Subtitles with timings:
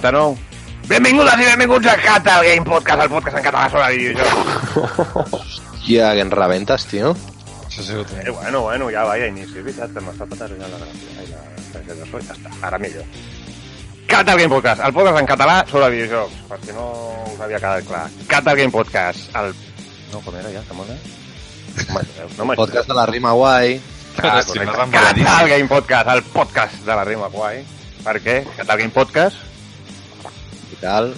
[0.00, 0.38] Bueno, programa 39.
[0.88, 5.60] Benvingudes i benvinguts a Cata, el Game Podcast, el podcast en català sobre videojocs.
[5.78, 7.10] Hòstia, que ens rebentes, tio.
[7.68, 9.60] Això ha sigut Eh, bueno, bueno, ja va, ja inici.
[9.60, 11.08] Veritat que m'està patant ja la gràcia.
[11.18, 11.38] Ai, la...
[11.88, 13.04] Ja està, ara millor.
[14.08, 16.86] Cata, el Game Podcast, el podcast en català sobre videojocs, per si no
[17.34, 18.06] us havia quedat clar.
[18.26, 19.52] Cata, el Game Podcast, el...
[20.12, 20.62] No, com era ja?
[20.70, 22.54] No m'ajudeu, no.
[22.56, 23.76] Podcast de la rima guai.
[24.22, 24.64] Ah, Si correcte.
[24.64, 25.24] m'has embaladíssim.
[25.28, 27.60] Cata, el Game Podcast, el podcast de la rima guai.
[28.02, 28.38] Per què?
[28.56, 29.36] Cata, el Game Podcast,
[30.78, 31.10] I tal.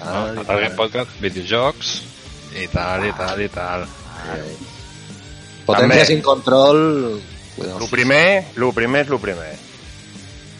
[0.00, 0.06] No,
[0.40, 0.64] tal, tal.
[0.78, 1.90] Podcast, videojocs,
[2.56, 3.84] i tal, i tal, i tal.
[4.32, 4.56] Ai.
[5.68, 7.20] Potència sin control...
[7.54, 7.78] Cuidado.
[7.78, 9.52] Lo primer, lo primer és lo primer.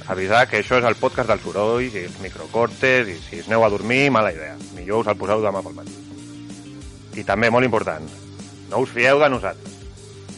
[0.06, 3.64] Avisar que això és el podcast del soroll, i els microcortes, i si us aneu
[3.66, 4.54] a dormir, mala idea.
[4.76, 5.96] Millor us el poseu demà pel matí.
[7.18, 8.06] I també, molt important,
[8.70, 9.74] no us fieu de nosaltres.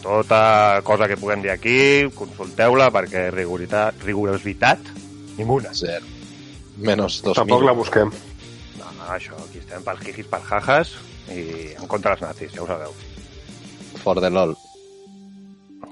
[0.01, 1.79] Tota cosa que puguem dir aquí,
[2.17, 4.95] consulteu-la perquè rigoritat, rigorositat,
[5.37, 5.75] ninguna.
[5.77, 6.16] Cert.
[6.77, 7.67] Menos dos Tampoc mil.
[7.67, 8.11] la busquem.
[8.79, 10.95] No, no, això, aquí estem pels jijis, pels jajas
[11.33, 12.93] i en contra dels nazis, ja ho sabeu.
[14.03, 14.55] For the LOL.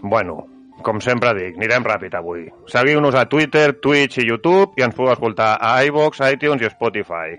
[0.02, 0.44] Bueno,
[0.84, 2.44] com sempre dic, anirem ràpid avui.
[2.68, 7.38] Seguiu-nos a Twitter, Twitch i YouTube i ens podeu escoltar a iVox, iTunes i Spotify.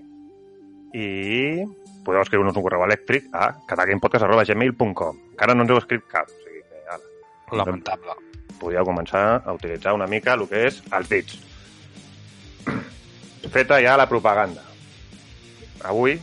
[0.95, 1.07] I
[2.05, 6.61] podeu escriure-nos un correu elèctric a catagamepodcast.gmail.com Encara no ens heu escrit cap, o sigui
[6.65, 6.99] que ara
[7.61, 8.15] Lamentable.
[8.59, 11.37] podíeu començar a utilitzar una mica el que és els dits.
[13.52, 14.61] Feta ja la propaganda.
[15.86, 16.17] Avui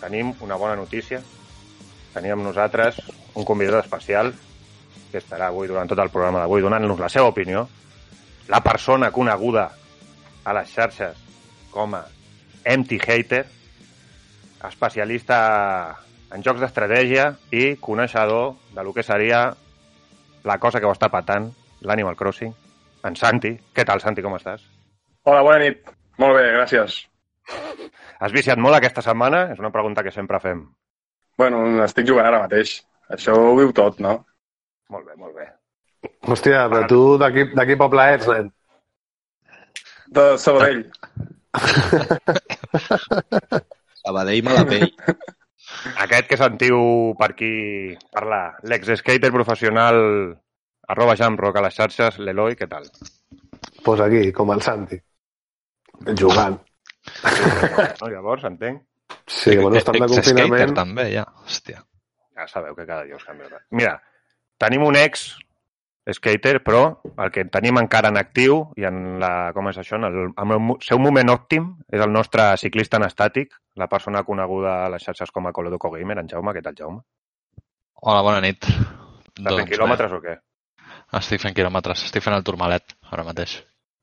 [0.00, 1.20] tenim una bona notícia.
[2.14, 2.98] Tenim amb nosaltres
[3.34, 4.32] un convidat especial
[5.10, 7.66] que estarà avui durant tot el programa d'avui donant-nos la seva opinió.
[8.50, 9.68] La persona coneguda
[10.44, 11.20] a les xarxes
[11.72, 12.04] com a
[12.64, 13.44] Empty Hater,
[14.68, 15.38] especialista
[16.34, 19.46] en jocs d'estratègia i coneixedor de lo que seria
[20.44, 22.54] la cosa que ho està patant, l'Animal Crossing,
[23.04, 23.54] en Santi.
[23.74, 24.64] Què tal, Santi, com estàs?
[25.24, 25.94] Hola, bona nit.
[26.22, 27.02] Molt bé, gràcies.
[28.22, 29.48] Has viciat molt aquesta setmana?
[29.52, 30.62] És una pregunta que sempre fem.
[31.38, 32.78] Bueno, estic jugant ara mateix.
[33.14, 34.16] Això ho viu tot, no?
[34.94, 35.48] Molt bé, molt bé.
[36.28, 38.50] Hòstia, però tu de qui poble ets, nen?
[40.14, 40.84] De Sabadell.
[44.04, 44.86] Sabadell mala pell.
[46.04, 46.78] Aquest que sentiu
[47.18, 47.54] per aquí
[48.14, 49.98] parlar, l'ex-skater professional
[50.92, 52.86] arroba jamrock a les xarxes, l'Eloi, què tal?
[53.84, 55.00] Pues aquí, com el Santi.
[56.18, 56.58] Jugant.
[58.00, 58.82] No, llavors, entenc?
[59.28, 60.74] Sí, bueno, estan de confinament.
[60.76, 61.24] també, ja.
[61.44, 61.82] Hòstia.
[62.34, 63.48] Ja sabeu que cada dia us canvia.
[63.48, 63.62] res.
[63.70, 63.98] Mira,
[64.58, 65.36] tenim un ex
[66.12, 70.08] skater, però el que tenim encara en actiu i en la, com és això, en
[70.10, 74.82] el, en el seu moment òptim és el nostre ciclista en estàtic, la persona coneguda
[74.84, 76.52] a les xarxes com a Colodoco Gamer, en Jaume.
[76.52, 77.00] Què tal, Jaume?
[78.02, 78.66] Hola, bona nit.
[78.68, 80.36] Estàs fent quilòmetres o què?
[80.36, 82.04] Bé, estic fent quilòmetres.
[82.08, 83.62] Estic fent el turmalet, ara mateix.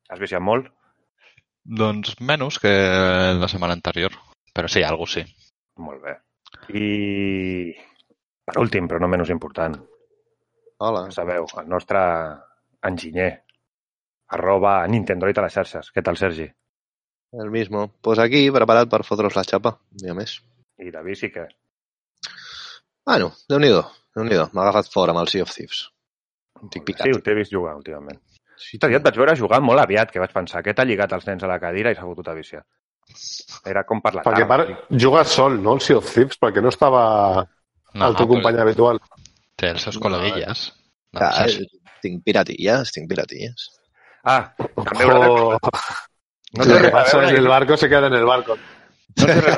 [0.10, 0.72] Has viciat molt?
[1.64, 2.72] Doncs menys que
[3.38, 4.16] la setmana anterior.
[4.54, 5.24] Però sí, algo sí.
[5.80, 6.16] Molt bé.
[6.76, 7.74] I
[8.46, 9.78] per últim, però no menys important,
[10.82, 11.06] Hola.
[11.08, 12.02] ja sabeu, el nostre
[12.84, 13.32] enginyer,
[14.34, 15.92] arroba Nintendroid a les xarxes.
[15.94, 16.50] Què tal, Sergi?
[17.32, 17.86] El mismo.
[18.02, 19.78] Pues aquí, preparat per fotre'ls la xapa.
[20.02, 20.40] Ni a més.
[20.82, 21.46] I de bici, què?
[23.06, 23.86] Bueno, déu-n'hi-do.
[24.16, 25.86] déu nhi M'ha agafat fora amb el Sea of Thieves.
[26.62, 27.08] Estic picat.
[27.08, 28.20] Sí, t'he vist jugar últimament.
[28.62, 31.26] Sí, ja et vaig veure jugar molt aviat, que vaig pensar que t'ha lligat els
[31.28, 32.62] nens a la cadira i s'ha fotut a viciar.
[33.66, 34.66] Era com per la Perquè tarda.
[34.88, 35.00] per...
[35.02, 37.02] jugues sol, no, el Sea of Thieves, perquè no estava
[37.94, 39.00] No, el teu però company habitual.
[39.60, 40.62] Té els seus col·leguilles.
[41.12, 41.66] de Ah, xarxa.
[42.02, 43.66] tinc piratilles, tinc piratilles.
[44.24, 45.82] Ah, també haurà de...
[46.54, 48.56] No res a passa en el barco se queda en el barco.
[49.20, 49.58] No res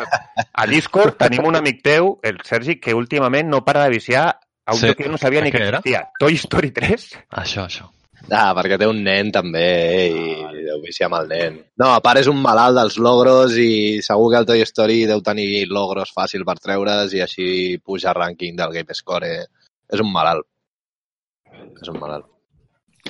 [0.53, 4.73] a Discord tenim un amic teu, el Sergi, que últimament no para de viciar a
[4.73, 4.93] un Sí.
[4.95, 5.77] que jo no sabia ni Què que era?
[5.83, 6.09] existia.
[6.19, 7.05] Toy Story 3?
[7.29, 7.91] Això, això.
[8.31, 9.67] Ah, perquè té un nen també
[10.07, 11.57] i deu viciar amb el nen.
[11.81, 15.21] No, a part és un malalt dels logros i segur que el Toy Story deu
[15.25, 17.47] tenir logros fàcil per treure's i així
[17.83, 19.33] puja rànquing del Game Score.
[19.91, 20.47] És un malalt.
[21.81, 22.29] És un malalt.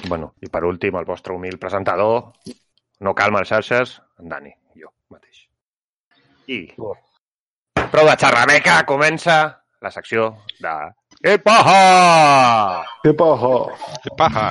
[0.09, 2.33] Bueno, i per últim, el vostre humil presentador,
[3.05, 5.45] no calma les xarxes, en Dani, jo mateix.
[6.49, 6.59] I,
[7.93, 9.37] prou de xerrameca, comença
[9.83, 10.31] la secció
[10.63, 10.73] de...
[11.23, 12.83] Què paja?
[13.03, 13.69] ¡Qué pojo!
[14.03, 14.49] Que paja!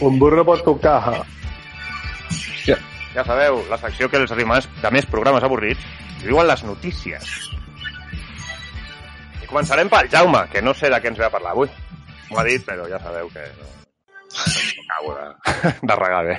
[0.00, 1.22] Un burro por tu caja.
[3.12, 5.82] Ja sabeu, la secció que els rimars de més programes avorrits
[6.22, 7.26] diuen les notícies.
[9.42, 11.68] I començarem pel Jaume, que no sé de què ens ve a parlar avui.
[12.30, 13.68] M'ho ha dit, però ja sabeu que no,
[14.32, 15.26] no acabo de,
[15.90, 16.38] de regar bé.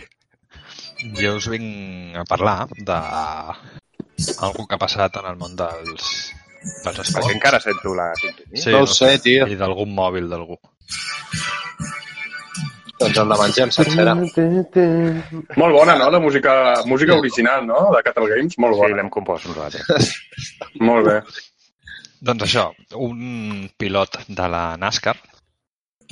[1.20, 2.98] Jo us vinc a parlar de
[4.42, 6.10] algú que ha passat en el món dels,
[6.64, 7.34] dels Perquè esports.
[7.36, 8.64] encara sento la sintonia.
[8.64, 9.46] Sí, no ho sé, tio.
[9.46, 10.58] I d'algun mòbil d'algú.
[13.02, 14.14] Doncs ens la mengem sencera.
[14.16, 16.10] Molt bona, no?
[16.14, 16.54] La música,
[16.86, 17.90] música original, no?
[17.96, 18.96] De Catal Games, molt Sí, bona.
[19.00, 20.12] l'hem compost nosaltres.
[20.88, 21.18] Molt bé.
[22.24, 22.68] Doncs això,
[23.04, 25.18] un pilot de la NASCAR,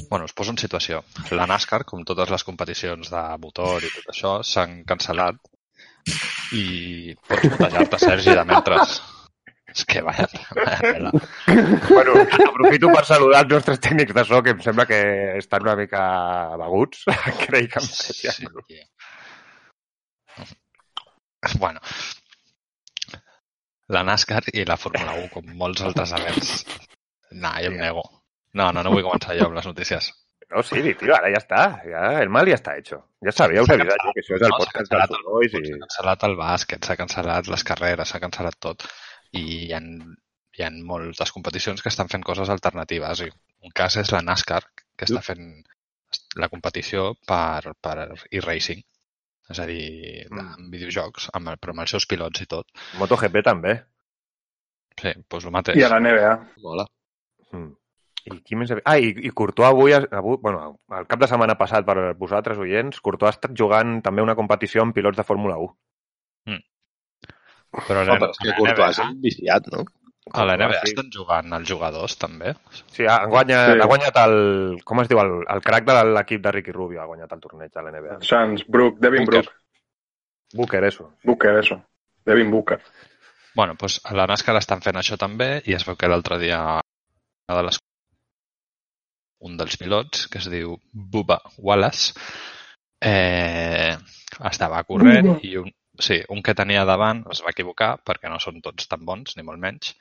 [0.09, 1.03] bueno, us poso en situació.
[1.31, 5.37] La NASCAR, com totes les competicions de motor i tot això, s'han cancel·lat
[6.57, 8.97] i pots botejar-te, Sergi, de mentres.
[9.71, 10.25] És que vaya,
[10.55, 11.11] vaya pela.
[11.89, 12.15] bueno,
[12.47, 15.01] aprofito per saludar els nostres tècnics de so, que em sembla que
[15.39, 16.01] estan una mica
[16.59, 17.05] beguts.
[17.45, 18.65] Crec que em Sí, sembla.
[18.67, 18.83] tio.
[21.57, 21.79] Bueno,
[23.89, 26.51] la NASCAR i la Fórmula 1, com molts altres events.
[27.31, 28.03] No, jo em nego.
[28.59, 30.11] No, no, no vull començar jo amb les notícies.
[30.51, 31.61] No, sí, tio, ara ja està.
[31.87, 32.99] Ja, el mal ja està hecho.
[33.23, 35.61] Ja sabia, us avisat que això és el No, podcast dels Boys i...
[35.63, 38.83] s'ha cancel·lat el bàsquet, s'ha cancel·lat les carreres, s'ha cancel·lat tot.
[39.37, 43.21] I hi ha, hi ha moltes competicions que estan fent coses alternatives.
[43.25, 43.29] I
[43.65, 44.63] un cas és la NASCAR,
[44.97, 45.45] que està fent
[46.35, 47.95] la competició per, per
[48.31, 48.81] e-racing.
[49.51, 50.47] És a dir, de, Mm.
[50.55, 52.67] amb videojocs, amb, el- però amb els seus pilots i tot.
[52.99, 53.77] MotoGP també.
[55.01, 55.77] Sí, doncs el mateix.
[55.77, 56.33] I a la NBA.
[56.63, 56.85] Mola.
[57.51, 57.71] Mm.
[58.31, 58.69] I qui més...
[58.85, 62.99] Ah, i, i Courtois avui, avui, bueno, el cap de setmana passat per vosaltres, oients,
[63.01, 65.73] Courtois ha estat jugant també una competició amb pilots de Fórmula 1.
[67.71, 69.85] Però a No, la, però és que la Courtois és NBA, un viciat, no?
[70.31, 70.91] a la NBA sí.
[70.91, 72.53] estan jugant els jugadors, també.
[72.93, 73.79] Sí, ha guanyat, Sí.
[73.81, 74.35] ha guanyat el...
[74.85, 75.19] Com es diu?
[75.19, 78.19] El, el crack de l'equip de Ricky Rubio ha guanyat el torneig de l'NBA.
[78.27, 79.41] Sans, Brook, Devin Booker.
[79.41, 79.57] Brook.
[80.53, 81.09] Booker, eso.
[81.23, 81.81] Booker, eso.
[82.27, 82.79] Devin Booker.
[83.55, 86.61] Bueno, doncs a la NASCAR estan fent això també i es veu que l'altre dia
[87.49, 87.79] una de les
[89.41, 92.13] un dels pilots, que es diu Bubba Wallace,
[93.01, 93.97] eh,
[94.51, 95.39] estava corrent Bubba.
[95.49, 99.05] i un, sí, un que tenia davant es va equivocar, perquè no són tots tan
[99.07, 99.95] bons, ni molt menys,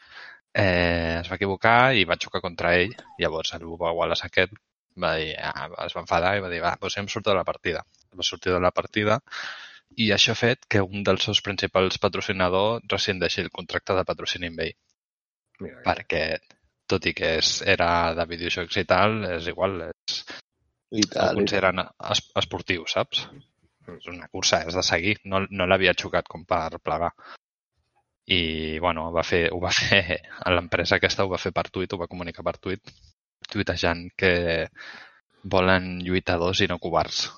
[0.55, 2.94] eh, es va equivocar i va xocar contra ell.
[3.23, 4.55] Llavors el Bubba Wallace aquest
[5.00, 7.47] va dir, ah, es va enfadar i va dir, va, doncs em surto de la
[7.47, 7.85] partida.
[8.17, 9.20] Va sortir de la partida
[9.99, 14.50] i això ha fet que un dels seus principals patrocinadors rescindeixi el contracte de patrocini
[14.50, 14.75] amb ell,
[15.61, 16.25] Mira, perquè
[16.91, 20.20] tot i que és, era de videojocs i tal, és igual, és,
[20.91, 21.02] I el tal.
[21.02, 21.41] i tal.
[21.41, 23.26] consideren es, esportiu, saps?
[23.88, 25.17] És una cursa, és de seguir.
[25.25, 27.12] No, no l'havia xocat com per plegar.
[28.31, 31.93] I, bueno, va fer, ho va fer a l'empresa aquesta, ho va fer per tuit,
[31.93, 32.93] ho va comunicar per tuit,
[33.50, 34.69] tuitejant que
[35.43, 37.31] volen lluitadors i no covards.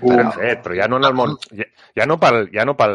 [0.00, 1.34] ben fet, però ja no en el món...
[1.52, 1.66] Ja,
[2.00, 2.46] ja no pel...
[2.54, 2.94] Ja no pel,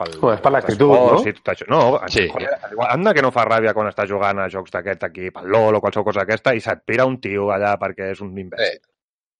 [0.00, 1.18] pel No, és per l'actitud, no?
[1.20, 1.66] I tot això.
[1.68, 2.24] No, Sí.
[2.32, 5.52] joder, igual, anda que no fa ràbia quan estàs jugant a jocs d'aquest aquí, pel
[5.52, 8.80] LOL o qualsevol cosa d'aquesta, i se't pira un tio allà perquè és un imbècil.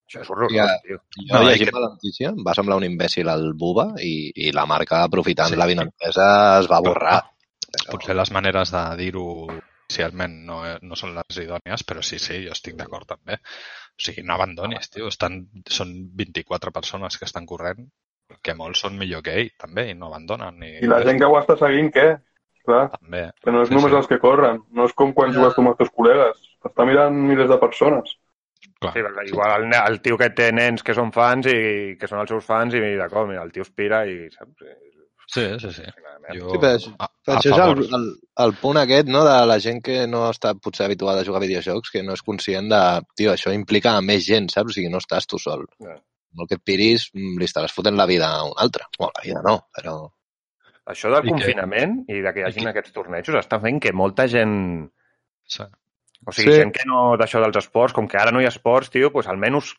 [0.08, 0.66] Això és horrorós, Ja.
[0.82, 0.96] tio.
[1.16, 3.90] Jo No, no, i llegint que- la notícia, em va semblar un imbècil el Buba
[4.00, 5.56] i, i la marca, aprofitant Sí.
[5.56, 7.22] la vinentesa, es va borrar.
[7.68, 9.46] Però, Potser les maneres de dir-ho
[9.90, 13.34] inicialment no, no són les idònies, però sí, sí, jo estic d'acord també.
[13.34, 15.08] O sigui, no abandonis, tio.
[15.08, 17.86] Estan, són 24 persones que estan corrent,
[18.42, 20.62] que molts són millor que ell, també, i no abandonen.
[20.62, 22.18] I, I la gent que ho està seguint, què?
[22.64, 23.30] Clar, També.
[23.42, 23.96] que no és Sí, només sí.
[23.96, 24.62] els que corren.
[24.72, 26.36] No és com quan jugues tu amb els teus col·legues.
[26.62, 28.16] T'està mirant milers de persones.
[28.78, 28.92] Clar.
[28.94, 32.20] Sí, perquè igual el, el tio que té nens que són fans i que són
[32.22, 34.68] els seus fans i de com, mira, el tio es pira i saps?
[35.28, 35.82] Sí, sí, sí.
[36.32, 38.04] Jo, Sí, però és- a, això és el, el,
[38.44, 41.44] el punt aquest, no?, de la gent que no està potser habituada a jugar a
[41.44, 42.80] videojocs, que no és conscient de,
[43.18, 44.70] tio, això implica a més gent, saps?
[44.72, 45.66] O sigui, no estàs tu sol.
[45.84, 45.98] Ja.
[46.38, 48.84] Molt que et piris, mm, li estaràs fotent la vida a un altre.
[48.98, 49.96] Bueno, la vida no, però...
[50.88, 53.58] Això del I que- confinament i de que hi i hagin que- aquests tornejos està
[53.60, 54.54] fent que molta gent...
[55.48, 55.64] Sí.
[56.26, 56.58] O sigui, Sí.
[56.60, 59.26] gent que no d'això dels esports, com que ara no hi ha esports, tio, pues
[59.28, 59.74] almenys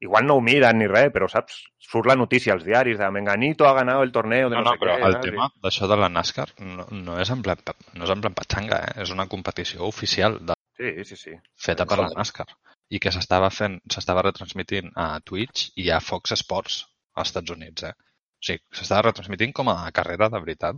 [0.00, 1.62] igual no ho miren ni res, però saps?
[1.78, 4.72] Surt la notícia als diaris de Menganito ha ganado el torneo de No, no, no,
[4.74, 5.06] sé però què.
[5.06, 7.56] el tema d'això de la NASCAR no, no, és en plan,
[7.94, 9.02] no és en plan patxanga, eh?
[9.02, 11.30] és una competició oficial de, Sí, sí, sí.
[11.56, 12.10] feta per la.
[12.16, 12.46] NASCAR
[12.90, 17.82] i que s'estava fent, s'estava retransmitint a Twitch i a Fox Sports als Estats Units,
[17.84, 17.94] eh?
[17.96, 20.76] O sigui, s'estava retransmitint com a carrera de veritat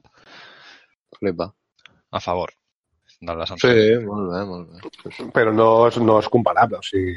[1.19, 1.53] Flipa.
[2.12, 2.53] a favor
[3.21, 5.29] de la Sí, molt bé, molt bé.
[5.35, 7.17] Però no és, no és comparable, o sigui...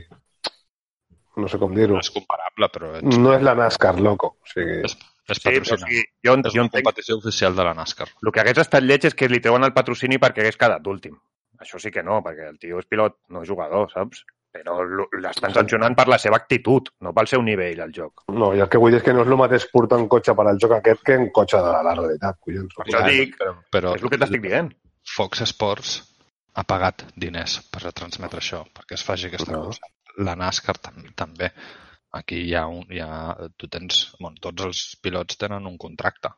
[1.40, 1.96] No sé com dir-ho.
[1.96, 4.34] No és comparable, però és, No és la NASCAR, loco.
[4.42, 4.98] O sigui, és,
[5.30, 8.10] és Sí, però o sigui, jo, és jo una entenc competició oficial de la NASCAR.
[8.26, 11.16] el que hagués estat lleig és que li treuen el patrocini perquè hagués quedat últim.
[11.62, 14.26] Això sí que no, perquè el tio és pilot, no és jugador, saps?
[14.52, 14.82] Però
[15.24, 18.26] l'estan sancionant per la seva actitud, no pel seu nivell al joc.
[18.28, 20.36] no, i el que vull dir és que no és el mateix portar un cotxe
[20.36, 22.74] per al joc aquest que un cotxe de la realitat, collons.
[22.76, 24.74] Per això dic, però, però és el que t'estic dient.
[25.16, 25.98] Fox Sports
[26.56, 29.64] ha pagat diners per retransmetre això, perquè es faci aquesta No.
[29.70, 29.82] cosa.
[30.18, 31.52] La NASCAR tam també.
[32.14, 36.30] Aquí hi ha un, hi ha, tu tens, bueno, tots els pilots tenen un contracte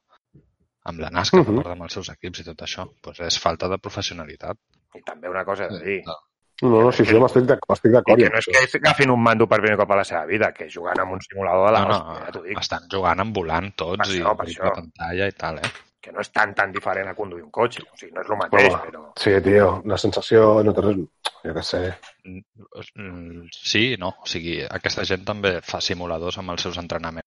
[0.86, 1.48] amb la NASCAR, uh.
[1.64, 1.72] -huh.
[1.72, 2.86] amb els seus equips i tot això.
[3.02, 4.58] Pues és falta de professionalitat.
[4.96, 6.04] I també una cosa de dir.
[6.06, 6.14] No.
[6.62, 8.20] No, no, sí, sí, m'estic d'ac- m'estic I d'acord.
[8.22, 10.70] que no és que agafin un mando per primer cop a la seva vida, que
[10.70, 12.60] jugant amb un simulador de la No, no, hòstia, ja t'ho dic.
[12.60, 14.64] estan jugant amb volant tots Per i això, per i això.
[14.64, 15.72] la pantalla i tal, eh?
[16.04, 17.80] Que no és tan, tan diferent a conduir un cotxe.
[17.88, 19.04] O sigui, no és el mateix, Home, però...
[19.24, 20.98] Sí, tio, la sensació no té res...
[21.46, 21.80] Jo què sé.
[22.28, 24.10] Mm, Sí no.
[24.20, 27.24] O sigui, aquesta gent també fa simuladors amb els seus entrenaments.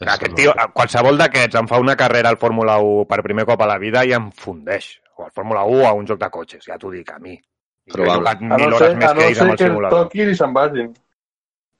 [0.00, 3.44] És Aquest el- tio, qualsevol d'aquests em fa una carrera al Fórmula 1 per primer
[3.48, 4.94] cop a la vida i em fundeix.
[5.16, 7.32] O al Fórmula 1 o a un joc de cotxes, ja t'ho dic, a mi.
[7.36, 9.48] I jo he jugat A mil no hores ser, més a no que ells amb
[9.48, 10.02] ser el que et simulador.
[10.08, 10.90] toquin i se'n vagin.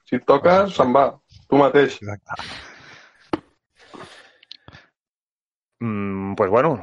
[0.09, 1.07] Si et toques, se'n va.
[1.49, 1.99] Tu mateix.
[5.80, 6.76] Mm, pues bueno,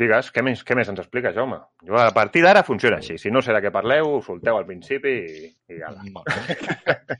[0.00, 1.58] digues, què més, què més ens expliques, home?
[1.86, 3.18] Jo a partir d'ara funciona així.
[3.20, 5.92] Si no de què parleu, ho solteu al principi i, i ja.
[5.92, 6.24] Bueno.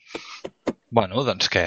[1.00, 1.64] bueno, doncs que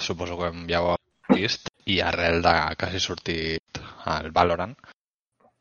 [0.00, 4.74] suposo que ja ho heu vist i arrel de que hagi sortit el Valorant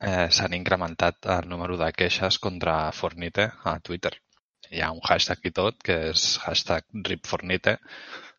[0.03, 4.13] eh, s'han incrementat el número de queixes contra Fornite a Twitter.
[4.73, 7.77] Hi ha un hashtag i tot que és hashtag RipFornite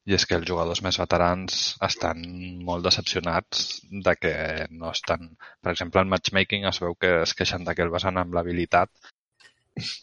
[0.04, 2.20] i és que els jugadors més veterans estan
[2.68, 4.34] molt decepcionats de que
[4.70, 5.30] no estan...
[5.64, 8.90] Per exemple, el matchmaking es veu que es queixen de que el basen amb l'habilitat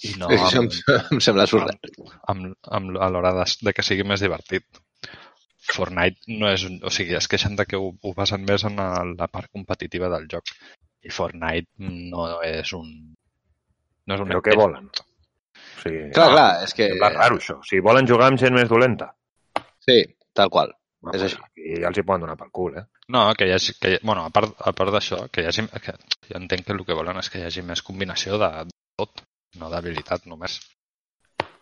[0.09, 1.69] i no Això em, amb, em sembla absurd.
[2.33, 4.65] amb, amb, a l'hora de, de que sigui més divertit.
[5.71, 6.65] Fortnite no és...
[6.67, 9.51] un- O sigui, es queixen de que ho, ho basen més en el- la part
[9.53, 10.49] competitiva del joc.
[11.05, 11.69] I Fortnite
[12.11, 12.89] no és un...
[14.09, 14.89] No és un Però què volen?
[14.89, 16.89] O sigui, Clar, clar, és que...
[16.95, 17.59] sembla raro, això.
[17.61, 19.13] O sigui, volen jugar amb gent més dolenta.
[19.85, 19.97] Sí,
[20.37, 20.73] tal qual.
[21.01, 21.37] Home, És així.
[21.41, 22.83] Aquí ja els hi poden donar pel cul, eh?
[23.09, 23.73] No, que hi hagi...
[23.81, 25.65] Que, hi- bueno, a part, a part d'això, que hi hagi...
[25.81, 25.95] Que,
[26.29, 29.23] jo entenc que el que volen és que hi hagi més combinació de, de tot,
[29.57, 30.59] no d'habilitat només.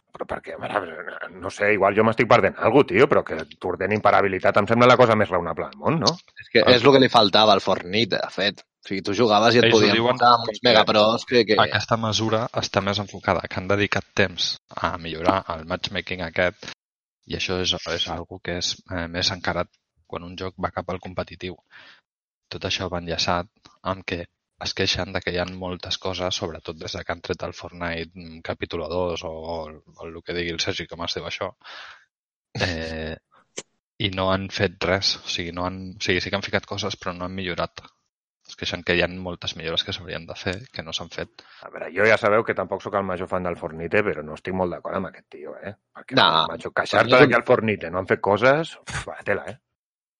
[0.09, 4.01] Però perquè, veure, no sé, igual jo m'estic perdent alguna cosa, tio, però que t'ordenin
[4.03, 6.11] per habilitat em sembla la cosa més raonable del món, no?
[6.41, 8.63] És que és el que li faltava al Fortnite, de fet.
[8.83, 11.45] O sigui, tu jugaves i et Ells podien diuen posar amb uns megapros que...
[11.45, 11.59] que...
[11.61, 16.71] Aquesta mesura està més enfocada, que han dedicat temps a millorar el matchmaking aquest
[17.29, 19.69] i això és, és algo que és eh, més encarat
[20.09, 21.55] quan un joc va cap al competitiu.
[22.53, 24.23] Tot això va enllaçat amb que
[24.65, 27.55] es queixen de que hi ha moltes coses, sobretot des de que han tret el
[27.59, 31.51] Fortnite mm, capítol 2 o, o el que digui el Sergi, com es diu això,
[32.67, 33.15] eh,
[34.07, 35.15] i no han fet res.
[35.21, 37.85] O sigui, no han, o sigui, sí que han ficat coses, però no han millorat.
[38.49, 41.43] Es queixen que hi ha moltes millores que s'haurien de fer, que no s'han fet.
[41.61, 44.33] A veure, jo ja sabeu que tampoc sóc el major fan del Fornite, però no
[44.39, 45.75] estic molt d'acord amb aquest tio, eh?
[45.93, 46.47] Perquè, No.
[46.49, 49.59] macho, queixar-te No que al Fornite no han fet coses, uf, va, tela, eh?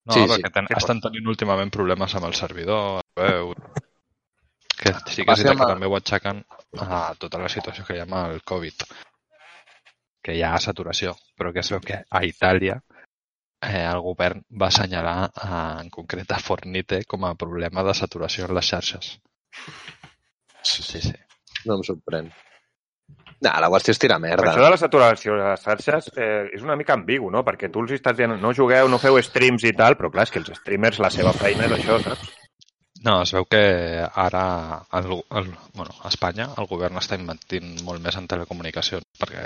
[0.06, 0.34] No, Sí, sí, sí.
[0.44, 3.02] perquè ten, Què estan tenint últimament problemes amb el servidor.
[3.18, 3.54] Veu,
[4.80, 6.46] que sí que veritat que amb- també ho aixequen
[6.80, 8.86] a tota la situació que hi ha amb el Covid.
[10.22, 12.78] Que hi ha saturació, però que es veu que a Itàlia
[13.62, 18.56] el govern va assenyalar eh, en concret a Fornite com a problema de saturació en
[18.56, 19.18] les xarxes.
[20.64, 21.14] Sí, sí.
[21.66, 22.32] No em sorprèn.
[23.40, 24.50] No, la qüestió és tirar merda.
[24.52, 27.44] això de la saturació de les xarxes eh, és una mica ambigu, no?
[27.48, 30.34] Perquè tu els estàs dient no jugueu, no feu streams i tal, però clar, és
[30.36, 32.36] que els streamers, la seva feina és això, saps?
[33.08, 33.62] No, es veu que
[34.04, 34.44] ara
[35.00, 39.46] el, el, bueno, a Espanya el govern està invertint molt més en telecomunicacions perquè,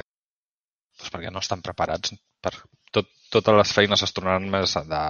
[0.98, 2.55] doncs perquè no estan preparats per
[2.95, 5.03] tot, totes les feines es tornaran més de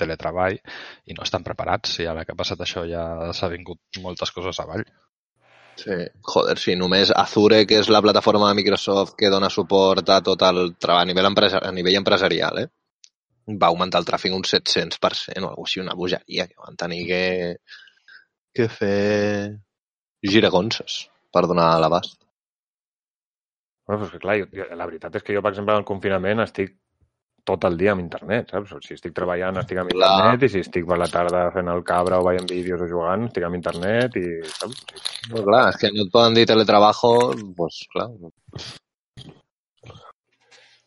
[0.00, 3.04] teletreball i no estan preparats i ara que ha passat això ja
[3.36, 4.86] s'ha vingut moltes coses avall.
[5.76, 5.96] Sí.
[6.24, 10.42] Joder, sí, només Azure, que és la plataforma de Microsoft que dona suport a tot
[10.48, 12.68] el treball a nivell, empresa, a nivell empresarial, eh?
[13.46, 17.22] va augmentar el tràfic un 700% o alguna així, una bogeria, que van tenir que,
[18.56, 19.58] que fer
[20.26, 22.18] giragonses per donar l'abast.
[23.86, 26.42] Bueno, però és que clar, jo, la veritat és que jo, per exemple, al confinament
[26.42, 26.74] estic
[27.46, 28.74] tot el dia amb internet, saps?
[28.86, 30.08] Si estic treballant estic amb Clar.
[30.08, 33.28] internet i si estic per la tarda fent el cabra o veient vídeos o jugant
[33.28, 34.82] estic amb internet i, saps?
[35.30, 37.14] No, clar, és que no et poden dir teletrabajo,
[37.58, 38.10] doncs clar.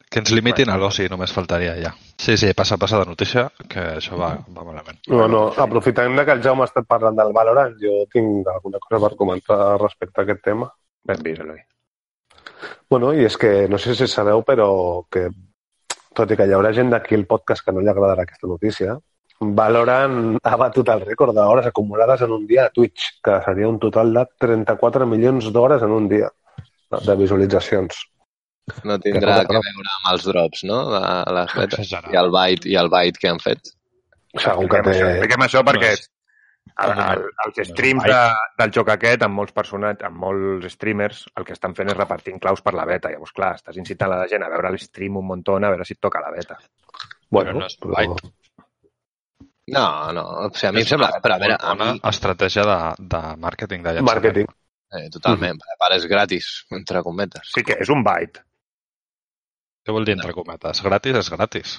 [0.10, 1.92] Que ens limitin a l'oci, només faltaria ja.
[2.18, 4.98] Sí, sí, passa, passa de notícia, que això va, va malament.
[5.14, 8.82] No, no, aprofitant de que el Jaume ha estat parlant del Valorant, jo tinc alguna
[8.82, 10.72] cosa per comentar respecte a aquest tema.
[11.06, 11.62] Ben vist, Eloi.
[12.90, 14.70] Bueno, i és que no sé si sabeu, però
[15.14, 15.28] que
[16.20, 19.00] tot i que hi haurà gent d'aquí al podcast que no li agradarà aquesta notícia,
[19.40, 23.80] Valorant ha batut el rècord d'hores acumulades en un dia a Twitch, que seria un
[23.80, 26.28] total de 34 milions d'hores en un dia
[26.92, 28.02] de visualitzacions.
[28.84, 30.82] No tindrà Que que no, veure amb els drops, no?
[30.92, 31.02] De
[31.38, 31.94] les.
[32.12, 33.72] I el byte, i el byte que han fet.
[34.36, 34.98] Segur que té...
[35.08, 35.96] expliquem això perquè
[36.84, 38.20] el, el, els és streams de,
[38.62, 42.40] del joc aquest, amb molts personatges, amb molts streamers, el que estan fent és repartint
[42.42, 43.12] claus per la beta.
[43.14, 46.02] Llavors, clar, estàs incitant la gent a veure l'stream un muntó, a veure si et
[46.02, 46.60] toca la beta.
[47.30, 47.96] Bueno, Però no és però...
[47.98, 48.34] byte.
[49.70, 49.86] No,
[50.18, 51.12] no, o sigui, a mi em sembla...
[51.22, 52.02] Però a veure, a una mi...
[52.10, 52.78] estratègia de,
[53.14, 54.10] de màrqueting de llançament.
[54.10, 54.54] Màrqueting.
[54.98, 55.60] Eh, totalment.
[55.62, 57.52] A part, és gratis, entre cometes.
[57.54, 58.42] Sí que és un byte.
[59.86, 60.82] Què vol dir entre cometes?
[60.86, 61.76] Gratis és gratis.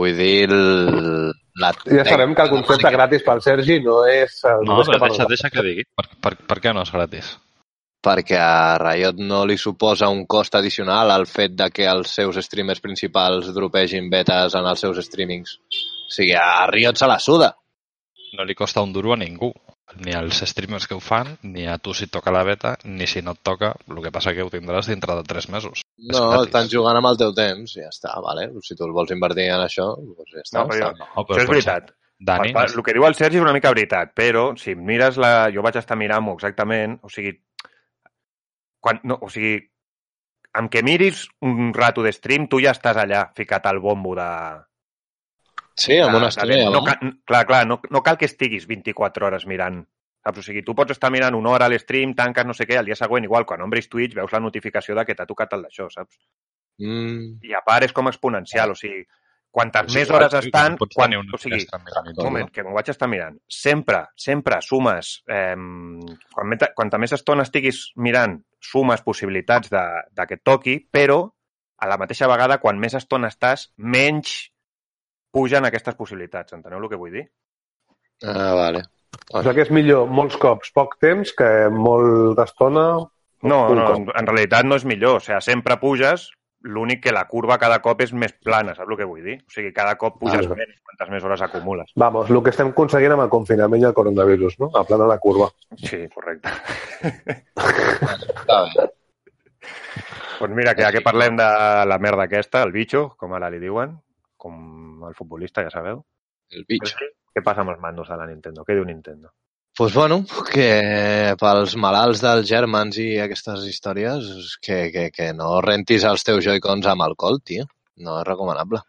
[0.00, 0.50] Vull dir...
[0.50, 1.30] El,
[1.60, 4.38] la, Ja sabem que el concepte gratis pel Sergi no és...
[4.48, 5.88] El No, però per deixa, deixa que digui.
[5.96, 7.34] Per, per, per què no és gratis?
[8.02, 12.40] perquè a Riot no li suposa un cost addicional al fet de que els seus
[12.42, 15.54] streamers principals dropegin betes en els seus streamings.
[15.62, 17.52] O sigui, a Riot se la suda.
[18.34, 19.52] No li costa un duro a ningú.
[20.00, 23.06] Ni als streamers que ho fan, ni a tu si et toca la beta, ni
[23.06, 25.82] si no et toca, el que passa que ho tindràs dintre de 3 mesos.
[25.98, 28.48] No, estan jugant amb el teu temps, ja està, vale?
[28.64, 30.58] Si tu el vols invertir en això, doncs ja està.
[30.62, 31.08] No, però jo- està.
[31.16, 31.92] No, Això és veritat.
[32.22, 35.16] Dani, Per, per, el que diu el Sergi és una mica veritat, però si mires
[35.18, 35.50] la...
[35.50, 37.32] Jo vaig estar mirant-m'ho exactament, o sigui...
[38.82, 39.56] Quan, no, o sigui,
[40.58, 44.28] amb que miris un rato de stream, tu ja estàs allà, ficat al bombo de...
[45.76, 46.84] Sí, amb una estrella, no, no?
[46.84, 49.82] cal, clar, clar, no, no cal que estiguis 24 hores mirant.
[50.22, 50.38] Saps?
[50.38, 52.86] O sigui, tu pots estar mirant una hora a l'stream, tanques no sé què, al
[52.86, 55.88] dia següent, igual, quan obris Twitch, veus la notificació de que t'ha tocat el d'això,
[55.90, 56.20] saps?
[56.82, 59.02] Mm, I a part és com exponencial, o sigui,
[59.52, 60.78] quantes és més igual, hores sí, estan...
[60.78, 62.52] pots Quan, o sigui, un moment, no?
[62.54, 63.40] que m'ho vaig estar mirant.
[63.50, 65.18] Sempre, sempre sumes...
[65.26, 70.78] Eh, quan, meta- quanta més estona estiguis mirant, sumes possibilitats de, de que et toqui,
[70.86, 71.24] però
[71.82, 74.51] a la mateixa vegada, quan més estona estàs, menys
[75.32, 76.52] pugen aquestes possibilitats.
[76.54, 77.26] Enteneu el que vull dir?
[78.28, 78.84] ah, vale.
[79.32, 82.84] O sigui que és millor molts cops poc temps que molt d'estona
[83.42, 83.96] No, no, cop.
[83.96, 85.18] en, en realitat no és millor.
[85.18, 86.28] O sigui, sempre puges,
[86.62, 89.34] l'únic que la curva cada cop és més plana, saps el que vull dir?
[89.42, 91.90] O sigui, cada cop puges Ah, menys quantes més hores acumules.
[91.98, 94.70] Vamos, el que estem aconseguint amb el confinament i el coronavirus, no?
[94.78, 95.50] Aplanar la curva.
[95.82, 96.48] Sí, correcte.
[100.40, 101.46] Doncs mira, que ja que parlem de
[101.86, 103.94] la merda aquesta, el bitxo, com ara li diuen,
[104.36, 104.56] com
[105.08, 106.02] el futbolista, ja sabeu.
[106.52, 106.94] El bitx.
[107.32, 108.64] Què passa amb els mandos de la Nintendo?
[108.66, 109.32] Què diu Nintendo?
[109.74, 110.18] pues bueno,
[110.52, 116.44] que pels malalts dels germans i aquestes històries, que, que, que no rentis els teus
[116.44, 117.64] joycons amb alcohol, tio.
[118.04, 118.82] No és recomanable.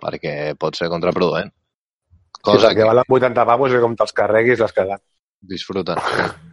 [0.00, 1.52] Perquè pot ser contraproduent.
[2.40, 5.02] Cosa Cosa que que valen 80 pavos i com te'ls carreguis l'has cagat.
[5.42, 5.96] disfruta.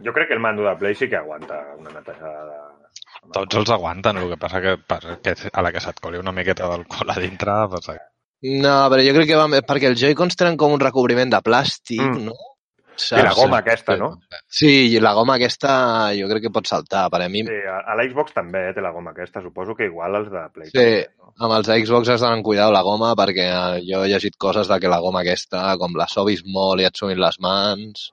[0.04, 3.32] Jo crec que el mando de Play sí que aguanta una netejada de...
[3.32, 6.66] Tots els aguanten, el que passa que perquè a la que se't coli una miqueta
[6.68, 7.88] d'alcohol a dintre, doncs,
[8.42, 9.48] No, però jo crec que va...
[9.68, 12.30] Perquè els joycons tenen com un recobriment de plàstic, Mm.
[12.30, 12.36] no?
[13.00, 14.10] I la goma aquesta, no?
[14.52, 15.70] Sí, i la goma aquesta
[16.12, 17.06] jo crec que pot saltar.
[17.08, 19.40] Per a mi, Sí, a, a l'Xbox també eh, té la goma aquesta.
[19.40, 20.68] Suposo que igual els de Play.
[20.68, 20.74] Sí.
[20.76, 21.32] també, no?
[21.46, 24.68] amb els Xbox has d'anar amb cuidado la goma perquè eh, jo he llegit coses
[24.68, 28.04] de que la goma aquesta, com la sovis molt i et sumin les mans,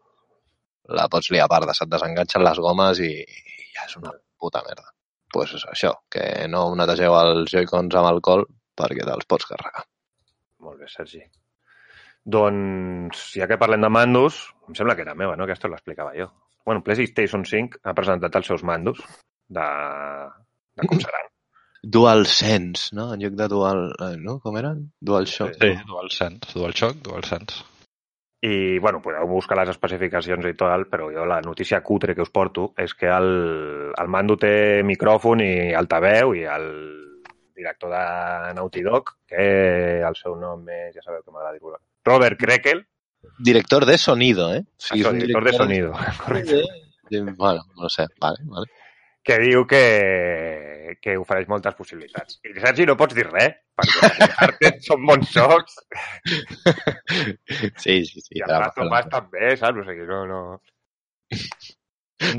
[0.87, 4.63] la pots liar a part, se't desenganxen les gomes i, i ja és una puta
[4.63, 4.87] merda.
[5.35, 9.83] Doncs pues això, que no netegeu els joycons amb alcohol perquè te'ls pots carregar.
[10.63, 11.21] Molt bé, Sergi.
[12.27, 15.45] Doncs, ja que parlem de mandos, em sembla que era meva, no?
[15.47, 16.27] Aquesta l'explicava jo.
[16.67, 18.99] Bueno, PlayStation 5 ha presentat els seus mandos
[19.47, 19.63] de,
[20.75, 21.29] de com seran.
[21.87, 23.13] DualSense, no?
[23.13, 23.85] En lloc de Dual...
[24.03, 24.39] eh, No?
[24.43, 24.89] Com eren?
[24.99, 25.55] DualShock.
[25.61, 27.63] Sí, DualSense, DualShock, DualSense.
[28.43, 32.29] I, bueno, podeu buscar les especificacions i tot, però jo la notícia cutre que us
[32.33, 33.29] porto és que el,
[33.97, 36.67] el mando té micròfon i altaveu i el
[37.57, 39.47] director de Naughty Dog, que
[40.07, 41.75] el seu nom és, ja sabeu que m'agrada dir
[42.07, 42.85] Robert Krekel,
[43.39, 44.61] Director de sonido, eh?
[44.77, 45.91] Sí, és Això, un director de sonido,
[46.23, 46.61] correcte,
[47.09, 48.67] Sí, Bueno, no sé, vale, vale.
[49.23, 52.37] que diu que, que ofereix moltes possibilitats.
[52.47, 55.75] I Sergi, no pots dir res, perquè els Uncharted són bons jocs
[57.83, 58.37] Sí, sí, sí.
[58.39, 58.93] i el parlem.
[58.93, 59.81] Us també, saps?
[59.83, 60.41] O sigui, no, no...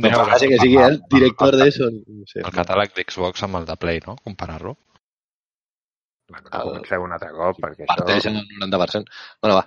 [0.01, 2.19] No passa que sigui el director de sonido.
[2.23, 2.41] No sé.
[2.41, 4.17] El catàleg d'Xbox amb el de Play, no?
[4.25, 4.75] Comparar-lo.
[6.29, 8.45] Bueno, no comencem un altre cop, perquè Parteixen això...
[8.61, 9.05] el 90%.
[9.43, 9.65] Bueno, va.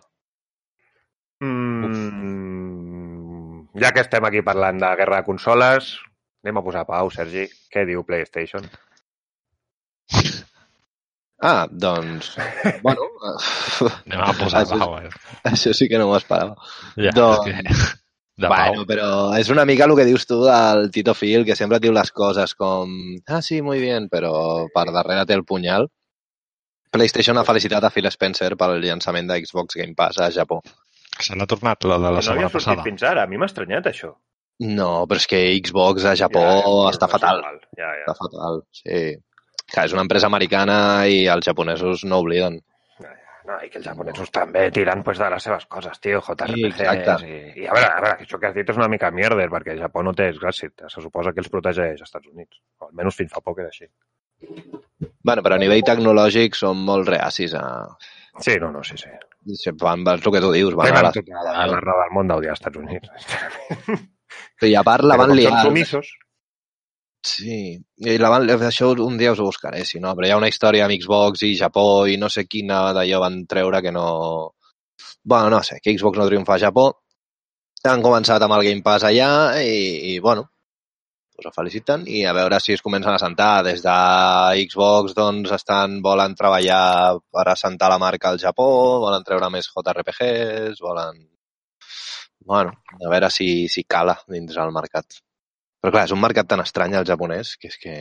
[2.31, 5.95] Mm, ja que estem aquí parlant de guerra de consoles,
[6.43, 7.47] anem a posar pau, Sergi.
[7.71, 8.63] Què diu PlayStation?
[11.43, 12.35] Ah, doncs...
[12.83, 13.01] Bueno,
[14.05, 15.09] Anem a posar Això- pau, eh?
[15.49, 16.53] això sí que no m'ho esperava.
[17.01, 17.63] Ja, Doncs- és que...
[18.41, 18.85] De Bueno, pau.
[18.91, 19.07] però
[19.39, 22.11] és una mica el que dius tu del Tito Phil, que sempre et diu les
[22.13, 22.93] coses com
[23.25, 25.89] ah, sí, muy bien, però per darrere té el punyal.
[26.91, 30.61] PlayStation ha felicitat a Phil Spencer pel llançament de Xbox Game Pass a Japó.
[31.21, 32.83] Se n'ha tornat la de la no havia setmana sortit passada.
[32.87, 33.23] fins ara.
[33.23, 34.11] A mi m'ha estranyat, això.
[34.61, 37.39] No, però és que Xbox a Japó Ja, és- està fatal.
[37.77, 38.03] Ja, ja.
[38.05, 39.15] Està fatal, sí.
[39.71, 42.59] Clar, és una empresa americana i els japonesos no obliden.
[43.47, 46.81] No, i que els japonesos també tiren pues, de les seves coses, tio, Sí, JRPGs...
[46.81, 47.27] exacte.
[47.27, 49.47] I, I a veure, a veure, que això que has dit és una mica mierder,
[49.49, 50.83] perquè Japó no té exèrcit.
[50.87, 52.59] Se suposa que els protegeix als Estats Units.
[52.79, 53.87] O almenys fins fa poc era així.
[55.23, 57.65] Bueno, però a nivell tecnològic són molt reacis a...
[58.41, 59.11] Sí, no, no, sí, sí.
[59.81, 61.17] Van, és el que tu dius, van a Tenen les...
[61.17, 64.01] tota la, la raó del món d'odiar als Estats Units.
[64.69, 65.55] I a part la van liar.
[65.89, 66.05] Són.
[67.21, 70.39] Sí, i la van, això un dia us ho buscaré, si no, però hi ha
[70.39, 74.07] una història amb Xbox i Japó i no sé quina d'allò van treure que no...
[75.23, 76.87] Bueno, no sé, que Xbox no triomfa a Japó.
[77.89, 79.29] Han començat amb el Game Pass allà
[79.61, 80.47] i, i bueno,
[81.41, 83.63] us ho feliciten i a veure si es comencen a sentar.
[83.67, 83.97] Des de
[84.61, 88.69] Xbox doncs estan, volen treballar per assentar la marca al Japó,
[89.03, 91.27] volen treure més JRPGs, volen...
[92.51, 95.21] Bueno, a veure si, si cala dins el mercat.
[95.81, 97.95] Però clar, és un mercat tan estrany el japonès que és que...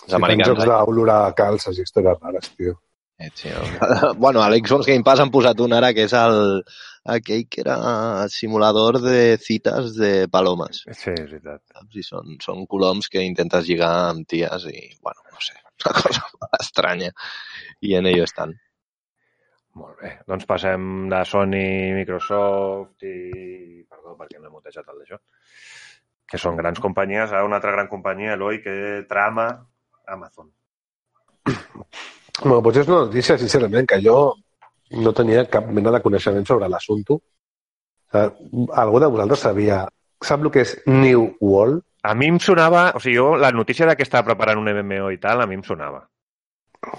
[0.00, 0.52] Els Si tens americans...
[0.54, 2.78] jocs d'olorar calces i històries rares, tio.
[4.22, 6.62] Bueno, a l'Xbox Game Pass han posat un ara que és el,
[7.04, 7.76] aquell que era
[8.32, 10.82] simulador de cites de palomes.
[10.88, 11.62] Sí, és veritat.
[11.92, 16.50] I són, són coloms que intentes lligar amb ties i, bueno, no sé, una cosa
[16.60, 17.12] estranya.
[17.80, 18.56] I en ello estan.
[19.80, 20.14] Molt bé.
[20.28, 21.60] Doncs passem de Sony,
[22.00, 23.84] Microsoft i...
[23.90, 25.20] Perdó, perquè no he mutejat el d'això.
[26.30, 29.46] Que són grans companyies, a una altra gran companyia, Eloi, que trama
[30.10, 30.50] Amazon.
[32.42, 34.34] Bueno, pues és una notícia, sincerament, que jo
[35.04, 37.18] no tenia cap mena de coneixement sobre l'assumpte.
[38.12, 39.84] Algú de vosaltres sabia...
[40.20, 41.82] Sap el que és New World?
[42.04, 42.90] A mi em sonava...
[42.96, 45.56] O sigui, jo, la notícia de que estava preparant un MMO i tal, a mi
[45.56, 46.02] em sonava.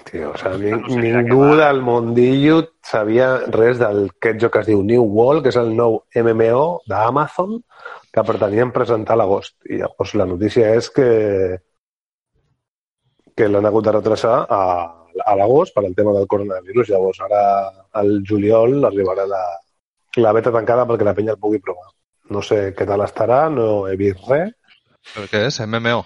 [0.06, 1.56] Tio, o sigui, No sé de què ningú va.
[1.64, 5.72] del mundillo sabia res del aquest joc que es diu New World, que és el
[5.78, 7.58] nou MMO d'Amazon,
[8.14, 9.56] que pretenien presentar a l'agost.
[9.66, 11.08] I llavors la notícia és que
[13.36, 14.62] que l'han hagut de retrasar a,
[15.20, 16.90] a l'agost per al tema del coronavirus.
[16.92, 17.42] Llavors, ara
[18.00, 19.42] al juliol arribarà la,
[20.22, 21.90] la beta tancada perquè la penya el pugui provar.
[22.32, 24.54] No sé què tal estarà, no he vist res.
[25.12, 25.60] Però què és?
[25.66, 26.04] MMO?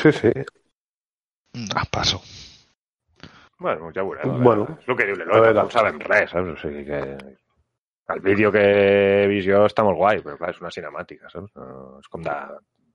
[0.00, 0.32] Sí, sí.
[1.74, 2.20] Ah, passo.
[3.58, 4.42] Bueno, ja ho veurem.
[4.42, 4.66] Bueno.
[4.78, 6.54] és el que diu l'Eloi, no sabem res, saps?
[6.54, 7.02] O sigui que...
[8.14, 11.50] El vídeo que he vist jo està molt guai, però clar, és una cinemàtica, saps?
[11.58, 12.36] No, és com de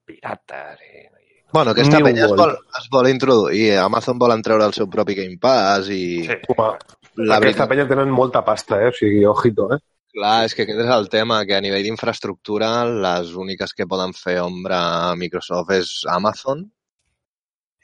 [0.09, 1.03] pirates i...
[1.03, 1.32] i...
[1.53, 3.77] Bueno, aquesta New penya es vol, es vol introduir.
[3.77, 6.03] Amazon vol treure el seu propi Game Pass i...
[6.27, 6.37] Sí.
[6.49, 6.69] Home,
[7.13, 8.89] La aquesta veritat, penya tenen molta pasta, eh?
[8.89, 9.77] O sigui, ojito, eh?
[10.13, 14.13] clar, és que aquest és el tema, que a nivell d'infraestructura les úniques que poden
[14.17, 16.63] fer ombra a Microsoft és Amazon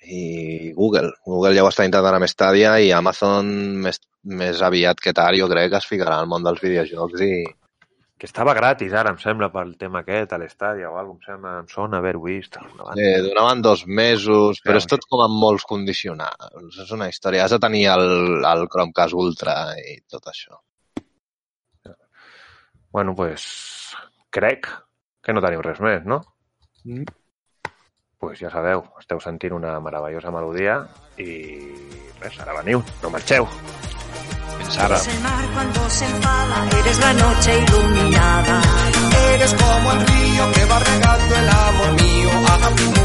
[0.05, 1.11] i Google.
[1.25, 3.49] Google ja ho està intentant amb Stadia i Amazon
[3.85, 7.33] més, més aviat que tard jo crec que es ficarà al món dels videojocs i...
[8.19, 11.37] Que estava gratis ara, em sembla, pel tema aquest, a l'estàdia o alguna cosa, em
[11.37, 12.57] sembla, em sona haver-ho vist.
[12.99, 16.81] Eh, donaven dos mesos, però és tot com amb molts condicionals.
[16.83, 17.45] És una història.
[17.45, 20.59] Has de tenir el, el Chromecast Ultra i tot això.
[22.91, 23.45] Bueno, pues,
[24.33, 24.67] crec
[25.23, 26.23] que no teniu res més, no?
[26.83, 27.07] Mm.
[28.19, 30.81] pues ja sabeu, esteu sentint una meravellosa melodia
[31.23, 31.37] i
[32.19, 33.47] res, ara veniu, no marxeu.
[34.69, 34.95] Fins ara.
[34.97, 38.61] Eres el mar cuando se enfada, eres la noche iluminada.
[39.33, 42.98] Eres como el río que va regando el amor mío.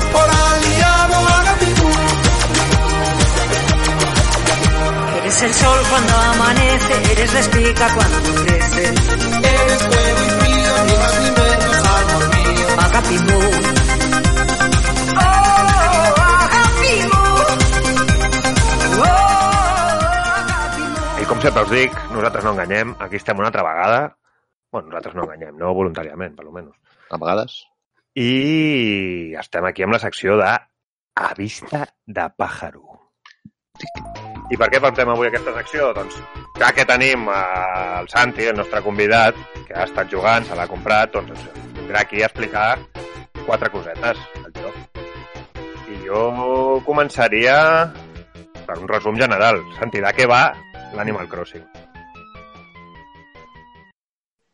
[0.00, 1.16] Amor por aliado.
[1.38, 1.90] Agapimú,
[5.18, 8.84] Eres el sol cuando amanece, eres la espiga cuando crece.
[8.84, 12.66] eres fuego y frío, ni más ni menos amor mío.
[12.78, 13.40] Agapimú.
[15.16, 15.50] Oh.
[21.20, 24.16] Oh, com sempre us dic, nosaltres no enganyem, aquí estem una altra vegada.
[24.72, 26.74] Bueno, nosaltres no enganyem, no voluntàriament, per almenys.
[27.10, 27.52] A vegades.
[28.18, 32.82] I estem aquí amb la secció de A vista de pàjaro.
[34.50, 35.92] I per què portem avui aquesta secció?
[35.94, 36.16] Doncs
[36.58, 40.66] ja que tenim eh, el Santi, el nostre convidat, que ha estat jugant, se l'ha
[40.66, 42.80] comprat, doncs ens vindrà aquí a explicar
[43.46, 44.98] quatre cosetes del joc.
[45.94, 46.24] I jo
[46.88, 47.54] començaria
[48.66, 49.62] per un resum general.
[49.78, 50.48] Santi, de què va
[50.98, 51.62] l'Animal Crossing?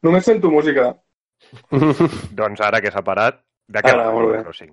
[0.05, 0.92] Només sento música.
[2.37, 4.42] Doncs ara que s'ha parat, de què va molt bé.
[4.46, 4.72] Crossing?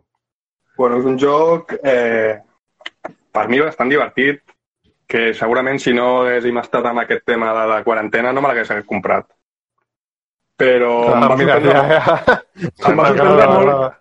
[0.78, 2.40] Bueno, és un joc, eh,
[3.34, 4.42] per mi, bastant divertit,
[5.08, 8.72] que segurament si no haguéssim estat amb aquest tema de la quarantena no me l'hagués
[8.90, 9.28] comprat.
[10.58, 12.38] Però em, Ah, va mira, sorprendre, ja, ja.
[12.90, 13.96] em, va sorprendre molt,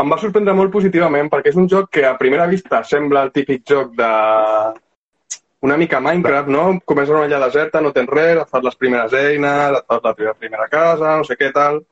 [0.00, 3.32] em va sorprendre molt positivament perquè és un joc que a primera vista sembla el
[3.34, 4.10] típic joc de
[5.62, 6.64] una mica Minecraft, no?
[6.84, 10.14] Comences una illa deserta, no tens res, et fas les primeres eines, et fas la
[10.14, 11.82] teva primera casa, no sé què tal,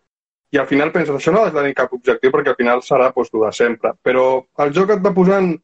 [0.53, 3.13] i al final penses, això no ha de tenir cap objectiu perquè al final serà
[3.13, 3.93] pues, tu de sempre.
[4.03, 5.55] Però el joc et va posant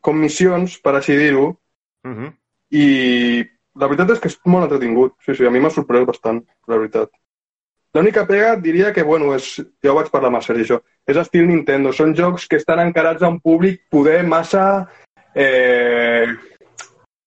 [0.00, 1.58] com missions, per així dir-ho,
[2.04, 2.32] Uh -huh.
[2.70, 3.42] i
[3.80, 5.14] la veritat és que és molt entretingut.
[5.24, 7.08] Sí, sí, a mi m'ha sorprès bastant, la veritat.
[7.94, 11.16] L'única pega diria que, bueno, és, ja ho vaig parlar amb el Sergi, això, és
[11.16, 11.92] estil Nintendo.
[11.92, 14.86] Són jocs que estan encarats a un públic poder massa
[15.34, 16.26] eh,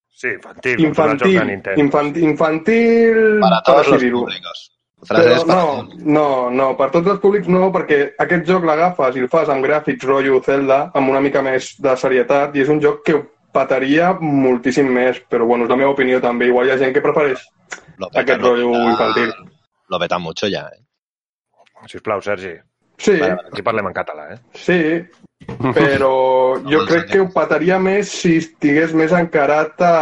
[0.10, 0.80] Sí, infantil.
[0.80, 4.26] infantil, tots els infantil, infantil, Para per todos així los dir-ho.
[5.06, 5.96] Frases Però no, todos.
[6.04, 9.64] no, no, per tots els públics no, perquè aquest joc l'agafes i el fas amb
[9.66, 13.22] gràfics rotllo Zelda, amb una mica més de serietat, i és un joc que ho
[13.54, 16.48] petaria moltíssim més, però bueno, és la meva opinió també.
[16.50, 17.46] Igual hi ha gent que prefereix
[17.98, 19.34] Lo peta, aquest lo rotllo peta- infantil.
[19.90, 20.82] Lo peta mucho ya, eh?
[21.88, 22.56] Sisplau, Sergi.
[22.98, 24.38] Sí, Vale, Aquí parlem en català, eh?
[24.58, 24.80] sí,
[25.78, 29.94] però jo Doncs crec que ho petaria més si estigués més encarat a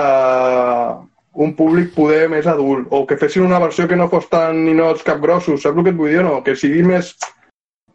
[1.36, 5.04] un públic poder més adult, o que fessin una versió que no fos tan ninots
[5.04, 6.38] capgrossos, saps el que et vull dir o no?
[6.44, 7.16] Que sigui més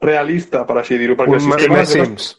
[0.00, 1.16] realista, per així dir-ho.
[1.18, 2.36] Un ma- sistema més de- Sims.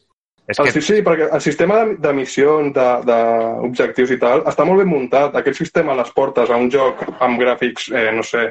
[0.47, 4.43] És El, que sí, sí, perquè el sistema de, de missions, de- d'objectius i tal,
[4.49, 5.35] està molt ben muntat.
[5.35, 8.49] Aquest sistema les portes a un joc amb gràfics, eh, no sé,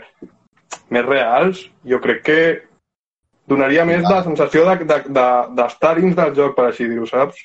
[0.91, 2.41] més reals, jo crec que
[3.51, 7.37] donaria més la sensació d'estar de, de, d'estar dins del joc, per així dir-ho, saps?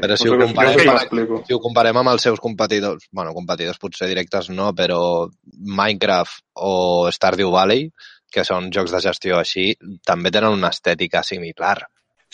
[0.00, 4.08] Però si ho, comparem, sé si ho comparem amb els seus competidors, bueno, competidors potser
[4.08, 5.28] directes no, però
[5.60, 7.90] Minecraft o Stardew Valley,
[8.32, 9.74] que són jocs de gestió així,
[10.06, 11.82] també tenen una estètica similar.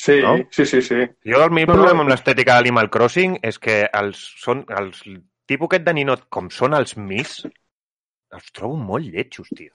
[0.00, 0.36] Sí, No?
[0.50, 1.00] sí, sí, sí.
[1.26, 1.80] jo el meu No, no.
[1.82, 5.02] problema amb l'estètica d'Animal Crossing és que els, són, els
[5.46, 7.42] tipus aquest de ninot, com són els Mis,
[8.32, 9.74] els trobo molt lletjos, tio.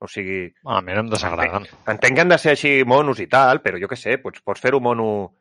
[0.00, 1.66] O sigui, A mi no em desagraden.
[1.88, 4.60] entenc que han de ser així monos i tal, però jo què sé, pots, pots
[4.60, 5.34] fer-ho mono,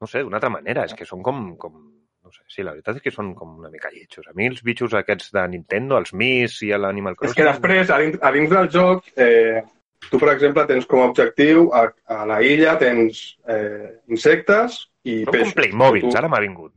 [0.00, 0.84] no sé, d'una altra manera.
[0.88, 1.74] És que són com, com...
[2.20, 4.26] No sé, sí, la veritat és que són com una mica lletjos.
[4.28, 7.38] A mi els bitxos aquests de Nintendo, els Mis i l'Animal És Crossing...
[7.40, 9.62] que després, a dins, a dins del joc, eh,
[10.10, 15.22] tu, per exemple, tens com a objectiu, a, a la illa tens eh, insectes i
[15.22, 15.56] Són com peixos.
[15.58, 16.74] Playmobils, Tu- ara m'ha vingut.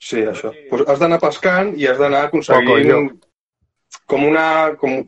[0.00, 0.54] Sí, això.
[0.70, 3.10] Pues has d'anar pescant i has d'anar Poco, aconseguint
[4.08, 4.46] com una,
[4.80, 5.02] com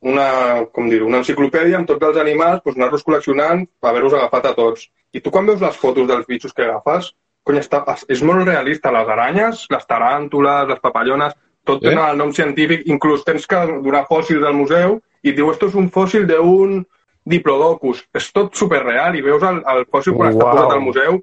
[0.00, 4.50] una, com dir una enciclopèdia amb tots els animals, pues anar-los col·leccionant per haver-los agafat
[4.50, 4.88] a tots.
[5.12, 7.14] I tu quan veus les fotos dels bitxos que agafes,
[7.46, 8.92] cony, està, és molt realista.
[8.94, 11.90] Les aranyes, les taràntules, les papallones, tot Eh?
[11.90, 15.66] tenen el nom científic, inclús tens que donar fòssils al museu i et diu, esto
[15.66, 16.84] és un fòssil d'un
[17.26, 18.04] diplodocus.
[18.14, 20.54] És tot superreal i veus el, el fòssil quan està Uau.
[20.54, 21.18] posat al museu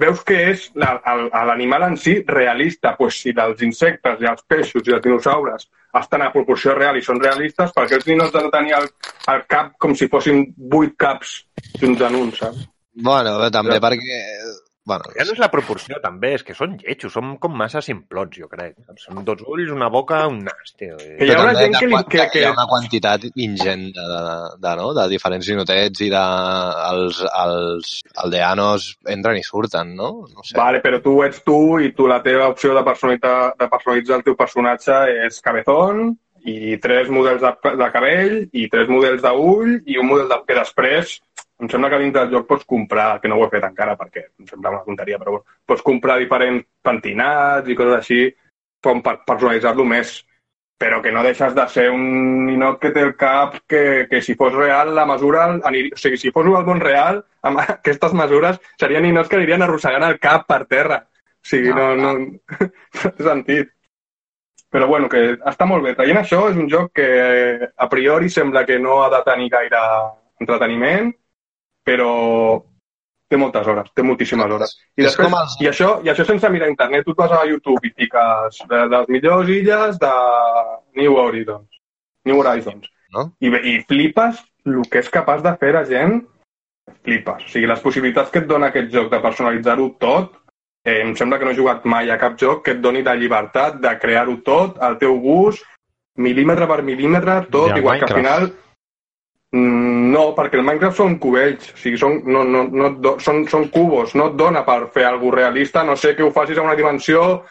[0.00, 2.94] veus que és l'animal en si realista.
[2.98, 7.04] Pues si dels insectes i els peixos i els dinosaures estan a proporció real i
[7.04, 8.88] són realistes, perquè els ninots han de tenir el,
[9.32, 11.38] el cap com si fossin vuit caps
[11.80, 12.66] junts en un, saps?
[12.96, 14.20] Bueno, bé, també perquè...
[14.86, 18.38] Bueno, Ja no és la proporció, també, és que són lletjos, són com massa simplots,
[18.38, 18.76] jo crec.
[19.02, 20.94] Són dos ulls, una boca, un nas, tio.
[21.00, 23.88] Que hi ha una gent que li- de, que- que- hi ha una quantitat ingent
[23.96, 24.26] de, de,
[24.62, 24.92] de, no?
[24.94, 26.22] de diferents ninotets i de,
[26.92, 27.90] els, els
[28.22, 30.12] aldeanos entren i surten, no?
[30.30, 30.54] No sé.
[30.60, 34.24] Vale, però tu ets tu i tu la teva opció de personalitzar, de personalitzar el
[34.30, 36.12] teu personatge és cabezón
[36.46, 37.50] i tres models de,
[37.82, 41.16] de cabell i tres models d'ull i un model de, que després
[41.62, 44.26] em sembla que dintre del joc pots comprar, que no ho he fet encara perquè
[44.28, 48.20] em sembla una tonteria, però pots comprar diferents pentinats i coses així
[48.84, 50.18] com per personalitzar-lo més
[50.76, 52.02] però que no deixes de ser un
[52.46, 56.18] ninot que té el cap que, que si fos real la mesura, aniria, o sigui,
[56.20, 60.44] si fos el món real, amb aquestes mesures serien ninots que anirien arrossegant el cap
[60.48, 61.00] per terra.
[61.06, 62.12] O sigui, no, no,
[63.00, 63.72] no té sentit.
[64.72, 65.94] Però bueno, que està molt bé.
[65.96, 69.80] Traient això, és un joc que a priori sembla que no ha de tenir gaire
[70.42, 71.14] entreteniment,
[71.86, 72.10] però
[73.30, 74.76] té moltes hores, té moltíssimes hores.
[74.96, 77.04] I, És després, els- i, això, I això sense mirar internet.
[77.06, 80.12] Tu et vas a YouTube i fiques de, de les millors illes de
[81.00, 81.68] New Horizons.
[82.26, 82.86] New Horizons.
[83.14, 83.28] No?
[83.40, 86.20] I, I flipes el que és capaç de fer la gent,
[87.06, 87.44] flipes.
[87.46, 90.36] O sigui, les possibilitats que et dona aquest joc de personalitzar-ho tot,
[90.86, 93.14] eh, em sembla que no he jugat mai a cap joc que et doni la
[93.18, 95.64] llibertat de crear-ho tot al teu gust,
[96.18, 98.22] mil·límetre per mil·límetre, tot, I el igual que al Minecraft?
[98.22, 98.65] final
[99.54, 103.68] No, perquè el Minecraft són cubells, o sigui, són, no, no, no, do, són, són
[103.72, 106.74] cubos, no et dona per fer alguna realista, no sé que ho facis a una
[106.74, 107.44] dimensió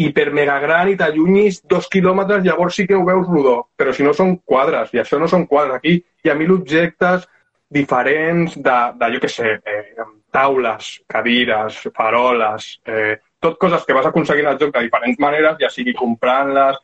[0.00, 4.02] hiper mega gran i t'allunyis dos quilòmetres, llavors sí que ho veus rodó, però si
[4.06, 5.78] no són quadres, i això no són quadres.
[5.78, 7.28] Aquí hi ha mil objectes
[7.70, 14.08] diferents de, de jo què sé, eh, taules, cadires, faroles, eh, tot coses que vas
[14.08, 16.80] aconseguint al joc de diferents maneres, ja sigui comprant-les,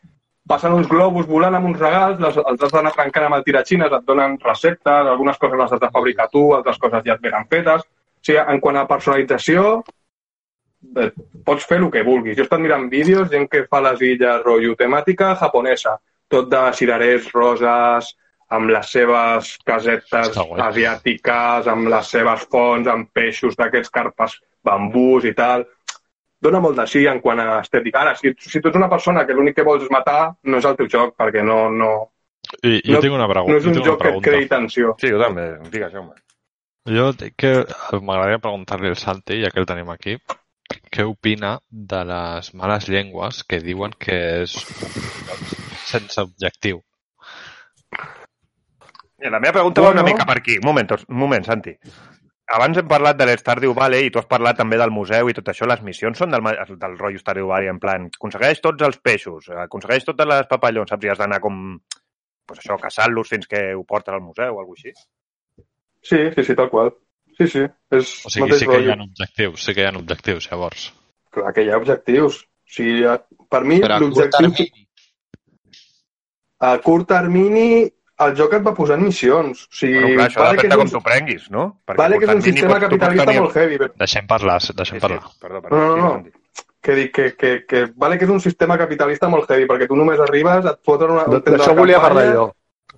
[0.49, 3.93] passen uns globus volant amb uns regals, les, els has d'anar trencant amb el tiratxines,
[3.93, 7.49] et donen receptes, algunes coses les has de fabricar tu, altres coses ja et venen
[7.51, 7.87] fetes.
[7.87, 9.65] O sigui, en quant a personalització,
[11.03, 11.11] eh,
[11.47, 12.37] pots fer el que vulguis.
[12.37, 15.97] Jo he estat mirant vídeos, gent que fa les illes rotllo temàtica japonesa,
[16.31, 18.15] tot de cirerers roses,
[18.49, 25.35] amb les seves casetes asiàtiques, amb les seves fonts, amb peixos d'aquests carpes bambús i
[25.35, 25.67] tal.
[26.47, 28.05] Dona molt de sí en quant a estètica.
[28.05, 30.69] Ara, si, si tu ets una persona que l'únic que vols és matar, no és
[30.71, 31.67] el teu joc, perquè no...
[31.75, 31.91] no
[32.63, 33.53] I, jo no, tinc una pregunta.
[33.53, 34.95] no és un joc que et creï tensió.
[35.03, 35.49] Sí, jo també.
[35.73, 36.15] Digues, Jaume.
[36.87, 37.53] Jo dic que
[37.99, 40.15] m'agradaria preguntar-li al Santi, ja que el tenim aquí,
[40.95, 44.55] què opina de les males llengües que diuen que és
[45.91, 46.83] sense objectiu.
[49.19, 50.03] La meva pregunta va Bueno.
[50.03, 50.59] una mica per aquí.
[50.61, 51.73] Un moment, un moment, Santi.
[52.55, 55.49] Abans hem parlat de l'Stardew Valley i tu has parlat també del museu i tot
[55.51, 55.67] això.
[55.67, 56.45] Les missions són del,
[56.79, 61.05] del rotllo Stardew Valley, en plan, aconsegueix tots els peixos, aconsegueix totes les papallons, saps?
[61.09, 61.59] I has d'anar com,
[62.47, 64.95] pues això, caçant-los fins que ho portes al museu o alguna així.
[66.07, 66.93] Sí, sí, sí, tal qual.
[67.37, 67.65] Sí, sí.
[67.91, 69.09] És O sigui, sí que hi ha rotllo.
[69.11, 70.87] objectius, sí que hi ha objectius, llavors.
[71.35, 72.45] Clar que hi ha objectius.
[72.47, 73.19] O sigui, a-
[73.51, 74.55] per mi, l'objectiu...
[76.63, 77.85] A curt termini,
[78.25, 79.65] el joc et va posant missions.
[79.67, 81.65] O sigui, Bueno, clar, això vale que depèn de un, com t'ho prenguis, no?
[81.87, 84.97] Perquè vale que és un sistema capitalista tenir- molt heavy, però Deixem parlar, Sí, deixem
[84.97, 85.21] sí, parlar.
[85.41, 85.77] perdó, perdó.
[85.77, 86.43] No, no, Sí, no.
[86.87, 89.97] Que dic que, que, que vale que és un sistema capitalista molt heavy, perquè tu
[89.97, 91.25] només arribes, et foten una...
[91.27, 92.45] un de D'això volia parlar jo.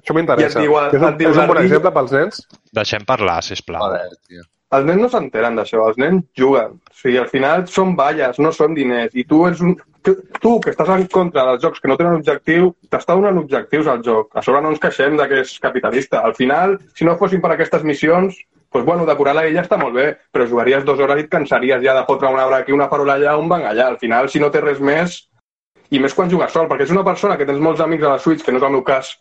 [0.02, 0.60] Això m'interessa.
[0.60, 2.42] Et diu- És, un, et diu és un bon exemple pels nens?
[2.72, 3.80] Deixem parlar, sisplau.
[3.80, 4.42] Joder, tio.
[4.76, 6.74] Els nens no s'enteren d'això, els nens juguen.
[6.90, 9.14] O sigui, al final són balles, no són diners.
[9.16, 9.78] I tu ets un...
[10.08, 14.04] Tu, que estàs en contra dels jocs que no tenen objectiu, t'està donant objectius al
[14.04, 14.30] joc.
[14.36, 16.22] A sobre no ens queixem de que és capitalista.
[16.24, 18.38] Al final, si no fossin per aquestes missions,
[18.72, 21.84] doncs, bueno, decorar la illa està molt bé, però jugaries dues hores i et cansaries
[21.84, 23.88] ja de fotre una hora aquí, una parola allà, un bang allà.
[23.88, 25.18] Al final, si no té res més,
[25.90, 28.22] i més quan jugues sol, perquè és una persona que tens molts amics a la
[28.22, 29.16] Switch, que no és el meu cas,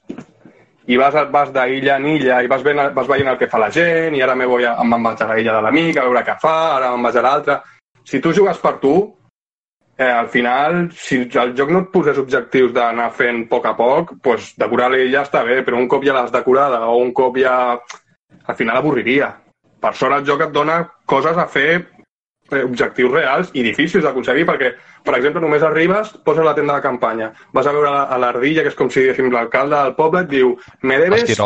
[0.87, 3.71] i vas, vas d'illa en illa i vas, veient, vas veient el que fa la
[3.73, 6.23] gent i ara me voy a, me'n vaig a la illa de l'amic a veure
[6.23, 7.57] què fa, ara me'n vaig a l'altra.
[8.07, 8.93] Si tu jugues per tu,
[9.97, 13.73] eh, al final, si el joc no et posés objectius d'anar fent a poc a
[13.75, 17.39] poc, doncs decorar l'illa està bé, però un cop ja l'has decorada o un cop
[17.41, 17.57] ja...
[18.47, 19.27] Al final avorriria.
[19.83, 21.96] Per sort el joc et dona coses a fer
[22.51, 27.31] objectius reals i difícils d'aconseguir perquè, per exemple, només arribes, poses la tenda de campanya,
[27.53, 30.55] vas a veure a l'Ardilla, que és com si diguéssim l'alcalde del poble, et diu
[30.83, 31.37] me debes,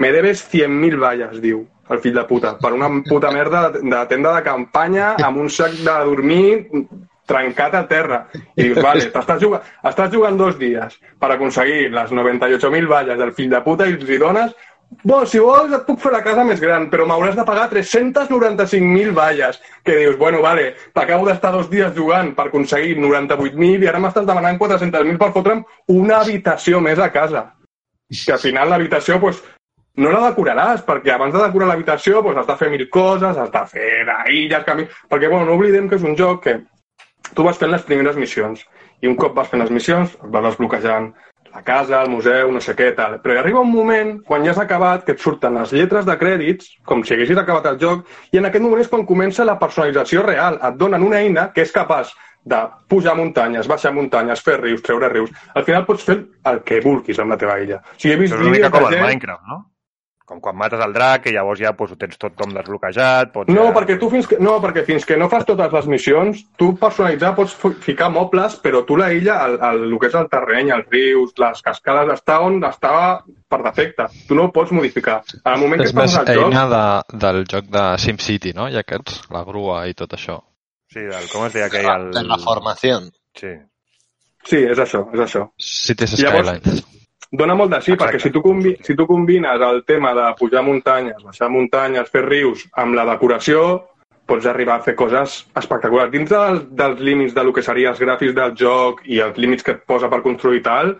[0.00, 4.00] me debes 100.000 valles, diu el fill de puta, per una puta merda de, de
[4.10, 6.44] tenda de campanya amb un sac de dormir
[7.30, 8.24] trencat a terra.
[8.56, 13.34] I dius, vale, t'estàs jugant, estàs jugant dos dies per aconseguir les 98.000 valles del
[13.36, 14.54] fill de puta i els hi dones
[14.90, 19.14] Bon, si vols et puc fer la casa més gran, però m'hauràs de pagar 395.000
[19.14, 19.60] valles.
[19.86, 24.26] Que dius, bueno, vale, t'acabo d'estar dos dies jugant per aconseguir 98.000 i ara m'estàs
[24.28, 25.62] demanant 400.000 per fotre'm
[25.94, 27.46] una habitació més a casa.
[28.10, 29.38] Que al final l'habitació, pues,
[30.02, 33.54] no la decoraràs, perquè abans de decorar l'habitació pues, has de fer mil coses, has
[33.54, 33.88] de fer
[34.34, 35.00] illes, camins...
[35.08, 36.58] Perquè, bueno, no oblidem que és un joc que
[37.34, 38.66] tu vas fent les primeres missions
[39.00, 41.12] i un cop vas fent les missions vas desbloquejant
[41.54, 43.18] la casa, el museu, no sé què, tal.
[43.22, 46.16] Però hi arriba un moment, quan ja has acabat, que et surten les lletres de
[46.20, 49.58] crèdits, com si haguessis acabat el joc, i en aquest moment és quan comença la
[49.58, 50.60] personalització real.
[50.68, 52.14] Et donen una eina que és capaç
[52.50, 55.32] de pujar muntanyes, baixar muntanyes, fer rius, treure rius.
[55.54, 56.20] Al final pots fer
[56.52, 57.82] el que vulguis amb la teva illa.
[57.82, 59.06] O sigui, he vist Això és una mica com el gent...
[59.08, 59.60] Minecraft, no?
[60.30, 63.32] Com quan mates el drac, que llavors ja pues, ho tens tot com desbloquejat.
[63.34, 63.72] Pots No, ja...
[63.74, 67.32] perquè tu fins que, no, perquè fins que no fas totes les missions, tu personalitzar
[67.34, 70.70] pots fi- ficar mobles, però tu la illa, el, el, el que és el terreny,
[70.76, 73.08] els rius, les cascades, està on estava
[73.50, 74.06] per defecte.
[74.28, 75.18] Tu no ho pots modificar.
[75.42, 76.84] Al moment que És et més al joc, eina de,
[77.26, 78.68] del joc de SimCity, no?
[78.70, 80.38] I aquests, la grua i tot això.
[80.94, 81.90] Sí, del, com es deia aquell...
[81.90, 82.06] El...
[82.14, 83.00] Per la formació.
[83.34, 83.50] Sí.
[84.46, 85.48] sí, és això, és això.
[85.58, 86.86] Cities Llavors- Skylines.
[87.30, 88.16] Dona molt de sí, Exacte.
[88.16, 92.24] perquè si tu, combi si tu combines el tema de pujar muntanyes, baixar muntanyes, fer
[92.26, 93.60] rius, amb la decoració,
[94.26, 96.10] pots arribar a fer coses espectaculars.
[96.10, 99.66] Dins del, dels límits de lo que seria els gràfics del joc i els límits
[99.66, 100.96] que et posa per construir tal,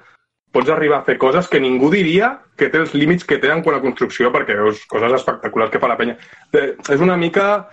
[0.55, 3.78] pots arribar a fer coses que ningú diria que té els límits que tenen quan
[3.78, 6.18] a construcció, perquè veus coses espectaculars que fa la penya.
[6.53, 7.66] Eh, És una mica...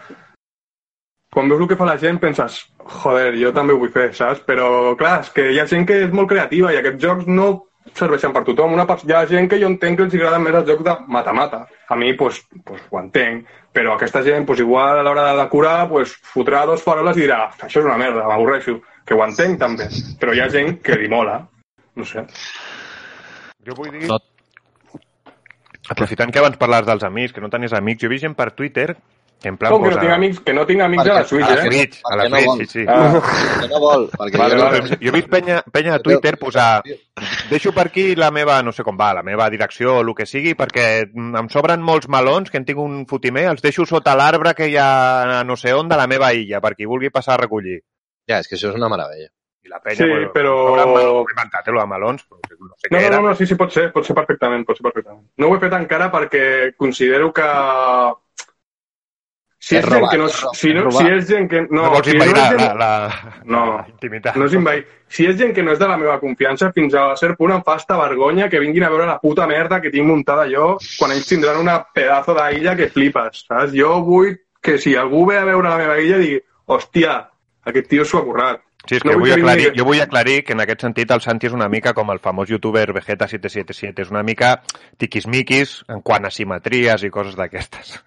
[1.33, 2.61] Quan veus el que fa la gent penses,
[3.03, 4.39] joder, jo també ho vull fer, saps?
[4.47, 7.49] Però, clar, és que hi ha gent que és molt creativa i aquests jocs no
[7.95, 8.73] serveixen per tothom.
[8.75, 9.03] Una part...
[9.07, 11.65] Hi ha gent que jo entenc que els agrada més el joc de mata-mata.
[11.87, 13.47] A mi, pues, pues, ho entenc.
[13.73, 17.43] Però aquesta gent, pues, igual a l'hora de decorar, pues, fotrà dos faroles i dirà
[17.55, 18.79] això és una merda, m'avorreixo.
[19.07, 19.87] Que ho entenc, també.
[20.19, 21.39] Però hi ha gent que li mola.
[21.95, 22.25] No sé.
[23.67, 24.09] Jo vull dir...
[25.87, 28.51] Aprofitant que abans parlaves dels amics, que no tenies amics, jo he vist gent per
[28.51, 28.89] Twitter
[29.43, 31.45] en plan Com que no tinc amics, que no tinc amics a la Perquè- Switch,
[31.45, 31.67] A la eh?
[31.67, 32.57] Switch, a la Perquè no Switch, vol.
[32.59, 32.85] sí, sí.
[32.87, 33.21] Ah,
[33.61, 34.79] Que no vol, perquè Vale, jo vale.
[34.81, 34.87] no...
[34.87, 36.83] Jo he vist penya, penya a Twitter posar
[37.49, 40.25] deixo per aquí la meva, no sé com va, la meva direcció o el que
[40.25, 44.53] sigui, perquè em sobren molts melons que en tinc un fotimer, els deixo sota l'arbre
[44.57, 47.43] que hi ha no sé on de la meva illa, per qui vulgui passar a
[47.45, 47.79] recollir.
[48.27, 49.29] Ja, és que això és una meravella.
[49.63, 52.25] I la penya, Sí, pues, però- sobren melons, ho he inventat, eh, lo de melons,
[52.27, 53.15] però no sé No, què no, era.
[53.21, 55.25] no, no, sí, sí, pot ser, pot ser perfectament, pot ser perfectament.
[55.37, 57.43] No ho he fet encara perquè considero que
[59.67, 60.27] Si és, És gent robat, que no...
[60.31, 61.61] Si, no, és si és gent que...
[61.67, 62.61] No, No, vols si invadir no gent...
[62.61, 63.63] la, la, No.
[63.73, 64.37] la intimitat.
[64.39, 64.85] No és invair.
[65.11, 67.63] Si és gent que no és de la meva confiança, fins a cert punt em
[67.67, 71.11] fa esta vergonya que vinguin a veure la puta merda que tinc muntada jo quan
[71.15, 73.73] ells tindran una pedazo d'illa que flipes, saps?
[73.75, 77.17] Jo vull que si algú ve a veure la meva illa digui hòstia,
[77.67, 78.61] aquest tio s'ho ha currat.
[78.87, 81.19] Sí, és No que vull vull aclarir, jo vull aclarir que en aquest sentit el
[81.23, 84.61] Santi és una mica com el famós youtuber Vegeta777, és una mica
[84.97, 87.97] tiquismiquis en quant a simetries i coses d'aquestes.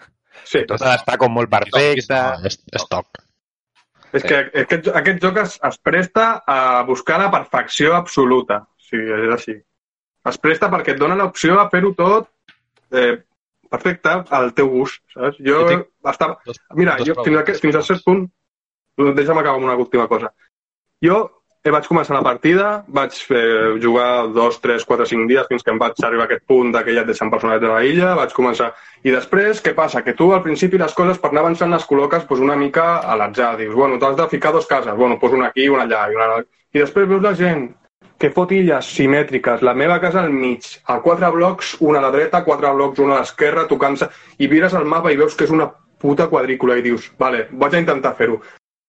[0.51, 2.16] Sí, Tot ha d'estar com molt perfecte.
[2.18, 3.20] No, és, és toc.
[4.18, 8.64] és que aquest, aquest joc es, es presta a buscar la perfecció absoluta.
[8.90, 9.55] Sí, és així.
[10.26, 12.28] Es presta perquè et dona l'opció a fer-ho tot
[12.90, 13.20] eh,
[13.70, 15.38] perfecte al teu gust, saps?
[15.38, 16.40] Jo Jo tinc estava...
[16.46, 18.26] Dos, Mira, dos jo, fins, a, fins a cert punt,
[18.98, 20.32] deixa'm acabar amb una última cosa.
[21.05, 21.22] Jo
[21.64, 25.72] eh, vaig començar la partida, vaig eh, jugar dos, tres, quatre, cinc dies fins que
[25.72, 28.14] em vaig arribar a aquest punt de que ja et deixen personatges de la illa,
[28.18, 28.72] vaig començar...
[29.04, 30.02] I després, què passa?
[30.04, 33.16] Que tu al principi les coses per anar avançant les col·loques pues, una mica a
[33.16, 33.54] l'atzar.
[33.61, 36.42] Dius, bueno, t'has de ficar dos cases, bueno, pues una aquí, una allà, i una.
[36.72, 37.70] I després veus la gent
[38.20, 42.12] que fot illes simètriques, la meva casa al mig, a quatre blocs, una a la
[42.12, 45.54] dreta, quatre blocs, una a l'esquerra, tocant-se, i mires el mapa i veus que és
[45.56, 48.42] una puta quadrícula i dius, vale, vaig a intentar fer-ho.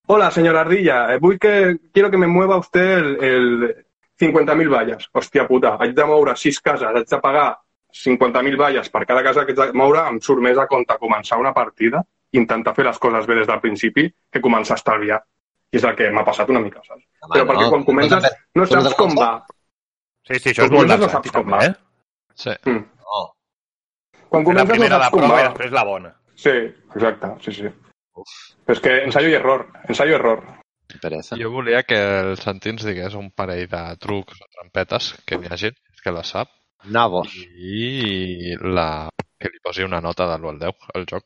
[0.08, 3.86] Hola, señora Ardilla, eh, vull que, quiero que me mueva usted el, el
[4.20, 5.10] 50.000 valles.
[5.14, 7.58] Hòstia puta, haig de moure sis cases, haig de pagar
[7.96, 11.40] 50.000 valles per cada casa que haig de moure, em surt més a compte començar
[11.40, 15.22] una partida, intentar fer les coses bé des del principi, que començar a estalviar.
[15.72, 17.06] I és el que m'ha passat una mica, saps?
[17.22, 18.26] Home, Però perquè no, quan comences
[18.56, 19.30] no, saps com va.
[20.28, 21.62] Sí, sí, això és Tu molt no saps com va.
[21.70, 21.72] eh?
[22.36, 22.52] Sí.
[22.66, 22.82] Mm.
[23.06, 23.22] No.
[24.28, 25.48] Quan la comences no saps com prova i va.
[25.48, 26.12] després la bona.
[26.36, 26.52] Sí,
[26.96, 27.72] exacte, sí, sí.
[28.16, 30.44] Però és que ensayo i error, ensayo i error.
[31.02, 31.38] Pereza.
[31.40, 35.52] Jo volia que el Santi ens digués un parell de trucs o trampetes que n'hi
[35.52, 35.72] hagi,
[36.04, 36.52] que la sap,
[36.92, 37.34] Nabos.
[37.56, 39.10] i la...
[39.42, 41.24] que li posi una nota de l'1 al 10 al joc.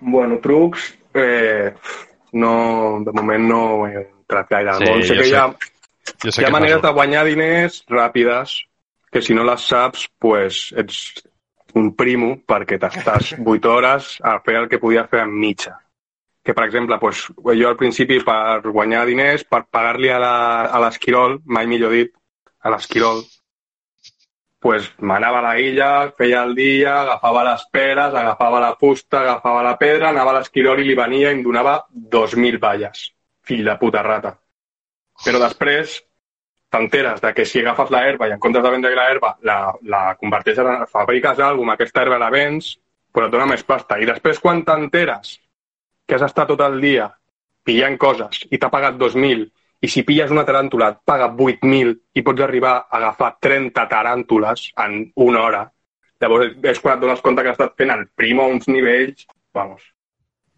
[0.00, 1.70] Bueno, trucs, eh,
[2.32, 2.54] no,
[3.06, 4.88] de moment no he entrat gaire Sí.
[5.06, 5.46] Sé que sé hi ha,
[6.24, 8.56] Jo sé hi ha que maneres de guanyar diners ràpides
[9.12, 11.22] que si no les saps, pues ets
[11.78, 15.76] un primo perquè t'estàs 8 hores a fer el que podia fer en mitja.
[16.42, 20.80] Que, per exemple, pues, jo al principi per guanyar diners, per pagar-li a la- a
[20.82, 22.10] l'Esquirol, mai millor dit,
[22.62, 23.22] a l'Esquirol,
[24.62, 29.62] pues, m'anava a la illa, feia el dia, agafava les peres, agafava la fusta, agafava
[29.62, 33.08] la pedra, anava a l'Esquirol i li venia i em donava 2.000 valles.
[33.42, 34.36] Fill de puta rata.
[35.24, 35.96] Però després
[36.72, 39.56] t'enteres de que si agafes la herba i en comptes de vendre la herba la,
[39.84, 40.86] la converteixes en...
[40.88, 42.76] fabriques alguna aquesta herba la vens,
[43.12, 43.98] però et dona més pasta.
[44.00, 45.36] I després quan t'enteres
[46.08, 47.10] que has estat tot el dia
[47.66, 49.46] pillant coses i t'ha pagat 2.000
[49.82, 54.68] i si pilles una taràntula et paga 8.000 i pots arribar a agafar 30 taràntules
[54.84, 55.62] en una hora,
[56.22, 59.26] llavors és quan et dones compte que has estat fent el primo a uns nivells,
[59.54, 59.91] vamos,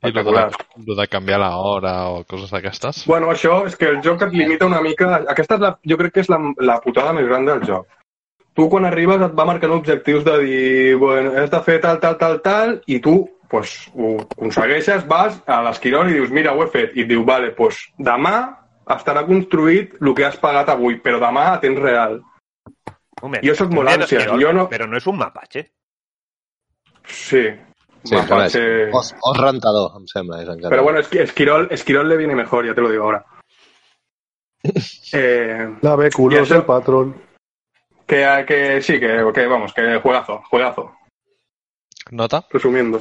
[0.09, 0.45] I lo de,
[0.87, 3.05] lo de canviar l'hora o coses d'aquestes.
[3.07, 5.23] Bueno, això és que el joc et limita una mica...
[5.33, 7.87] Aquesta és la, jo crec que és la, la putada més gran del joc.
[8.55, 12.19] Tu quan arribes et va marcant objectius de dir, bueno, has de fer tal, tal,
[12.21, 13.17] tal, tal, i tu
[13.51, 16.95] pues, ho aconsegueixes, vas a l'esquirol i dius, mira, ho he fet.
[16.97, 18.35] I et diu, vale, pues, demà
[18.95, 22.21] estarà construït el que has pagat avui, però demà a temps real.
[23.23, 23.45] Moment.
[23.47, 25.65] Jo sóc molt ànsies, jo no- Però no és un mapatge.
[27.07, 27.45] Sí.
[28.05, 28.55] Sí, com és?
[28.93, 30.71] Os, os rentador, em sembla, és en català.
[30.71, 33.25] Pero bueno, Esqui- Esquirol, Esquirol le viene mejor, ya te lo digo ahora.
[35.13, 37.15] Eh, La B, Y culos eso- el patrón.
[38.07, 40.93] que, que sí, que, que vamos, que juegazo, juegazo.
[42.11, 42.45] Nota?
[42.51, 42.99] resumiendo.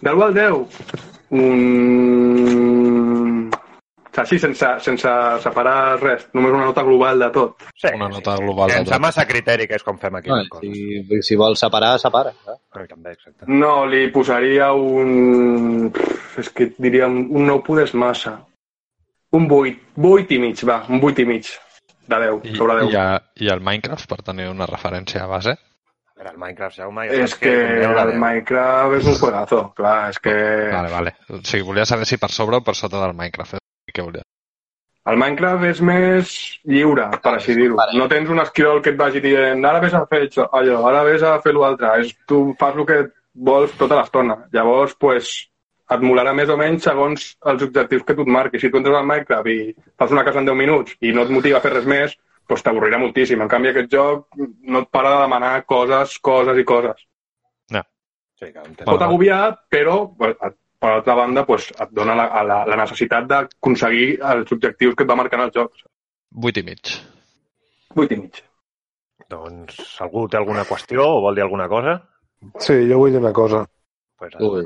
[0.00, 0.50] Del 1 al 10,
[1.30, 2.79] un...
[4.26, 5.10] Sí, sense, sense
[5.44, 7.62] separar res, només una nota global de tot.
[7.76, 9.00] Sí, Una nota global de Sense tot.
[9.00, 10.28] massa criteri, que és com fem aquí.
[10.30, 10.68] No, coses.
[10.70, 12.30] si, si vols separar, separa.
[12.48, 12.58] Eh?
[12.72, 13.44] Però també, exacte.
[13.48, 15.92] No, li posaria un...
[16.38, 18.36] És que diria un, un 9 podes massa.
[19.32, 21.50] Un 8, 8 i mig, va, un 8 i mig.
[22.10, 22.90] De 10, I, sobre 10.
[22.90, 25.52] i, a, I el Minecraft, per tenir una referència a base.
[26.10, 28.18] A veure, el Minecraft, Jaume, ja És que de el deu.
[28.18, 30.34] Minecraft és un juegazo, clar, és que...
[30.74, 31.12] Vale, vale.
[31.30, 33.56] O sigui, volia saber si per sobre o per sota del Minecraft.
[33.94, 34.22] Què volia?
[35.10, 36.32] El Minecraft és més
[36.68, 37.78] lliure, per així dir-ho.
[37.96, 41.02] No tens un esquirol que et vagi dient ara vés a fer això, allò, ara
[41.08, 41.88] vés a fer l'altre.
[42.04, 42.98] És, tu fas el que
[43.34, 44.36] vols tota l'estona.
[44.52, 45.30] Llavors, pues,
[45.90, 48.60] et molarà més o menys segons els objectius que tu et marquis.
[48.62, 51.30] Si tu entres al Minecraft i fas una casa en 10 minuts i no et
[51.34, 52.14] motiva a fer res més,
[52.46, 53.40] pues t'avorrirà moltíssim.
[53.42, 57.06] En canvi, aquest joc no et para de demanar coses, coses i coses.
[58.40, 58.86] Sí, que entenc.
[58.88, 63.26] Pot agobiar, però pues, et- per altra banda pues, et dona la, la, la necessitat
[63.30, 65.74] d'aconseguir els objectius que et va marcant el joc.
[66.50, 66.94] 8 i mig.
[67.96, 68.40] 8 i mig.
[69.30, 71.98] Doncs algú té alguna qüestió o vol dir alguna cosa?
[72.58, 73.66] Sí, jo vull dir una cosa.
[74.18, 74.64] Pues, Ui.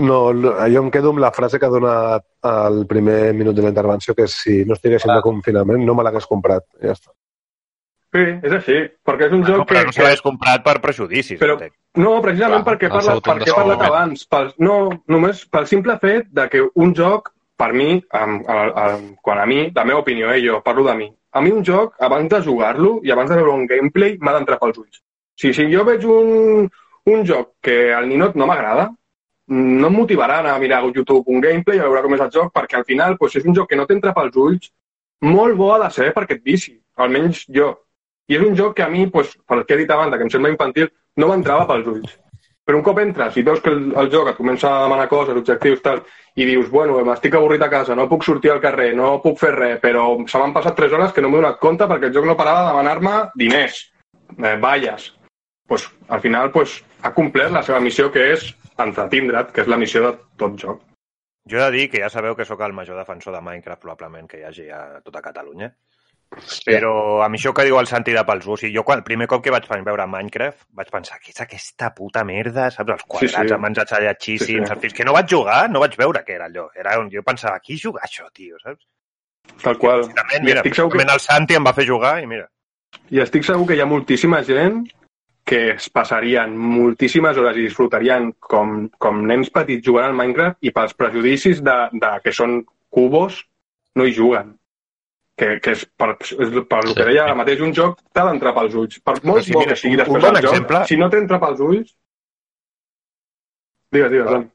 [0.00, 3.66] No, no, jo em quedo amb la frase que ha donat al primer minut de
[3.66, 6.64] la intervenció, que és si no estiguéssim de confinament no me l'hagués comprat.
[6.80, 7.12] Ja està.
[8.10, 9.74] Sí, és així, perquè és un No, joc que...
[9.74, 11.38] però no se l'hagués comprat per prejudicis.
[11.38, 11.74] Però- entenc.
[11.98, 14.24] No, precisament Clar, perquè, parla, perquè he parlat abans.
[14.30, 14.78] Pel, no,
[15.10, 19.46] només pel simple fet de que un joc, per mi, amb, amb, amb, quan a
[19.46, 22.40] mi, la meva opinió, eh, jo parlo de mi, a mi un joc, abans de
[22.46, 25.02] jugar-lo i abans de veure un gameplay, m'ha d'entrar pels ulls.
[25.02, 26.66] O sigui, si jo veig un,
[27.14, 28.88] un joc que al ninot no m'agrada,
[29.50, 32.20] no em motivarà a anar a mirar a YouTube un gameplay a veure com és
[32.26, 34.70] el joc, perquè al final pues, és un joc que no t'entra pels ulls,
[35.26, 37.72] molt bo ha de ser perquè et vici, almenys jo.
[38.30, 40.30] I és un joc que a mi, pues, pel que he dit abans, que em
[40.30, 42.12] sembla infantil, no m'entrava pels ulls.
[42.66, 45.34] Però un cop entres i veus que el, el joc et comença a demanar coses,
[45.34, 46.04] objectius, tal,
[46.38, 49.50] i dius, bueno, m'estic avorrit a casa, no puc sortir al carrer, no puc fer
[49.56, 52.28] res, però se m'han passat 3 hores que no m'he donat compte perquè el joc
[52.28, 53.80] no parava de demanar-me diners,
[54.36, 55.10] eh, valles.
[55.66, 58.46] Pues, al final pues, ha complert la seva missió, que és
[58.78, 60.86] entretindre't, que és la missió de tot joc.
[61.50, 64.28] Jo he de dir que ja sabeu que sóc el major defensor de Minecraft probablement
[64.30, 65.72] que hi hagi a tota Catalunya.
[66.64, 69.06] Però a mi això que diu el Santi de pels ulls, i jo quan, el
[69.06, 72.94] primer cop que vaig veure Minecraft vaig pensar, què és aquesta puta merda, saps?
[72.94, 73.54] Els quadrats Sí, sí.
[73.56, 74.80] amb ens atxallatxíssims, Sí, sí.
[74.84, 76.68] fins que no vaig jugar, no vaig veure què era allò.
[76.78, 78.86] Era on jo pensava, qui juga això, tio, saps?
[79.64, 80.06] Tal qual.
[80.06, 82.46] I mira, estic, segur que, el Santi em va fer jugar i mira.
[83.10, 84.84] I estic segur que hi ha moltíssima gent
[85.50, 90.70] que es passarien moltíssimes hores i disfrutarien com, com nens petits jugant al Minecraft i
[90.70, 92.60] pels prejudicis de, de que són
[92.92, 93.40] cubos
[93.98, 94.59] no hi juguen.
[95.40, 97.08] Que, que és per, és per el que Sí.
[97.08, 98.98] deia ara mateix, un joc t'ha d'entrar pels ulls.
[99.00, 100.98] Per molt sí, bo mira, que sigui un- després un bon el joc, exemple- si
[101.00, 101.94] no t'entra pels ulls...
[103.90, 104.50] Digues, digues, Dani.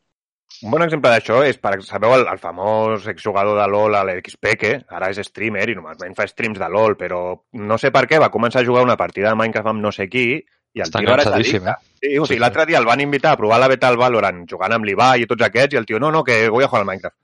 [0.63, 5.09] Un bon exemple d'això és, per, sabeu, el, el famós exjugador de LoL, l'XPeke, ara
[5.11, 7.23] és streamer i normalment fa streams de LoL, però
[7.65, 10.07] no sé per què va començar a jugar una partida de Minecraft amb no sé
[10.07, 11.59] qui i el Està tio ara és eh?
[11.99, 12.39] Sí, o Sí, sigui, sí.
[12.39, 15.27] l'altre dia el van invitar a provar la beta al Valorant jugant amb l'Ibai i
[15.27, 17.17] tots aquests i el tio, no, no, que voy a jugar al Minecraft.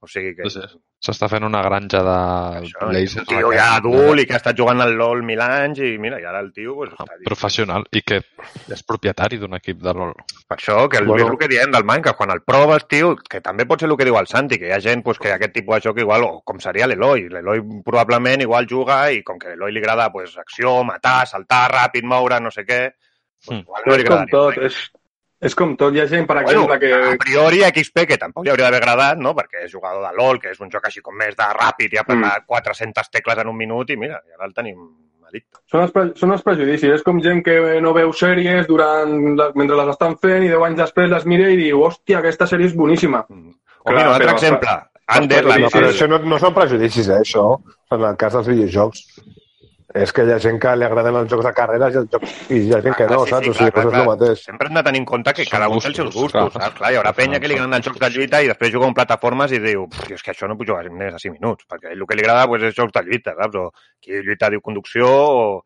[0.00, 0.46] O sigui que...
[1.02, 2.12] S'està fent una granja de
[2.60, 5.78] Això, és un tio ja adult i que ha estat jugant al LoL mil anys
[5.82, 8.20] i mira, i ara el tio pues, Ah, professional i que
[8.74, 10.12] és propietari d'un equip de LoL.
[10.46, 11.24] Per això, que el, Bueno.
[11.24, 13.96] és el que diem del Minecraft, quan el proves, tio, que també pot ser el
[13.96, 16.22] que diu el Santi, que hi ha gent pues, que aquest tipus de joc igual,
[16.26, 20.10] o com seria l'Eloi, l'Eloi probablement igual juga i com que a l'Eloi li agrada
[20.12, 23.60] pues, acció, matar, saltar, ràpid, moure, no sé què, pues, Mm.
[23.66, 24.78] igual No, li és com tot, és,
[25.40, 25.94] és com tot.
[25.94, 26.92] Hi ha gent, per Bueno, exemple, que...
[27.14, 29.34] a priori a XP, que tampoc li hauria d'haver agradat, no?
[29.38, 32.00] perquè és jugador de LoL, que és un joc així com més de ràpid i
[32.02, 34.80] apretar 400 tecles en un minut i mira, i ara el tenim
[35.28, 35.60] addicte.
[35.70, 36.90] Són els, pre són els prejudicis.
[36.98, 40.64] És com gent que no veu sèries durant la, mentre les estan fent i 10
[40.70, 43.24] anys després les mira i diu hòstia, aquesta sèrie és boníssima.
[43.28, 43.52] Mm.
[43.84, 44.78] O mira, un altre però- exemple,
[45.18, 47.44] Under, la No, però això no, no són prejudicis, eh, això,
[47.94, 49.04] en el cas dels videojocs.
[49.96, 52.32] És que hi ha gent que li agraden els jocs de carreres i, els jocs,
[52.52, 53.48] i hi ha gent que Ah, no, sí, sí, saps?
[53.48, 54.18] o clar, sigui, clar, doncs és el clar.
[54.18, 54.42] mateix.
[54.44, 56.62] Sempre hem de tenir en compte que Són cada un té els seus gustos, clar.
[56.66, 56.76] saps?
[56.76, 58.94] Clar, hi haurà penya que li agraden els jocs de lluita i després juga en
[58.98, 61.92] plataformes i diu, "Pff, és que això no puc jugar més de 5 minuts, perquè
[61.92, 63.56] el que li agrada pues, és jocs de lluita, saps?
[63.56, 63.72] O
[64.02, 65.64] qui lluita diu conducció o,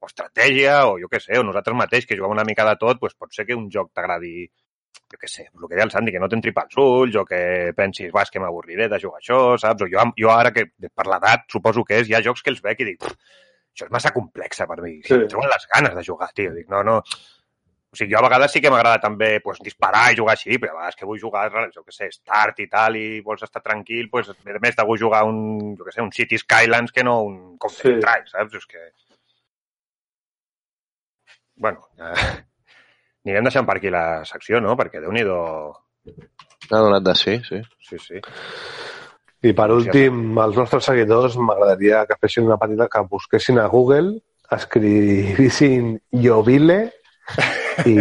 [0.00, 3.00] o estratègia o jo què sé, o nosaltres mateix que juguem una mica de tot,
[3.00, 4.46] pues, pot ser que un joc t'agradi
[5.10, 7.40] jo què sé, el que deia el Santi, que no t'entri pels ulls o que
[7.76, 9.82] pensis, va, és que m'avorriré de jugar això, saps?
[9.86, 12.62] O jo, jo ara, que per l'edat, suposo que és, hi ha jocs que els
[12.62, 13.16] veig i dic, "Pff,
[13.74, 14.96] això és massa complexa per mi.
[15.02, 15.14] Sí.
[15.14, 16.54] Em treuen les ganes de jugar, tio.
[16.54, 16.98] Dic, no, no...
[17.90, 20.76] O sigui, jo a vegades sí que m'agrada també pues, disparar i jugar així, però
[20.76, 24.06] a vegades que vull jugar, jo què sé, start i tal, i vols estar tranquil,
[24.12, 27.16] pues, a més de vull jugar un, jo què sé, un City Skylands que no
[27.26, 28.30] un Counter Sí.
[28.30, 28.54] Saps?
[28.60, 28.84] És que...
[31.56, 32.44] Bueno, eh,
[33.26, 34.76] anirem deixant per aquí la secció, no?
[34.78, 35.40] Perquè déu-n'hi-do...
[36.70, 37.60] Ha donat de sí, sí.
[37.86, 38.22] Sí, sí.
[39.42, 44.18] I per últim, als nostres seguidors m'agradaria que fessin una petita que busquessin a Google,
[44.52, 46.80] escrivissin Jovile
[47.86, 47.96] i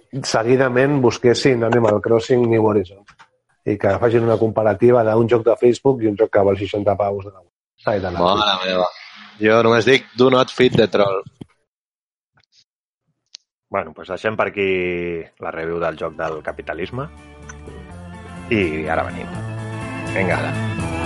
[0.34, 3.02] seguidament busquessin Animal Crossing New Horizon
[3.68, 6.96] i que facin una comparativa d'un joc de Facebook i un joc que val 60
[6.96, 7.42] paus de la
[7.90, 8.88] Ai, de la Mare meva.
[9.40, 11.22] Jo només dic do not feed the troll.
[13.70, 14.66] Bueno, doncs deixem per aquí
[15.44, 17.06] la review del joc del capitalisme
[18.50, 19.30] i ara venim.
[20.10, 20.99] Vinga, ara.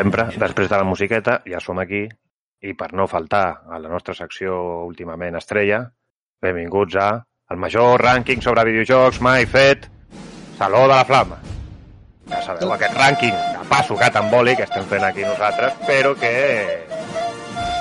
[0.00, 2.06] Sempre, després de la musiqueta, ja som aquí,
[2.60, 5.82] i per no faltar a la nostra secció últimament estrella,
[6.44, 7.08] benvinguts a
[7.50, 9.88] el major rànquing sobre videojocs mai fet,
[10.60, 11.38] Saló de la Flama.
[12.30, 16.12] Ja sabeu, aquest rànquing de passo gat amb boli que estem fent aquí nosaltres, però
[16.20, 16.32] que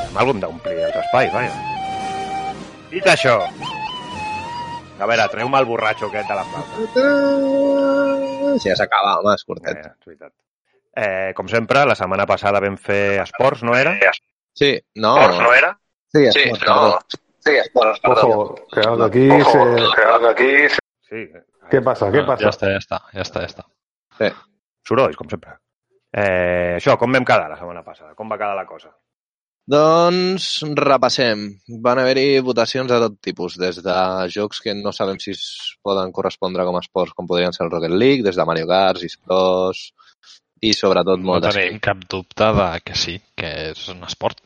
[0.08, 1.54] amb algun d'omplir els espais, vaja.
[2.90, 3.36] Dit això,
[5.00, 7.10] a veure, treu-me el borratxo aquest de la flauta.
[8.60, 9.84] Si ja s'acaba, home, és curtet.
[9.84, 10.34] Eh, és veritat.
[11.00, 13.96] Eh, com sempre, la setmana passada vam fer esports, no era?
[14.58, 15.16] Sí, no.
[15.40, 15.72] no era?
[16.12, 17.00] Sí, esports, perdó.
[17.46, 18.28] Sí, esports, perdó.
[18.28, 19.64] Ojo, que aquí se...
[19.96, 20.52] que aquí...
[21.10, 21.26] Sí.
[21.70, 22.10] Què passa?
[22.10, 22.50] Què Ja passa?
[22.50, 24.32] està, ja està, ja està, ja està.
[24.90, 25.56] Sorolls, com sempre.
[26.10, 28.16] Eh, això, com vam quedar la setmana passada?
[28.18, 28.90] Com va quedar la cosa?
[29.70, 31.44] Doncs repassem.
[31.86, 33.96] Van haver-hi votacions de tot tipus, des de
[34.34, 35.44] jocs que no sabem si es
[35.86, 39.06] poden correspondre com a esports, com podrien ser el Rocket League, des de Mario Kart,
[39.22, 39.84] Pros,
[40.62, 41.52] i sobretot No molt de...
[41.56, 44.42] tenim cap dubte de que sí, que és un esport.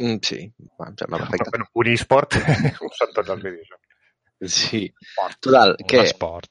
[0.00, 0.38] Mm, Sí,
[0.80, 1.50] va, em sembla perfecte.
[1.52, 2.36] Bueno, un e-sport
[2.98, 3.74] són tots els vídeos.
[4.48, 4.86] Sí.
[5.44, 6.48] Total, Un que esport.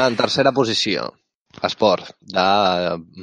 [0.00, 1.02] en tercera posició,
[1.68, 2.46] esport de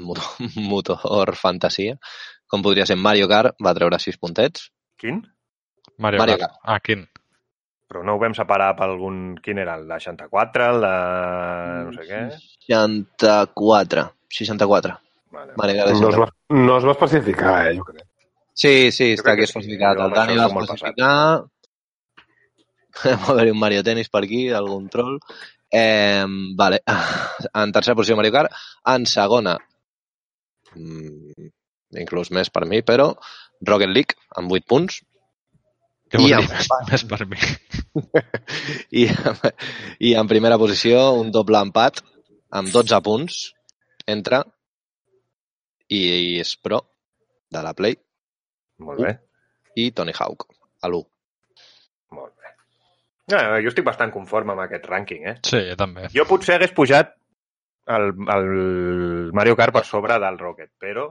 [0.04, 0.28] motor,
[0.70, 1.98] motor fantasia,
[2.46, 4.68] com podria ser Mario Kart, va treure 6 puntets.
[5.02, 5.24] Quin?
[5.98, 6.60] Mario, Mario Kart.
[6.62, 7.08] Ah, quin?
[7.88, 9.36] Però no ho vam separar per algun...
[9.44, 9.76] Quin era?
[9.80, 10.70] El de 64?
[10.74, 10.94] El de...
[11.86, 12.22] no sé què?
[12.66, 14.06] 64.
[14.40, 14.96] 64.
[15.36, 15.74] Vale.
[15.74, 16.22] De No es, 64.
[16.24, 16.30] va,
[16.66, 18.06] no es va especificar, eh, jo crec.
[18.56, 19.52] Sí, sí, Jo està aquí que sí.
[19.52, 20.00] especificat.
[20.00, 21.12] Jo El Dani va especificar...
[23.04, 25.18] Va haver un Mario Tennis per aquí, algun troll.
[25.70, 26.26] Eh,
[26.56, 26.80] vale.
[27.62, 28.54] En tercera posició Mario Kart.
[28.88, 29.58] En segona,
[30.76, 31.50] mm,
[32.00, 33.10] inclús més per mi, però
[33.68, 35.02] Rocket League, amb 8 punts.
[36.16, 37.40] Què vol I dir amb- més, més per mi?
[39.02, 39.06] I,
[40.10, 42.00] I en primera posició, un doble empat
[42.56, 43.40] amb 12 punts
[44.08, 44.44] entre
[45.92, 46.80] i, i és pro
[47.52, 47.98] de la Play
[48.86, 49.14] Molt bé.
[49.80, 50.48] i Tony Hawk,
[50.84, 51.04] a l'1.
[52.16, 52.52] Molt bé.
[53.34, 55.36] No, jo estic bastant conforme amb aquest rànquing, eh?
[55.48, 56.08] Sí, jo també.
[56.14, 57.14] Jo potser hagués pujat
[57.96, 58.50] el, el
[59.38, 61.08] Mario Kart per sobre del Rocket, però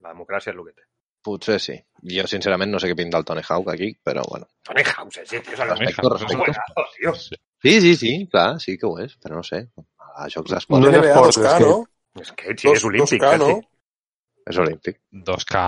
[0.00, 0.86] la democràcia és el que té.
[1.22, 1.74] Potser sí.
[2.16, 4.46] Jo, sincerament, no sé què pinta el Tony Hawk aquí, però bueno.
[4.64, 6.84] Tony Hawk, sí, tio, és el Tony Respecto, Hawk, respecto.
[6.96, 7.14] tio.
[7.14, 9.66] Sí, sí, sí, clar, sí que ho és, però no sé.
[10.16, 11.84] A jocs d'esport No és esport, 2K, és que- no?
[12.20, 13.50] És que sí, és olímpic, 2K, no?
[13.50, 13.66] quasi.
[14.50, 14.96] és olímpic.
[15.12, 15.60] 2K...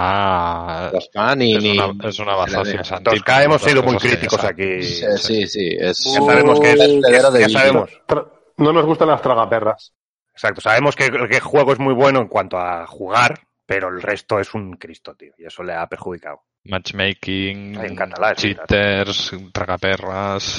[0.97, 1.51] Doncs clar, ni...
[1.55, 1.75] És ni...
[1.79, 3.11] una, és una bazofia, Santi.
[3.11, 4.83] Dos K hemos sido muy críticos aquí.
[4.83, 5.77] Sí, sí, sí.
[5.79, 7.01] Ya sabemos que es,
[7.39, 7.91] ya sabemos.
[8.57, 9.93] No nos gustan las tragaperras.
[10.33, 13.41] Exacto, sabemos que el juego es muy bueno en cuanto a jugar,
[13.73, 16.43] pero el resto es un Cristo, tío, y eso le ha perjudicado.
[16.65, 17.97] Matchmaking, en
[18.37, 20.51] cheaters, tragaperres...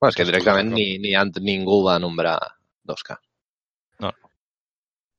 [0.00, 2.38] Bueno, és que directament ni, ni ningú va nombrar
[2.84, 3.16] 2K.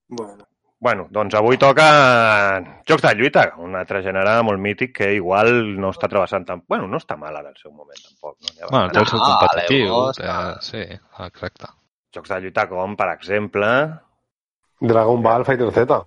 [0.09, 0.45] Bueno.
[0.79, 5.49] Bueno, doncs avui toca Jocs de lluita, un altre gènere molt mític que igual
[5.81, 6.61] no està travessant tan...
[6.69, 8.37] Bueno, no està mal ara el seu moment, tampoc.
[8.61, 8.69] No?
[8.69, 9.87] Bueno, té el seu No, competitiu.
[9.87, 10.83] l'Evo té- està- Sí,
[11.25, 11.71] exacte.
[12.13, 13.71] Jocs de lluita com, per exemple...
[14.79, 15.97] Dragon Ball Fighter Z.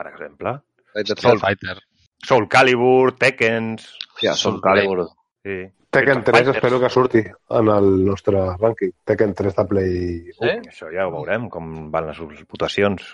[0.00, 0.56] Per exemple...
[1.04, 1.78] Soul Soul Fighter.
[2.26, 3.88] Soul Calibur, Tekkens...
[4.22, 5.06] Ja, Soul Calibur.
[5.44, 5.58] Sí.
[5.90, 6.56] Tekken Street 3 Fighters.
[6.56, 7.20] espero que surti
[7.60, 8.92] en el nostre rànquing.
[9.04, 9.92] Tekken 3 de Play
[10.38, 10.40] 1.
[10.40, 10.54] Sí?
[10.72, 12.18] Això ja ho veurem, com van les
[12.50, 13.04] votacions.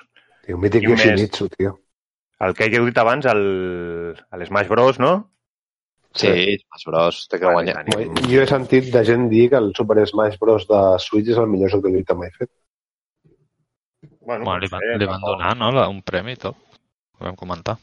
[0.47, 1.05] Tio, mític I un més.
[1.05, 1.77] Yoshimitsu, tio.
[2.43, 5.13] El que he dit abans, el, el Smash Bros, no?
[6.15, 6.33] Sí,
[6.65, 7.21] Smash Bros.
[7.31, 7.85] Té que guanyar.
[8.27, 10.67] Jo he sentit de gent dir que el Super Smash Bros.
[10.67, 12.51] de Switch és el millor joc de lluita mai fet.
[14.23, 16.57] Bueno, Bueno, li, van, li van donar no, la- un premi i tot.
[17.21, 17.77] Ho vam comentar.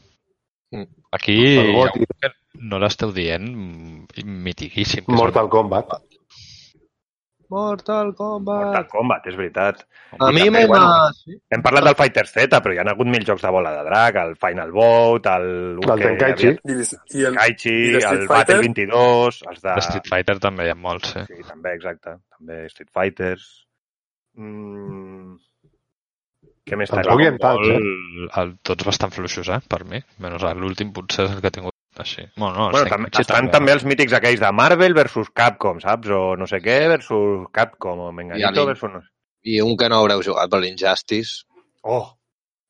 [0.72, 0.86] Mm.
[1.12, 5.04] Aquí El que no l'esteu dient mm, mitiquíssim.
[5.06, 5.96] que és Mortal Kombat.
[7.50, 8.60] Mortal Kombat.
[8.68, 9.80] Mortal Kombat, és veritat.
[10.20, 10.68] A I mi també, m'ha...
[10.70, 13.82] bueno, Hem parlat del Fighter Z, però hi ha hagut mil jocs de bola de
[13.88, 15.48] drac, el Final Bout, el...
[15.82, 16.52] El Tenkaichi.
[16.52, 18.60] hi havia- I, el, Kaichi, i de Street el Battle Fighter?
[18.68, 19.74] 22, els de...
[19.74, 21.24] De Street Fighter també hi ha molts, eh?
[21.26, 22.14] Sí, també, exacte.
[22.38, 23.48] També Street Fighters.
[24.38, 25.19] Mm...
[26.68, 27.76] Què més Tampoc hi ha tants, eh?
[27.78, 30.02] el, el, tots bastant fluixos, eh, per mi.
[30.22, 32.26] Menys l'últim potser és el que ha tingut així.
[32.36, 35.80] Bueno, no, Bueno, sí, també, sí, estan també els mítics aquells de Marvel versus Capcom,
[35.82, 36.12] saps?
[36.14, 38.92] O no sé què versus Capcom, o Menganito versus...
[38.92, 39.02] No...
[39.04, 39.12] sé.
[39.50, 41.46] I un que no haureu jugat, però l'Injustice
[41.82, 42.12] Oh,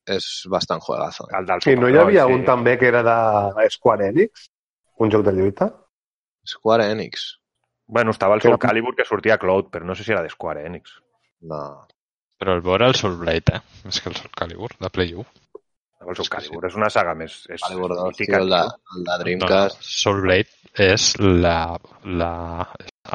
[0.07, 1.27] és bastant juegazo.
[1.37, 2.33] el del I no hi havia sí.
[2.37, 4.47] un també que era de Square Enix?
[5.03, 5.67] Un joc de lluita?
[6.47, 7.25] Square Enix.
[7.87, 10.23] Bueno, estava el Que Soul Calibur que sortia a Cloud, però no sé si era
[10.23, 10.93] de Square Enix.
[11.41, 11.87] No.
[12.41, 13.61] Però el bo era el Soul Blade, eh?
[13.85, 15.25] Més que el Soul Calibur, de Play 1.
[16.01, 17.35] El Soul És Calibur és una saga més...
[17.53, 18.61] És, Calibur 2, mítica, tio, el de,
[18.97, 19.77] el de Dreamcast.
[19.77, 21.57] No, Soul Blade és la,
[22.07, 22.29] la,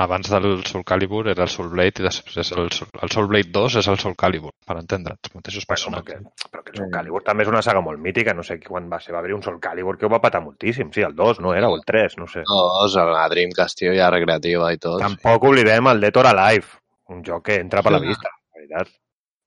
[0.05, 3.51] abans del Soul Calibur era el Soul Blade i després el, Soul- el Soul Blade
[3.57, 6.51] 2 és el Soul Calibur, per entendre'ns, els mateixos Bueno, però, que, personatges.
[6.53, 9.01] però que el Soul Calibur també és una saga molt mítica, no sé quan va
[9.03, 11.57] ser, va haver un Soul Calibur que ho va patar moltíssim, sí, el 2, no
[11.59, 12.45] era, o el 3, no sé.
[12.47, 15.01] Dos, la Dreamcast, tio, ja recreativa i tot.
[15.03, 16.79] Tampoc oblidem el Dead or Alive,
[17.11, 18.95] un joc que entra per la vista, la veritat.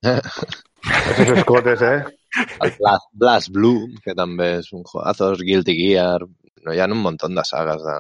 [0.02, 2.04] Esos escotes, eh?
[2.62, 6.24] El Blast, Blast Blue, que també és un juegazos, Guilty Gear...
[6.60, 7.96] No, hi ha un munt de sagues de...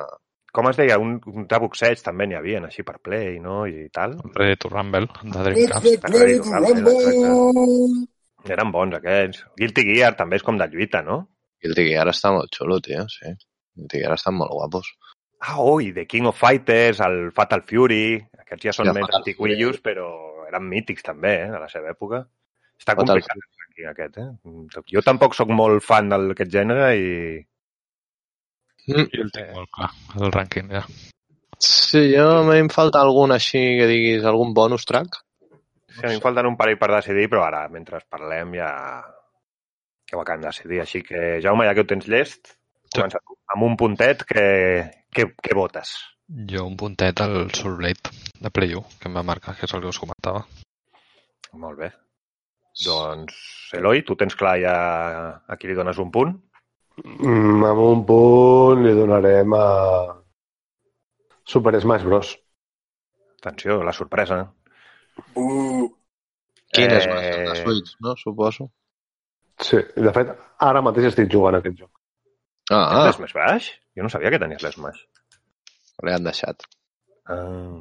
[0.51, 0.97] Com es deia?
[0.99, 3.61] Un, un de boxeig també n'hi havia, així per Play, no?
[3.69, 4.17] I tal.
[4.35, 6.07] Ready to Rumble, de Dreamcast.
[6.11, 8.07] Ready to Rumble.
[8.49, 9.45] Eren bons aquests.
[9.59, 11.21] Guilty Gear també és com de lluita, no?
[11.63, 13.31] Guilty Gear està molt xulo, tio, sí.
[13.77, 14.89] Guilty Gear estan molt guapos.
[15.39, 19.15] Ah, oh, i The King of Fighters, el Fatal Fury, aquests ja són el més
[19.21, 20.09] antiquillos, però
[20.49, 22.23] eren mítics també, eh, a la seva època.
[22.79, 24.83] Està complicat ranking aquest, eh?
[24.93, 27.07] Jo tampoc sóc molt fan d'aquest gènere i...
[28.89, 29.07] Mm.
[29.13, 29.89] Jo el tinc molt clar,
[30.19, 30.83] el rànquing, ja.
[31.59, 35.19] Sí, jo a mi em falta algun així que diguis, algun bonus track.
[35.89, 38.71] Sí, a mi em falten un parell per decidir, però ara, mentre parlem, ja,
[40.09, 40.79] ja ho acabem de decidir.
[40.85, 42.55] Així que, Jaume, ja que ho tens llest,
[42.89, 42.97] Sí.
[42.97, 43.35] comença tu.
[43.53, 44.45] Amb un puntet, que,
[45.13, 45.93] que, que votes?
[46.29, 49.73] Jo un puntet al Soul Blade de Play 1, que em va marcar, que és
[49.73, 50.43] el que us comentava.
[51.57, 51.89] Molt bé.
[52.85, 53.33] Doncs,
[53.75, 54.75] Eloi, tu tens clar ja
[55.49, 56.35] a qui li dones un punt?
[57.03, 59.65] Mm, amb un punt li donarem a
[61.49, 62.35] Super Smash Bros.
[63.41, 64.43] Atenció, la sorpresa.
[65.35, 65.87] Uh,
[66.71, 67.35] Quin és Eh, més?
[67.35, 68.15] El de Switch, no?
[68.17, 68.69] Suposo.
[69.59, 70.29] Sí, de fet,
[70.63, 71.91] ara mateix estic jugant a aquest joc.
[72.69, 73.07] Ah, Ah.
[73.07, 73.71] L'Smash Bash?
[73.97, 75.01] Jo no sabia que tenies l'Smash.
[76.03, 76.65] L'he han deixat.
[77.29, 77.79] Ah.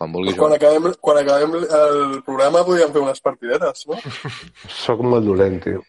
[0.00, 3.98] Quan vulguis quan, acabem, quan acabem el programa podríem fer unes partidetes, no?
[4.84, 5.82] Soc molt dolent, tio.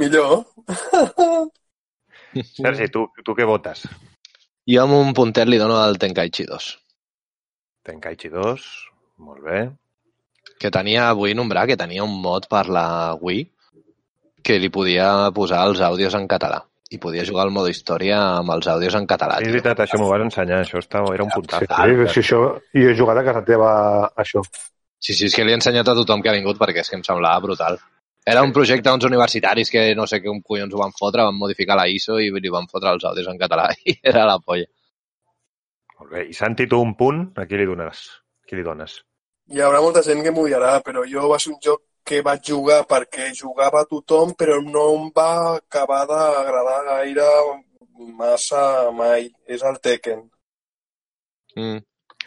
[0.00, 0.40] Millor.
[2.56, 3.84] Sergi, tu, tu què votes?
[4.70, 6.66] Jo amb un puntet li dono al Tenkaichi 2.
[7.86, 8.66] Tenkaichi 2,
[9.26, 9.62] molt bé.
[10.60, 12.86] Que tenia, vull nombrar que tenia un mod per la
[13.20, 13.46] Wii
[14.46, 16.64] que li podia posar els àudios en català.
[16.90, 19.36] I podia jugar al modo història amb els àudios en català.
[19.38, 21.66] Sí, és veritat, això m'ho vas ensenyar, això estava, era un Sí, puntazo.
[22.10, 22.40] sí, això,
[22.74, 23.68] jo he jugat a casa teva
[24.08, 24.42] a això.
[24.98, 26.96] Sí, sí, és que li he ensenyat a tothom que ha vingut perquè és que
[26.98, 27.78] em semblava brutal.
[28.26, 31.76] Era un projecte d'uns universitaris que no sé què collons ho van fotre, van modificar
[31.78, 34.66] la ISO i li van fotre els àudios en català i era la polla.
[36.00, 36.26] Molt bé.
[36.28, 38.02] I Santi, tu un punt, a qui li dones?
[38.42, 38.98] A qui li dones?
[39.50, 41.80] Hi haurà molta gent que m'ho dirà, però jo va ser un joc
[42.10, 45.28] que vaig jugar perquè jugava tothom, però no em va
[45.60, 47.28] acabar d'agradar gaire
[48.18, 49.28] massa mai.
[49.46, 50.24] És el Tekken.
[51.56, 51.78] Mm,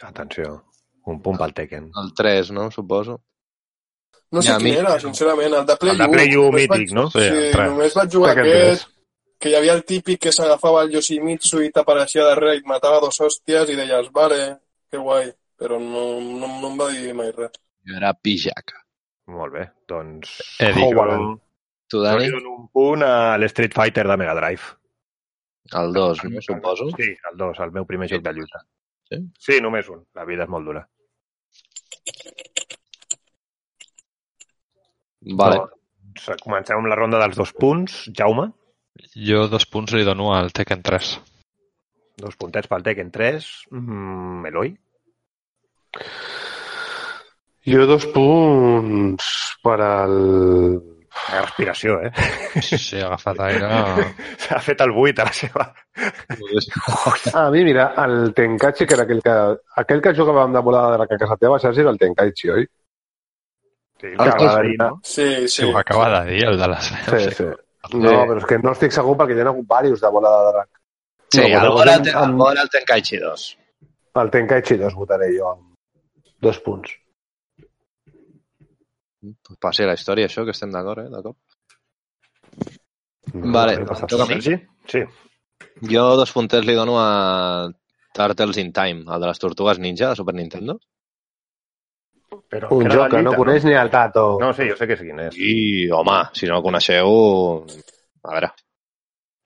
[0.08, 0.56] Atenció,
[1.06, 1.90] un punt pel Tekken.
[2.02, 2.70] el 3, no?
[2.70, 3.20] Suposo.
[4.32, 5.54] No sé Ja, a quin era, sincerament.
[5.54, 6.12] El de Play El de 1.
[6.12, 7.04] Play 1 Només mític, no?
[7.10, 8.94] Sí, Sí, només vaig jugar Tekken aquest, 3.
[9.40, 13.00] que hi havia el típic que s'agafava el Yoshimitsu i t'apareixia darrere i et matava
[13.04, 14.40] dos hòsties i deies, vale,
[14.90, 15.28] que guai,
[15.58, 17.52] però no, no, no em va dir mai res.
[17.86, 18.80] Jo era Pijaka.
[19.26, 20.34] Molt bé, doncs...
[20.60, 20.84] Eddie.
[20.84, 21.12] jo Howard.
[21.12, 21.40] dono-
[21.88, 22.28] Tu, jo Dani?
[22.30, 24.62] dono un punt a l'Street Fighter de Mega Drive.
[25.72, 26.40] El 2, no?
[26.42, 26.88] Suposo.
[26.96, 28.60] Sí, el 2, el meu primer joc de lluita.
[29.08, 29.18] Sí?
[29.38, 30.02] Sí, només un.
[30.14, 30.82] La vida és molt dura.
[35.40, 35.60] Vale.
[36.14, 38.04] Doncs, comencem amb la ronda dels dos punts.
[38.16, 38.50] Jaume,
[39.18, 41.14] Jo dos punts li dono al Tekken 3.
[42.22, 43.46] dos puntets pel Tekken 3.
[43.74, 44.68] Mm, Eloi,
[47.66, 49.24] Jo dos punts
[49.64, 50.14] per al...
[51.32, 52.10] la respiració, eh?
[52.60, 53.68] Sí, sí, ha agafat aire.
[54.44, 55.66] S'ha fet el buit a la seva...
[57.34, 59.36] A mi, mira, el Tenkaichi, que era aquell que,
[59.80, 62.66] aquell que jugàvem de volada de la casa teva, Sergi, era el Tenkaichi, oi?
[64.00, 64.88] Sí, Ah, que dir, no?
[65.02, 65.64] Sí, Sí, sí.
[65.70, 67.44] ho acaba de dir, el de les Sí, sí.
[67.94, 70.52] No, però és que no estic segur perquè hi ha hagut diversos de volada de
[70.56, 70.68] drac.
[71.32, 73.46] Sí, No, el el, amb- Bora el Tenkaichi 2.
[74.22, 75.64] El Tenkaichi 2 votaré jo amb
[76.44, 76.90] dos punts.
[79.24, 81.10] Pues passi la història, això, que estem d'acord, eh?
[81.12, 81.36] D'acord.
[83.34, 84.40] No, Vale, passa toca a mi.
[84.40, 85.04] Sí.
[85.90, 87.70] Jo dos puntets li dono a
[88.14, 90.76] Turtles in Time, el de les tortugues ninja de Super Nintendo.
[92.50, 94.36] Però Un joc de que no coneix ni el Tato.
[94.42, 95.36] No, sí, jo sé que és quin és.
[95.38, 97.10] I, home, si no el coneixeu...
[98.24, 98.52] A veure,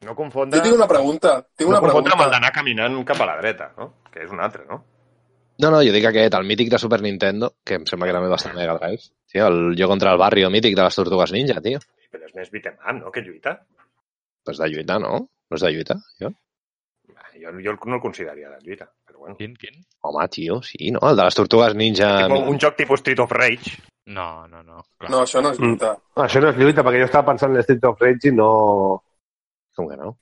[0.06, 0.58] No confondre...
[0.60, 1.32] Jo tinc una pregunta.
[1.58, 2.36] Tinc no una confondre amb el pregunta.
[2.36, 3.88] d'anar caminant cap a la dreta, no?
[4.12, 4.82] Que és un altre, no?
[5.58, 8.28] No, no, jo dic aquest, el mític de Super Nintendo, que em sembla que també
[8.30, 9.08] va estar Mega Drive.
[9.26, 11.80] Tio, el jo contra el barrio mític de les Tortugues Ninja, tio.
[12.14, 13.10] Però és més beat'em up, no?
[13.14, 13.56] Que lluita.
[14.46, 15.18] Pues de lluitar, no?
[15.26, 16.30] No és de lluitar, jo?
[17.38, 19.36] Jo, jo no el consideraria de lluita, però bueno.
[19.38, 19.82] Quin, quin?
[20.06, 21.02] Home, tio, sí, no?
[21.10, 22.08] El de les Tortugues Ninja...
[22.22, 23.76] Tipo, un joc tipus Street of Rage.
[24.14, 24.84] No, no, no.
[24.96, 25.10] Clar.
[25.10, 25.92] No, això no és lluita.
[26.24, 28.50] Això no és lluita, perquè jo estava pensant en Street of Rage i no...
[29.76, 30.14] Com que no?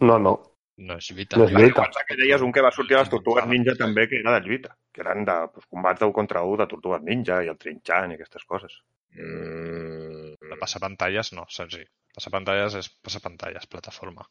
[0.00, 0.34] No, no.
[0.80, 1.36] No és lluita.
[1.36, 1.82] No és lluita.
[1.84, 4.46] Pensa que deies un que va sortir a les Tortugues Ninja també, que era de
[4.46, 8.14] lluita, que eren de pues, combats d'un contra un de Tortugues Ninja i el Trinchan
[8.14, 8.78] i aquestes coses.
[9.12, 11.82] Mm, De passapantalles no, Sergi.
[12.14, 14.24] Passapantalles és passapantalles, plataforma.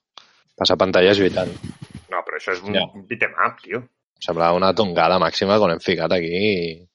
[0.59, 1.51] passar pantalles lluitant.
[2.11, 2.81] No, però això és un Ja.
[2.81, 3.01] ja.
[3.07, 3.83] beat'em up, tio.
[4.19, 6.88] Semblava una tongada màxima quan hem ficat aquí.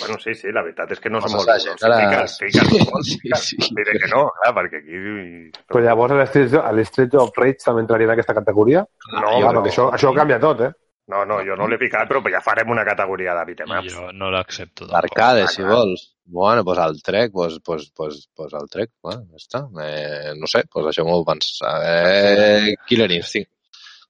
[0.00, 3.56] Bueno, sí, sí, la veritat és que no Coses som molt fiques, molt, Sí, sí.
[3.76, 4.98] Diré que no, clar, perquè aquí...
[5.68, 8.84] Però llavors a l'Street of Rage també entraria en aquesta categoria?
[9.12, 10.70] No, Clar, però- perquè això, això ho canvia tot, eh?
[11.08, 13.94] No, no, jo no l'he picat, però ja farem una categoria de beat'em ups.
[13.94, 14.84] Jo no l'accepto.
[14.90, 16.02] L'arcade, Ah, si vols.
[16.24, 19.62] Bueno, pues el trec, pues, pues, pues, pues el trec, bueno, ja està.
[19.84, 21.80] Eh, no sé, pues això m'ho pensar.
[21.86, 23.50] Eh, Killer Instinct.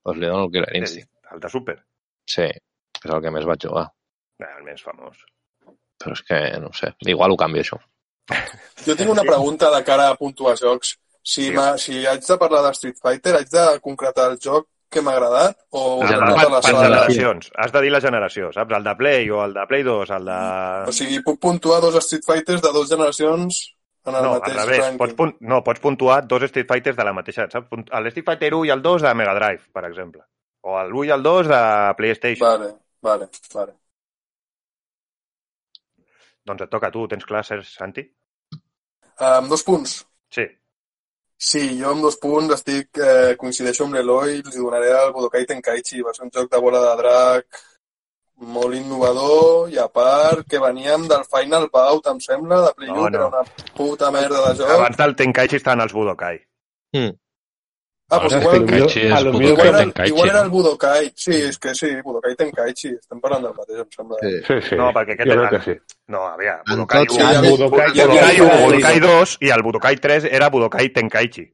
[0.03, 1.09] Pues li dono el Killer Instinct.
[1.31, 1.79] El de Super,
[2.27, 3.87] Sí, és el que més vaig jugar.
[4.41, 5.23] eh, el més famós.
[5.99, 7.79] Però és que, no sé, igual ho canvio això.
[8.87, 10.97] Jo tinc una pregunta de cara a puntuar jocs.
[11.23, 11.55] Si, Sí.
[11.79, 15.57] si haig de parlar de Street Fighter, haig de concretar el joc que m'ha agradat
[15.71, 16.61] o Ah, Generació.
[16.61, 17.51] per, generacions.
[17.57, 18.73] Has de dir la generació, saps?
[18.77, 20.39] El de Play o el de Play 2, el de...
[20.89, 23.75] O sigui, puc puntuar dos Street Fighters de dues generacions
[24.07, 24.79] en el No, al mateix revés.
[24.81, 24.99] ranking.
[24.99, 25.37] Pots, punt...
[25.41, 27.69] no, pots puntuar dos Street Fighters de la mateixa, saps?
[27.93, 30.23] El Street Fighter 1 i el 2 de Mega Drive, per exemple.
[30.63, 32.49] O el 1 i el 2 de PlayStation.
[32.49, 32.73] Vale,
[33.03, 33.73] vale, vale.
[36.49, 37.07] Doncs et toca a tu.
[37.11, 38.05] Tens classes, Santi?
[39.29, 39.99] Amb dos punts.
[40.33, 40.45] Sí.
[41.39, 46.01] Sí, jo amb dos punts estic, eh, coincideixo amb l'Eloi, els donaré el Budokai Tenkaichi.
[46.07, 47.61] Va ser un joc de bola de drac
[48.55, 52.97] molt innovador i a part que veníem del Final Bout, em sembla, de Play 1,
[52.97, 53.29] No, que era no.
[53.29, 54.71] una puta merda de joc.
[54.77, 56.39] Abans del Tenkaichi estaven els Budokai.
[58.11, 60.51] Ah, Ara igual, a lo igual, era, Tenkaichi, igual era el no?
[60.53, 61.13] Budokai.
[61.15, 62.89] Sí, és que sí, Budokai Tenkaichi.
[62.97, 64.17] Estem parlant del mateix, em sembla.
[64.23, 64.31] Sí.
[64.47, 64.77] Sí, sí.
[64.81, 65.75] No, perquè aquest jo era- sí.
[66.15, 69.63] No, aviam, Budokai tots 1, hi havia- Budokai, Budokai 1, Budokai Budokai 2 i el
[69.63, 71.45] Budokai 3 era Budokai Tenkaichi,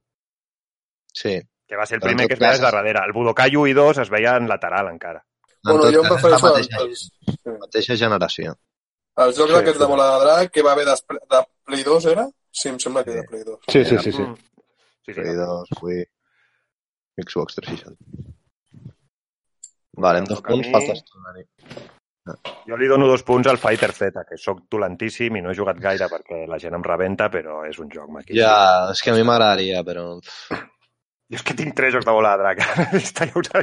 [1.12, 1.40] Sí.
[1.66, 3.00] que va ser el primer que es veia de darrere.
[3.04, 5.24] El Budokai 1 i 2 es veia en lateral encara.
[5.66, 7.50] En Bueno, jo em prefereixo la mateixa, els, sí.
[7.58, 8.54] mateixa generació.
[9.16, 10.94] els jocs Sí, aquests de bola de drac que va haver de
[11.64, 12.28] Play 2, era?
[12.50, 13.58] Sí, em sembla que de Play 2.
[13.68, 14.12] Sí, sí, sí.
[14.12, 14.22] sí.
[14.22, 14.34] Mm.
[15.04, 15.20] Sí, sí.
[15.20, 16.04] Play 2, Wii,
[17.20, 18.32] Xbox 360.
[20.04, 20.72] Vale, amb dos punts mi.
[20.74, 21.44] faltes tornar-hi.
[22.64, 25.78] Jo li dono dos punts al Fighter Z, que sóc dolentíssim i no he jugat
[25.80, 28.40] gaire perquè la gent em rebenta, però és un joc maquíssim.
[28.40, 30.06] Ja, és que a mi m'agradaria, però...
[30.18, 32.64] Jo és que tinc tres jocs de bola de drac.
[33.00, 33.60] Està ja.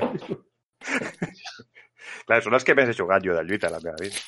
[2.28, 4.22] Clar, són els que més he jugat jo de lluita a la meva vida.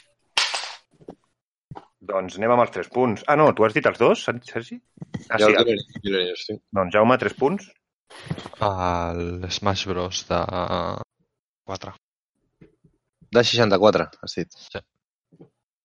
[2.03, 3.23] Doncs anem amb els tres punts.
[3.31, 4.79] Ah, no, tu has dit els dos, Sergi?
[5.29, 6.63] Ah, Jo sí, el Killer Instinct.
[6.75, 7.69] doncs Jaume, tres punts.
[8.63, 10.23] El Smash Bros.
[10.29, 10.39] de
[11.65, 11.93] 4.
[13.33, 14.51] De 64, has dit.
[14.53, 14.79] Sí.
[14.79, 14.87] Em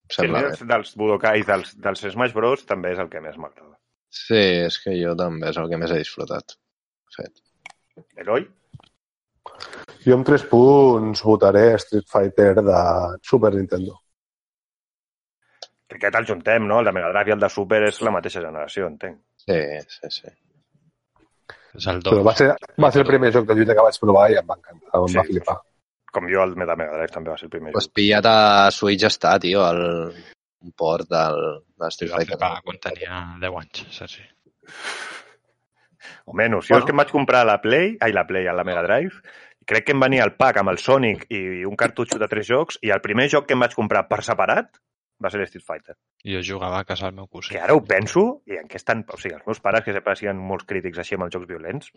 [0.09, 0.49] Sí, Sembla bé.
[0.49, 2.65] dels, dels Budokai, dels, dels Smash Bros.
[2.67, 3.75] també és el que més m'agrada.
[4.09, 6.55] Sí, és que jo també és el que més he disfrutat.
[7.15, 7.43] Fet.
[8.17, 8.47] Eloi?
[10.07, 12.79] Jo amb tres punts votaré Street Fighter de
[13.23, 13.99] Super Nintendo.
[15.89, 16.81] Que aquest el juntem, no?
[16.81, 19.21] El de Mega Drive i el de Super és la mateixa generació, entenc.
[19.45, 20.33] Sí, sí, sí.
[21.77, 22.25] És el Però 2.
[22.27, 24.57] va ser, va ser el primer joc de lluita que vaig provar i em va
[24.57, 25.17] encantar, em Sí.
[25.19, 25.57] va flipar.
[26.13, 27.93] Com jo, el de Mega Drive també va ser el primer Pues joc.
[27.95, 30.15] pillat a Switch està, tio, el,
[30.63, 32.37] un port del, de Street Va Fighter.
[32.39, 34.23] flipar quan tenia 10 anys, Sergi.
[36.25, 36.67] O menys.
[36.67, 36.79] Jo Bueno.
[36.79, 39.21] és que em vaig comprar la Play, ai, la Play, a la Mega Drive,
[39.67, 42.79] crec que em venia el pack amb el Sonic i un cartutxo de tres jocs,
[42.83, 44.71] i el primer joc que em vaig comprar per separat
[45.23, 45.97] va ser Street Fighter.
[46.27, 47.55] Jo jugava a casa del meu cosí.
[47.55, 49.05] Que ara ho penso, i en què estan...
[49.13, 51.93] O sigui, els meus pares, que sempre siguin molts crítics així amb els jocs violents,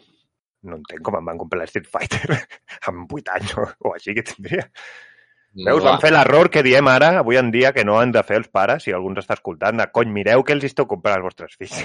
[0.67, 2.37] no entenc com em van comprar Street Fighter
[2.91, 4.67] amb 8 anys o, o així que tindria.
[5.51, 8.37] Veus, van fer l'error que diem ara, avui en dia, que no han de fer
[8.39, 11.27] els pares, si algú ens està escoltant, de cony, mireu què els esteu comprant als
[11.27, 11.81] vostres fills.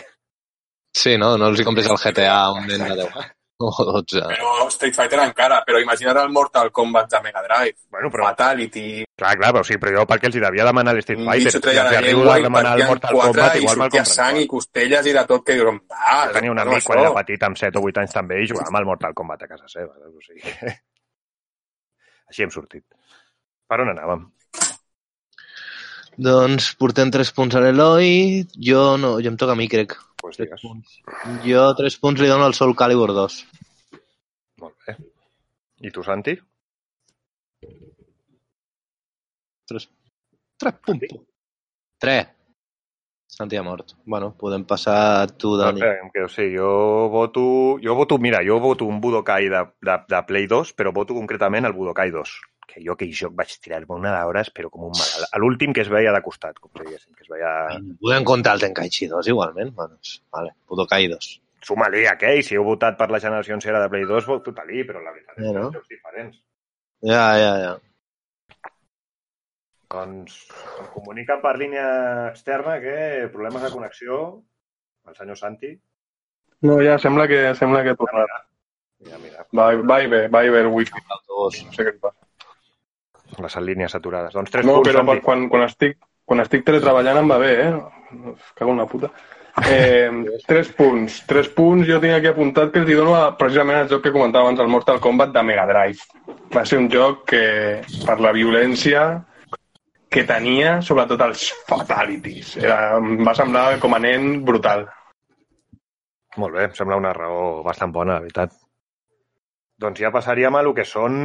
[0.96, 1.34] Sí, no?
[1.36, 3.35] No els hi compris el GTA a un nen de 10 anys.
[3.58, 4.20] O 12.
[4.20, 7.78] Però Street Fighter encara, però imagina't el Mortal Kombat de Mega Drive.
[7.88, 11.22] Bueno, però, Fatality, clar, clar, però sí, però jo perquè els hi devia demanar l'Street
[11.22, 11.46] un Fighter.
[11.46, 13.80] bicho treia si la llengua a i demanar el partien Mortal quatre Kombat, i igual
[13.80, 16.66] me'l sortia sang i costelles i de tot, que diuen, va, Jo tenia un no,
[16.66, 19.48] amic quan era petit, amb 7 o 8 anys també, i jugàvem al Mortal Kombat
[19.48, 19.92] a casa seva.
[20.04, 20.44] O sigui,
[22.28, 22.84] així hem sortit.
[23.66, 24.28] Per on anàvem?
[26.28, 28.44] Doncs portem 3 punts a l'Eloi.
[28.68, 29.96] Jo no, jo em toca a mi, crec.
[30.26, 31.00] Pues Tres digues.
[31.46, 33.34] Jo 3 punts li dono al Soul Calibur 2.
[34.58, 34.96] Molt bé.
[35.86, 36.34] I tu, Santi?
[39.70, 39.86] 3,
[40.64, 41.14] 3 punts.
[42.02, 42.24] 3.
[43.36, 43.94] Santi ha mort.
[44.04, 45.78] Bueno, podem passar a tu, Dani.
[45.78, 46.72] Espera, em quedo, sí, jo
[47.12, 47.46] voto...
[47.84, 51.70] Jo voto, mira, jo voto un Budokai de, de, de Play 2, però voto concretament
[51.70, 52.34] el Budokai 2.
[52.76, 55.22] Que jo aquell joc vaig tirar-me una d'hores, però com un mal.
[55.32, 57.52] A l'últim que es veia de costat, com si diguéssim, que es veia...
[58.04, 59.70] Podem comptar el Tenkaichi 2 igualment.
[59.78, 59.96] Bueno,
[60.36, 61.30] vale, Budokai 2.
[61.66, 62.42] suma-li aquell.
[62.44, 65.46] Si heu votat per la generació encera de Play 2, voteu-li, però la veritat és
[65.46, 65.70] Ja, que no?
[65.72, 66.36] jocs diferents.
[67.08, 67.72] Ja, ja, ja.
[69.96, 70.36] Doncs
[70.82, 71.86] em comuniquen per línia
[72.28, 74.20] externa que problemes de connexió,
[75.08, 75.72] el senyor Santi,
[76.66, 78.30] No, ja sembla que, sembla que ha tornat.
[79.00, 81.02] mira, mira, Va, va i bé, va i bé el wifi.
[81.08, 82.25] No sé què li passa.
[83.44, 84.32] Les línies saturades.
[84.34, 85.22] Doncs tres No, punts, però Santi.
[85.24, 88.34] quan, quan, estic, quan estic teletreballant em va bé, eh?
[88.54, 89.10] Cago en la puta.
[89.70, 90.10] Eh,
[90.46, 91.22] tres punts.
[91.26, 94.44] Tres punts jo tinc aquí apuntat que els dono a, precisament al joc que comentava
[94.44, 96.04] abans, el Mortal Kombat de Mega Drive.
[96.54, 97.44] Va ser un joc que,
[98.04, 99.06] per la violència
[100.12, 102.56] que tenia, sobretot els fatalities.
[102.60, 104.86] Era, em va semblar com a nen brutal.
[106.36, 108.52] Molt bé, em sembla una raó bastant bona, la veritat.
[109.80, 111.16] Doncs ja passaríem a lo que són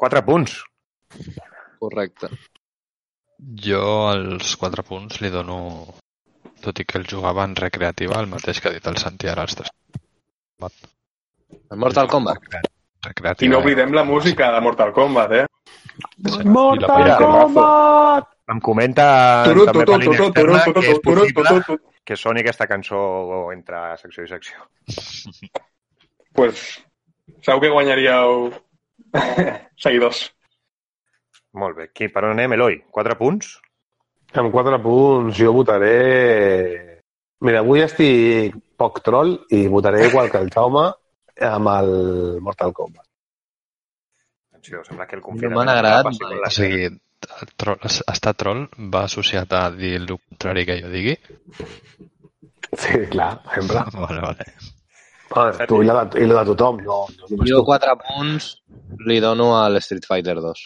[0.00, 0.58] quatre punts.
[1.78, 2.28] Correcte.
[3.64, 5.58] Jo als 4 punts li dono,
[6.64, 9.44] tot i que el jugava en recreativa, el mateix que ha dit el Santi ara
[9.46, 9.70] als 3.
[11.70, 12.42] El Mortal Kombat.
[13.06, 13.46] Recreativa.
[13.46, 15.46] I no oblidem la música de Mortal Kombat, eh?
[16.44, 18.26] Mortal Mira, Kombat!
[18.48, 19.04] Em comenta
[19.46, 21.78] Turu, també per línia externa que és turu, turu, possible turu.
[22.08, 23.00] que soni aquesta cançó
[23.52, 24.64] entre secció i secció.
[26.32, 26.62] Pues,
[27.44, 28.48] segur que guanyaríeu
[29.84, 30.22] seguidors.
[31.58, 31.88] Molt bé.
[31.94, 32.78] Qui, per on anem, Eloi?
[32.94, 33.56] Quatre punts?
[34.38, 35.96] Amb quatre punts jo votaré...
[37.46, 40.88] Mira, avui estic poc troll i votaré igual que el Jaume
[41.48, 41.92] amb el
[42.42, 43.06] Mortal Kombat.
[44.52, 45.58] Atenció, sembla que el No confinament...
[45.60, 46.40] m'han agradat mai.
[46.42, 46.88] O sigui,
[47.42, 51.14] el troll, estar troll va associat a dir el contrari que jo digui?
[52.74, 53.84] Sí, clar, sempre.
[54.02, 54.50] Vale, vale.
[55.28, 58.46] Bueno, tu i la, de, i la de tothom, no, no Jo quatre punts
[59.06, 60.62] li dono a l'Street Fighter 2.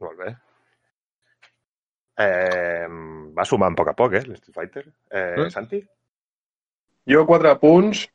[0.00, 0.30] Molt bé.
[2.20, 2.86] Eh,
[3.36, 4.86] va sumant a poc a poc, eh, l'Street Fighter.
[5.10, 5.50] Eh, Eh?
[5.50, 5.82] Santi?
[7.08, 8.06] Jo quatre punts.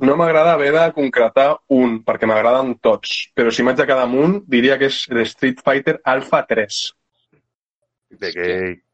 [0.00, 3.28] No m'agrada haver de concretar un, perquè m'agraden tots.
[3.36, 6.78] Però si m'haig de quedar amb un, diria que és l'Street Fighter Alpha 3.
[8.10, 8.46] De, que,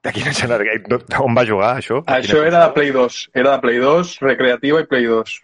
[0.05, 0.99] de quina generació?
[1.25, 2.03] On va jugar, això?
[2.05, 2.73] De Això era de?
[2.75, 3.21] Play 2.
[3.35, 5.37] Era de Play 2, recreativa i Play 2.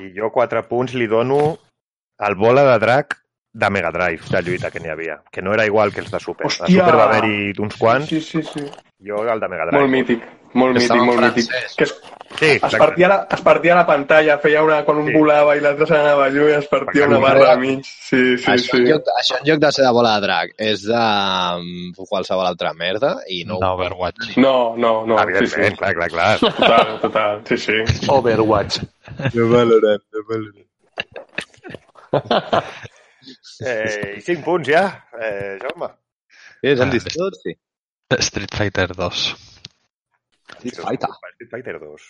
[0.00, 1.58] I jo quatre punts li dono
[2.18, 3.18] al bola de drac
[3.56, 5.22] de Mega Drive, de lluita que n'hi havia.
[5.32, 6.46] Que no era igual que els de Super.
[6.46, 6.66] Hòstia!
[6.66, 8.66] De Super va haver-hi uns quants, Sí, sí, sí.
[9.00, 9.80] jo el de Mega Drive.
[9.80, 10.26] Molt mític.
[10.56, 11.48] Molt Que mític, molt mític.
[11.76, 11.94] Que es,
[12.36, 14.80] Sí, es, partia la, es partia la pantalla, feia una...
[14.84, 15.12] Quan un Sí.
[15.14, 17.84] volava i l'altre se n'anava lluny, es partia Perquè una un barra al mig.
[17.86, 18.80] Sí, sí, això, sí.
[18.82, 21.04] En lloc, això en lloc de ser de bola de drac és de
[21.60, 23.60] um, qualsevol altra merda i no...
[23.60, 25.16] No, no, no.
[25.16, 25.78] Sí, Evidentment, sí.
[25.78, 26.38] clar, clar, clar.
[26.40, 27.40] Total, total.
[27.48, 28.08] Sí, sí.
[28.10, 28.82] Overwatch.
[29.34, 30.66] No valorem, no valorem.
[33.66, 34.82] Eh, I cinc punts ja,
[35.18, 35.88] eh, Jaume.
[36.62, 37.34] Què és, Ah, Andy Stewart?
[37.42, 37.56] Sí.
[38.22, 39.24] Street Fighter 2.
[40.60, 41.10] Street Fighter.
[41.34, 42.04] Street Fighter 2.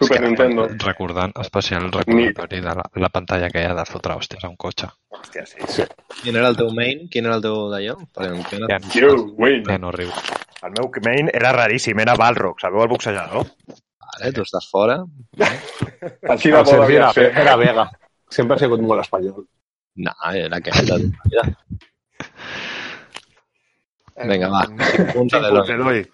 [0.00, 0.64] Super Nintendo.
[0.82, 4.56] Recordant, especial recordatori de la, la pantalla que hi ha de fotre hòsties a un
[4.56, 4.88] cotxe.
[5.14, 5.84] Hòstia, sí.
[6.22, 7.04] Quin era el teu main?
[7.12, 7.94] Quin era el teu d'allò?
[8.24, 8.66] Em queda...
[8.72, 10.10] Ja, no riu.
[10.66, 13.44] El meu main era raríssim, era Balrog, sabeu el boxejador?
[14.06, 15.02] Vale, tu estàs fora.
[15.36, 17.28] Així de El bo Sergi devia era, ser.
[17.44, 17.86] era Vega.
[18.30, 19.44] Sempre ha sigut molt espanyol.
[19.96, 20.82] No, era aquest.
[20.84, 21.44] de tota vida.
[24.30, 24.62] Vinga, va.
[24.92, 26.04] Cinc punts a l'Eloi.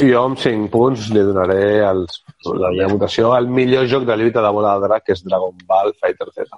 [0.00, 2.22] Jo amb 5 punts li donaré els,
[2.58, 5.54] la meva votació al millor joc de lluita de bola de drac, que és Dragon
[5.68, 6.48] Ball Fighter Z.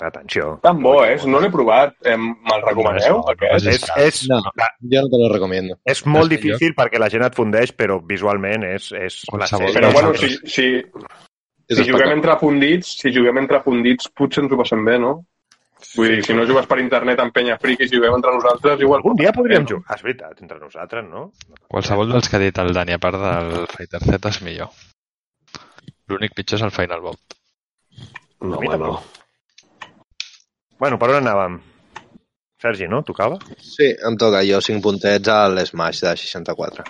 [0.00, 0.54] Atenció.
[0.62, 1.18] Tan bo, eh?
[1.28, 1.92] No l'he provat.
[2.06, 3.34] Me'l recomaneu, No?
[3.50, 3.66] És,
[3.98, 4.38] és, No.
[4.80, 5.76] Jo no te lo recomiendo.
[5.84, 9.74] és molt És difícil perquè la gent et fundeix, però visualment és, és la sèrie.
[9.76, 11.29] Però, bueno, si, si, És
[11.76, 15.12] si juguem entre fundits, si juguem entre fundits, potser ens ho passem bé, no?
[15.96, 19.00] Vull dir, si no jugues per internet amb penya friki, si juguem entre nosaltres, igual...
[19.00, 19.96] Algun dia podríem Eh, jugar.
[19.96, 21.30] És veritat, entre nosaltres, no?
[21.70, 24.68] Qualsevol dels que ha dit el Dani, a part del Fighter Z, és millor.
[26.10, 27.36] L'únic pitjor és el Final Bout.
[28.42, 28.68] No, A mi
[30.80, 30.98] bueno.
[30.98, 31.58] per on anàvem?
[32.60, 33.02] Sergi, no?
[33.02, 33.38] Tocava?
[33.56, 34.42] Sí, em toca.
[34.44, 36.84] Jo 5 puntets a l'Smash de 64.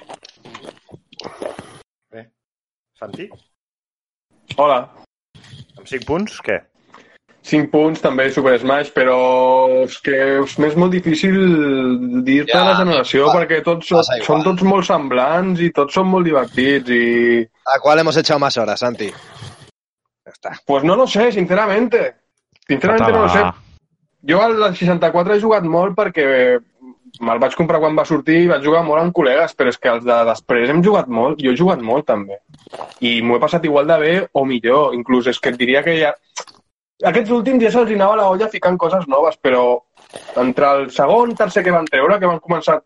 [2.98, 3.28] Santi?
[4.56, 4.80] Hola.
[5.78, 6.58] Amb 5 punts, què?
[7.50, 9.16] 5 punts, també Super Smash, però
[9.86, 10.16] és que
[10.60, 11.38] m'és molt difícil
[12.26, 16.10] dir-te Ja, la generació passa- perquè tots són, són tots molt semblants i tots són
[16.12, 17.40] molt divertits i...
[17.64, 19.08] ¿A cuál hemos echado más horas, Santi?
[19.10, 20.52] Ja està.
[20.66, 22.14] Pues no lo sé, sinceramente.
[22.68, 23.42] Sinceramente no lo sé.
[24.28, 26.58] Jo al 64 he jugat molt perquè
[27.20, 29.90] me'l vaig comprar quan va sortir i vaig jugar molt amb col·legues, però és que
[29.92, 32.38] els de després hem jugat molt, jo he jugat molt també.
[33.00, 35.98] I m'ho he passat igual de bé o millor, inclús és que et diria que
[36.00, 36.14] ja...
[37.10, 39.80] Aquests últims ja se'ls anava la olla ficant coses noves, però
[40.36, 42.80] entre el segon, tercer que van treure, que van començar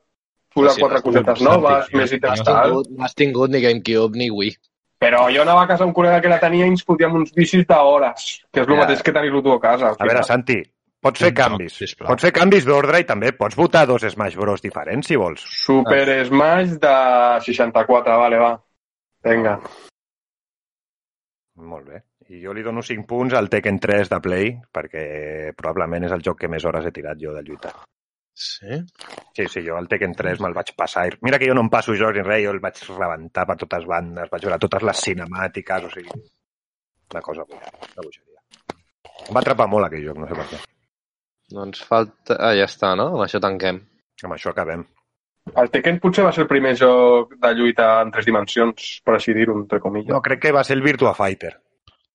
[0.55, 2.85] posar Sí, quatre cosetes noves, més i tal.
[2.95, 4.55] no has tingut ni GameCube ni Wii.
[5.03, 7.66] Però jo anava a casa d'un col·lega que la tenia i ens fotíem uns vicis
[7.66, 8.80] d'hores, que és el Ja.
[8.85, 9.91] mateix que tenir-lo tu a casa.
[9.99, 10.22] A veure.
[10.22, 10.62] Santi,
[11.05, 11.77] pots fer joc, canvis.
[11.85, 12.09] sisplau.
[12.11, 15.45] Pots fer canvis d'ordre i també pots votar dos Smash Bros diferents, si vols.
[15.63, 16.95] Super Smash de
[17.47, 18.53] 64, vale, va.
[19.25, 19.59] Vinga.
[21.71, 22.03] Molt bé.
[22.35, 25.05] I jo li dono 5 punts al Tekken 3 de Play, perquè
[25.57, 27.71] probablement és el joc que més hores he tirat jo de lluita.
[28.35, 28.81] Sí?
[29.37, 31.07] Sí, sí, jo el Tekken 3 me'l vaig passar.
[31.13, 33.57] i- Mira que jo no em passo jocs ni res, jo el vaig rebentar per
[33.61, 36.25] totes bandes, vaig veure totes les cinemàtiques, o sigui...
[37.13, 38.41] Una cosa, una bogeria.
[39.29, 40.59] Em va atrapar molt aquell joc, no sé per què.
[41.53, 42.37] Doncs falta...
[42.39, 43.11] Ah, ja està, no?
[43.15, 43.81] Amb això tanquem.
[44.25, 44.85] Amb això acabem.
[45.61, 49.35] El Tekken potser va ser el primer joc de lluita en tres dimensions, per així
[49.37, 50.09] dir-ho, entre comilles.
[50.09, 51.53] Jo crec que va ser el Virtua Fighter,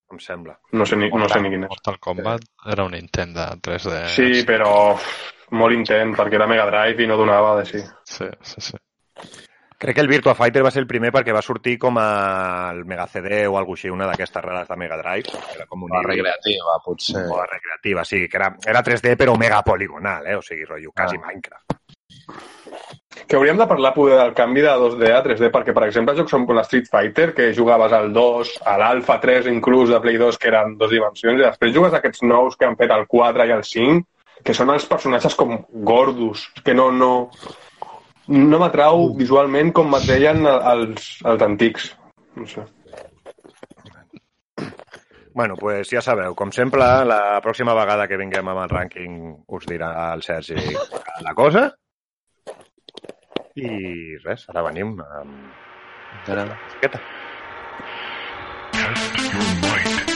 [0.09, 0.55] em sembla.
[0.73, 1.69] No sé ni, no sé ni quin és.
[1.69, 3.99] Mortal Kombat era un intent de 3D.
[4.15, 4.71] Sí, però
[5.61, 7.83] molt intent, perquè era Mega Drive i no donava de sí.
[8.09, 8.81] Sí, sí, sí.
[9.79, 12.81] Crec que el Virtua Fighter va ser el primer perquè va sortir com a el
[12.85, 15.31] Mega CD o alguna així, una d'aquestes rares de Mega Drive.
[15.31, 16.17] que Era com un La híbrid.
[16.19, 17.23] recreativa, potser.
[17.31, 20.35] O la recreativa, sí, que era, era 3D però mega poligonal, eh?
[20.35, 21.25] o sigui, rotllo, quasi Ah.
[21.27, 21.77] Minecraft.
[23.27, 26.31] Que hauríem de parlar poder del canvi de 2D a 3D, perquè, per exemple, jocs
[26.31, 30.37] com la Street Fighter, que jugaves al 2, a l'Alpha 3 inclús de Play 2,
[30.37, 33.45] que eren dos dimensions, i després jugues a aquests nous que han fet el 4
[33.47, 34.05] i el 5,
[34.43, 37.29] que són els personatges com gordos, que no, no,
[38.29, 41.89] no m'atrau visualment com m'atreien els, els antics.
[42.37, 42.65] No sé.
[45.33, 49.13] Bueno, pues ja sabeu, com sempre, la pròxima vegada que vinguem amb el rànquing
[49.55, 50.57] us dirà el Sergi
[51.23, 51.69] la cosa.
[53.55, 56.45] I res, ara venim amb Ara.
[56.49, 56.99] musiqueta.
[58.79, 60.08] I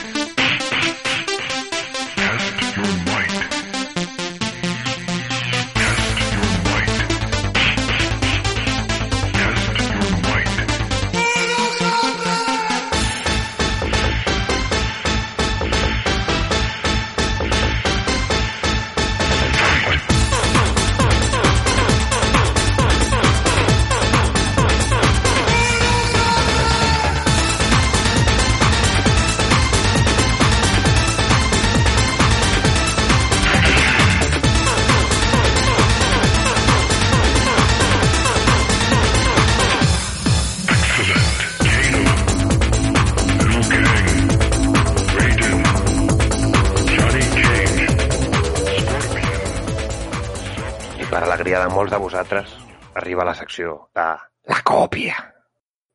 [51.90, 52.52] de molts de vosaltres,
[52.94, 54.04] arriba la secció de
[54.48, 55.14] la còpia.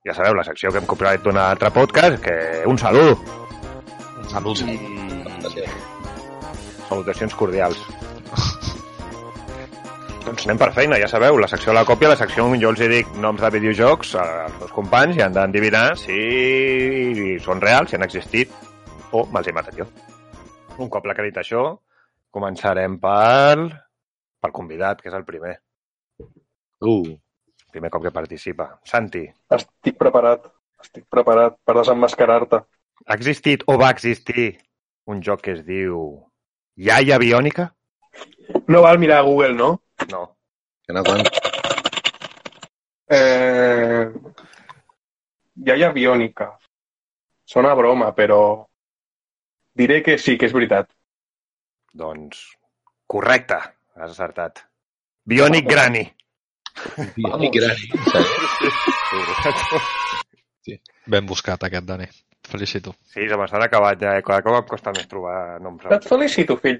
[0.05, 3.17] Ja sabeu, la secció que hem copiat d'un altre podcast, que un salut.
[4.29, 4.59] Salut.
[4.61, 4.77] I...
[6.89, 7.79] Salutacions cordials.
[10.25, 12.69] doncs anem per feina, ja sabeu, la secció de la còpia, la secció on jo
[12.69, 17.89] els hi dic noms de videojocs als meus companys i han d'endevinar si són reals,
[17.89, 18.51] si han existit
[19.11, 19.89] o me'ls he matat jo.
[20.77, 21.63] Un cop l'acredit això,
[22.29, 23.57] començarem per
[24.39, 25.57] pel convidat, que és el primer.
[26.81, 27.17] Uh,
[27.71, 28.79] Primer cop que participa.
[28.83, 30.47] Santi, Estic preparat.
[30.81, 32.63] Estic preparat per desenmascarar-te.
[33.05, 34.57] ha existit o va existir
[35.05, 35.99] un joc que es diu
[36.77, 37.69] Iaia Biònica?
[38.67, 39.81] No val mirar a Google, no?
[40.11, 40.35] No.
[40.87, 41.21] que no quan...
[43.09, 44.09] Eh...
[45.65, 46.47] Iaia biònica.
[47.45, 48.65] Sona a broma, però
[49.75, 50.89] diré que sí, que és veritat.
[51.93, 52.39] Doncs
[53.09, 53.59] correcte,
[53.97, 54.63] has acertat.
[55.25, 56.05] Bionic Granny.
[57.15, 57.85] Bionic Granny.
[61.09, 62.07] Ben buscat aquest, Dani.
[62.49, 62.93] Felicito.
[63.05, 64.23] Sí, se m'estan acabat ja, eh?
[64.25, 65.85] cada cop em costa més trobar noms.
[65.93, 66.79] Et felicito, fill.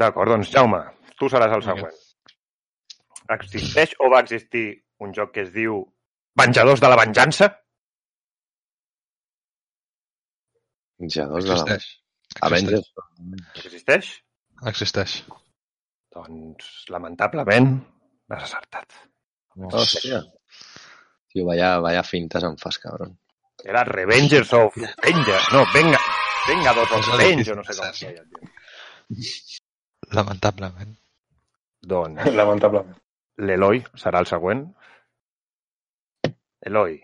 [0.00, 0.80] D'acord, doncs Jaume,
[1.20, 1.98] tu seràs el següent.
[3.36, 4.66] Existeix o va existir
[5.04, 5.84] un joc que es diu
[6.40, 7.50] Venjadors de la Venjança?
[11.00, 11.60] Menjadors de la...
[11.60, 11.86] Existeix.
[12.48, 12.90] Avengers.
[13.64, 14.10] Existeix?
[14.72, 15.20] Existeix.
[16.10, 17.70] Doncs, lamentablement,
[18.30, 18.96] l'has acertat.
[19.56, 20.22] Hòstia.
[21.30, 23.12] Tio, vaya, vaya fintes em fas, cabron.
[23.64, 25.50] Era Revengers of Vengeance.
[25.52, 26.00] No, venga.
[26.48, 28.24] Vengadors of Revenge, o no sé com es deia.
[30.16, 30.96] Lamentablement.
[31.92, 32.96] Doncs Lamentablement.
[33.40, 34.64] l'Eloi serà el següent.
[36.66, 36.98] Eloi.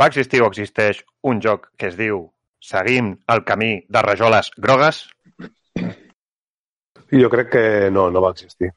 [0.00, 2.26] Va existir o existeix un joc que es diu
[2.60, 5.06] Seguim el camí de rajoles grogues?
[7.12, 8.70] Jo crec que no, no va existir.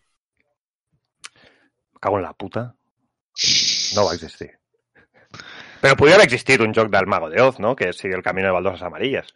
[2.00, 2.74] Cago en la puta.
[3.96, 4.52] No va existir.
[5.84, 7.76] Però podria haver existit un joc del Mago de Oz, no?
[7.76, 9.34] Que sigui el camí de baldoses amarilles.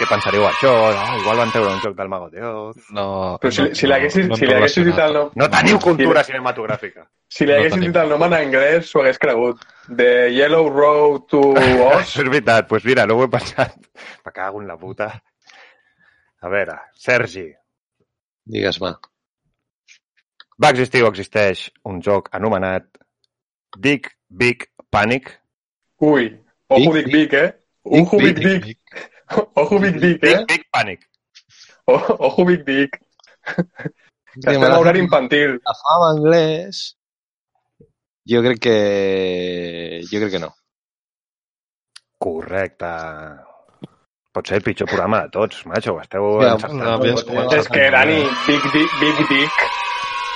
[0.00, 0.70] Què pensaríeu això?
[0.96, 2.76] Ah, igual van treure un joc del Mago de Oz.
[2.96, 5.30] No, Però si, no, si l'haguessis no, si li haguessis dit el nom...
[5.36, 7.04] No teniu cultura Si, cinematogràfica.
[7.28, 9.64] si li No dit el nom en anglès, s'ho hagués cregut.
[9.88, 11.98] The Yellow Road to Oz.
[12.00, 12.62] Això és veritat.
[12.64, 13.76] Doncs pues mira, no ho he pensat.
[14.24, 15.10] Me cago en la puta.
[16.40, 17.50] A veure, Sergi,
[18.50, 18.92] Digues-me.
[20.62, 22.84] va existir o existeix un joc anomenat
[23.78, 25.30] Big Big Panic?
[26.00, 26.26] Ui,
[26.68, 27.52] ojo Big, Big Big, eh?
[27.84, 28.78] Ojo Big Big, Big.
[29.62, 30.36] Ojo Big Big, eh?
[30.36, 31.06] Big Big Panic.
[31.86, 32.90] O- Ojo Big Big.
[33.46, 35.60] Que estem a horari infantil.
[35.64, 36.80] La fama anglès...
[38.30, 38.74] Jo crec que...
[40.10, 40.50] Jo crec que no.
[42.18, 42.90] Correcte.
[44.32, 45.94] Pot ser el pitjor programa de tots, macho.
[45.96, 46.82] Ho esteu Ja, encertant.
[47.34, 47.52] no.
[47.56, 49.50] És que, Dani, Big Dick, Big Dick.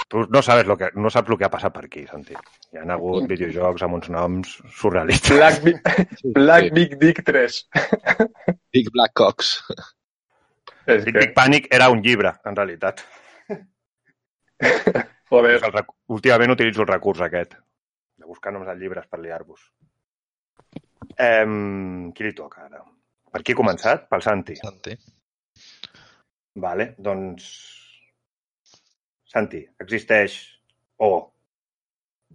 [0.09, 2.35] Tu no sabes lo que, no saps el que ha passat per aquí, Santi.
[2.73, 5.37] Hi ha hagut videojocs amb uns noms surrealistes.
[5.39, 7.61] Black, Big, Black Big Dick 3.
[8.75, 9.55] Big Black Cox.
[10.87, 13.01] És Big que, Big Panic era un llibre, en realitat.
[15.31, 17.55] joder, El rec- Últimament utilitzo el recurs aquest,
[18.17, 19.71] de buscar noms de llibres per liar-vos.
[21.17, 22.83] Em, qui li toca ara?
[23.35, 24.07] Per qui he començat?
[24.11, 24.55] Pel Santi.
[24.63, 24.95] Santi.
[26.63, 27.47] Vale, doncs...
[29.35, 30.37] Santi, existeix
[31.03, 31.09] o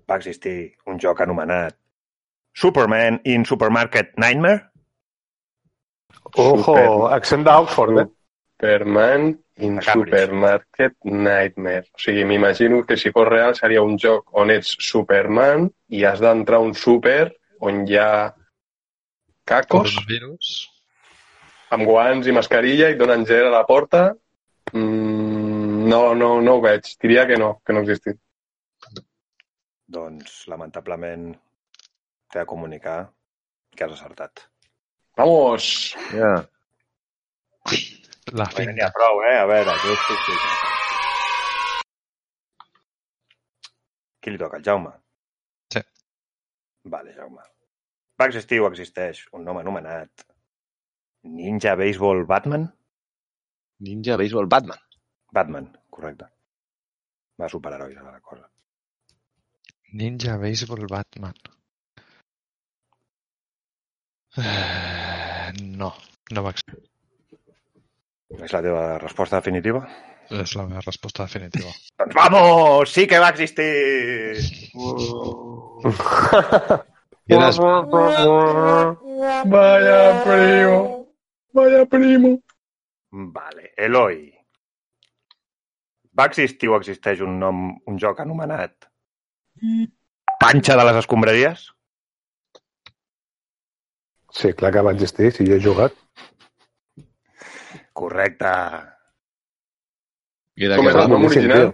[0.10, 0.58] va existir
[0.92, 1.78] un joc anomenat
[2.60, 4.66] Superman in Supermarket Nightmare?
[6.36, 7.14] Ojo, Super.
[7.16, 8.06] accent d'Oxford, eh?
[8.60, 9.30] Superman
[9.64, 9.80] in.
[9.82, 11.86] Supermarket Nightmare.
[11.96, 16.20] O sigui, m'imagino que si fos real seria un joc on ets Superman i has
[16.20, 17.32] d'entrar a un súper
[17.64, 18.12] on hi ha
[19.48, 20.52] cacos Coronavirus.
[21.76, 24.02] Amb guants i mascarilla i et donen gel a la porta.
[24.74, 26.84] Mm, no, no, no ho veig.
[27.02, 28.18] Diria que no, que no existit.
[29.90, 31.32] Doncs, lamentablement,
[32.30, 33.00] t'he de comunicar
[33.76, 34.46] que has acertat.
[35.18, 35.96] Vamos!
[36.14, 36.34] Ja.
[38.38, 38.86] La n'hi finta.
[38.86, 39.38] ha prou, eh?
[39.42, 40.20] A veure, jo estic...
[40.26, 40.36] sí.
[44.20, 44.60] Qui li toca?
[44.60, 44.92] El Jaume?
[45.74, 45.82] Sí.
[46.94, 47.44] Vale, Jaume.
[48.20, 50.28] Va existir o existeix un nom anomenat
[51.24, 52.74] Ninja Baseball Batman?
[53.80, 54.78] Ninja Baseball Batman.
[55.32, 56.26] Batman, correcte.
[57.40, 57.50] Va a
[58.12, 58.50] la cosa.
[59.94, 61.34] Ninja Baseball Batman.
[65.60, 65.96] No,
[66.30, 66.78] no va existir.
[68.38, 69.80] És la teva resposta definitiva?
[70.30, 71.72] És la meva resposta definitiva.
[72.04, 72.94] Doncs vamos!
[72.94, 74.38] Sí que va existir!
[77.26, 77.58] I eres...
[79.50, 80.99] Vaya primo!
[81.60, 82.38] Vaya primo!
[83.12, 84.20] Vale, Eloi.
[86.20, 88.90] Va existir o existeix un nom, un joc anomenat
[90.40, 91.66] Panxa de les escombraries?
[94.32, 95.96] Sí, clar que va existir, si jo he jugat.
[98.00, 98.54] Correcte.
[100.56, 101.08] I de Com què és va?
[101.12, 101.74] nom original?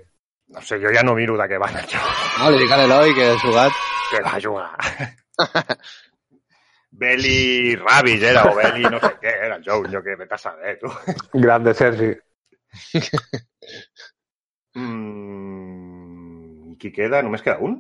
[0.56, 1.94] No sé, jo ja no miro de què va joc.
[2.40, 3.84] No, li dic a l'Eloi que ha jugat.
[4.10, 4.70] Que va jugar.
[6.98, 10.40] Belly Rabbit era, o Belly no sé què era el joc, jo que vete a
[10.40, 10.92] saber, tu.
[11.46, 12.14] Grande Sergi.
[14.76, 17.22] Mm, I qui queda?
[17.24, 17.78] Només queda un?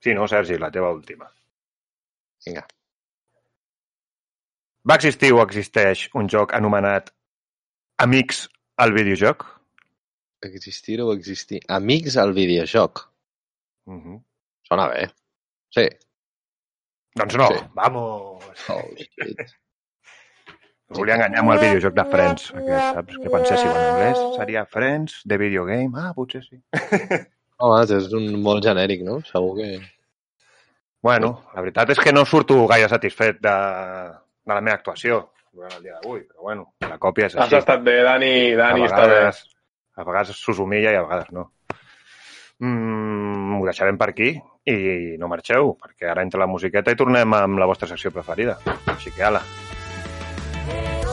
[0.00, 1.28] Sí, no, Sergi, la teva última.
[2.46, 2.66] Vinga.
[4.88, 7.10] Va existir o existeix un joc anomenat
[8.00, 8.46] Amics
[8.80, 9.44] al videojoc?
[10.48, 11.60] Existir o existir.
[11.68, 13.04] Amics al videojoc.
[13.84, 14.22] Uh -huh.
[14.68, 15.10] Sona bé.
[15.68, 15.88] Sí.
[17.18, 17.64] Doncs no, Sí.
[17.74, 18.44] vamos.
[18.70, 19.40] Oh, shit.
[20.90, 23.18] Volia enganyar amb el videojoc de Friends, aquest, saps?
[23.22, 26.58] Que penséssiu en anglès, seria Friends, de videogame, ah, potser sí.
[27.62, 29.20] Home, és un molt genèric, no?
[29.28, 29.68] Segur que...
[31.02, 33.52] Bueno, la veritat és que no surto gaire satisfet de,
[34.44, 35.20] de la meva actuació
[35.52, 37.56] durant el dia d'avui, però bueno, la còpia és Has així.
[37.62, 38.32] estat bé, Dani.
[38.58, 39.14] Dani, a està bé.
[39.14, 39.40] vegades,
[39.96, 41.46] a vegades s'us humilla i a vegades no.
[42.60, 44.34] Mm, ho deixarem per aquí
[44.68, 48.58] i no marxeu, perquè ara entra la musiqueta i tornem amb la vostra secció preferida.
[48.92, 49.40] Així que ala.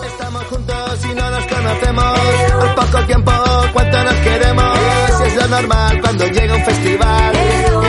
[0.07, 2.19] Estamos juntos y no nos conocemos.
[2.59, 3.31] Al poco tiempo,
[3.71, 4.77] cuánto nos queremos.
[5.25, 7.35] Es lo normal cuando llega un festival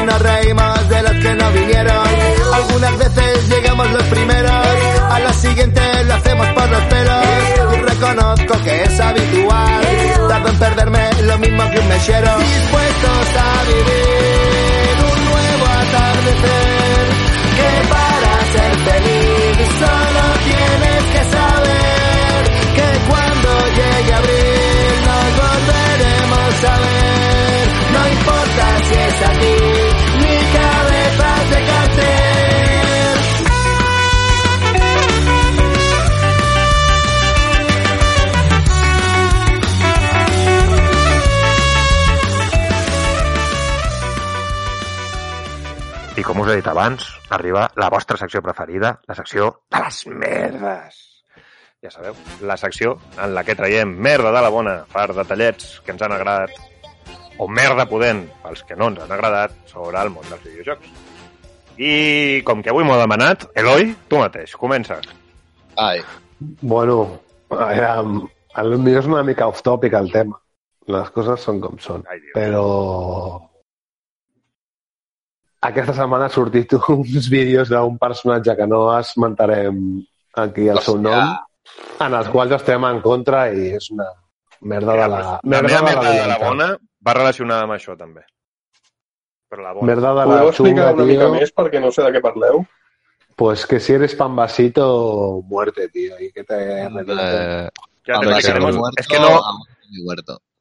[0.01, 2.07] y nos reímos de los que no vinieron.
[2.55, 4.67] Algunas veces llegamos los primeros,
[5.11, 7.27] a los siguientes lo hacemos por los pelos.
[7.75, 9.88] Y reconozco que es habitual.
[10.29, 12.39] Tardo en perderme lo mismo que un mechero.
[12.39, 17.05] Dispuestos a vivir un nuevo atardecer.
[17.57, 20.88] Que para ser feliz solo tienes
[46.41, 51.03] us he dit abans, arriba la vostra secció preferida, la secció de les merdes.
[51.83, 55.95] Ja sabeu, la secció en la que traiem merda de la bona per detallets que
[55.95, 56.57] ens han agradat
[57.39, 60.89] o merda pudent pels que no ens han agradat sobre el món dels videojocs.
[61.79, 61.93] I
[62.47, 64.99] com que avui m'ho ha demanat, Eloi, tu mateix, comença.
[65.79, 66.03] Ai,
[66.39, 67.21] Bueno,
[67.51, 70.39] aviam, el millor és una mica off-topic el tema.
[70.89, 72.05] Les coses són com són.
[72.09, 72.21] Ai.
[72.35, 72.63] Però
[75.61, 80.03] aquesta setmana ha sortit uns vídeos d'un personatge que no esmentarem
[80.35, 81.11] aquí el seu Hòstia.
[81.11, 81.37] nom,
[82.07, 84.07] en els quals estem en contra i és una
[84.61, 85.21] merda de la...
[85.23, 86.49] la meva merda de la dolenta.
[86.49, 86.69] bona
[87.07, 88.23] va relacionada amb això, també.
[89.49, 89.87] Però la bona.
[89.87, 92.65] Merda de la Podeu explicar una mica més perquè no sé de què parleu?
[93.39, 96.19] Pues que si eres pambasito, muerte, tío.
[96.19, 96.57] Y que te.
[96.87, 97.69] Eh,
[98.05, 98.75] Ya te explicaremos.
[98.75, 99.41] que muerto, Es que no,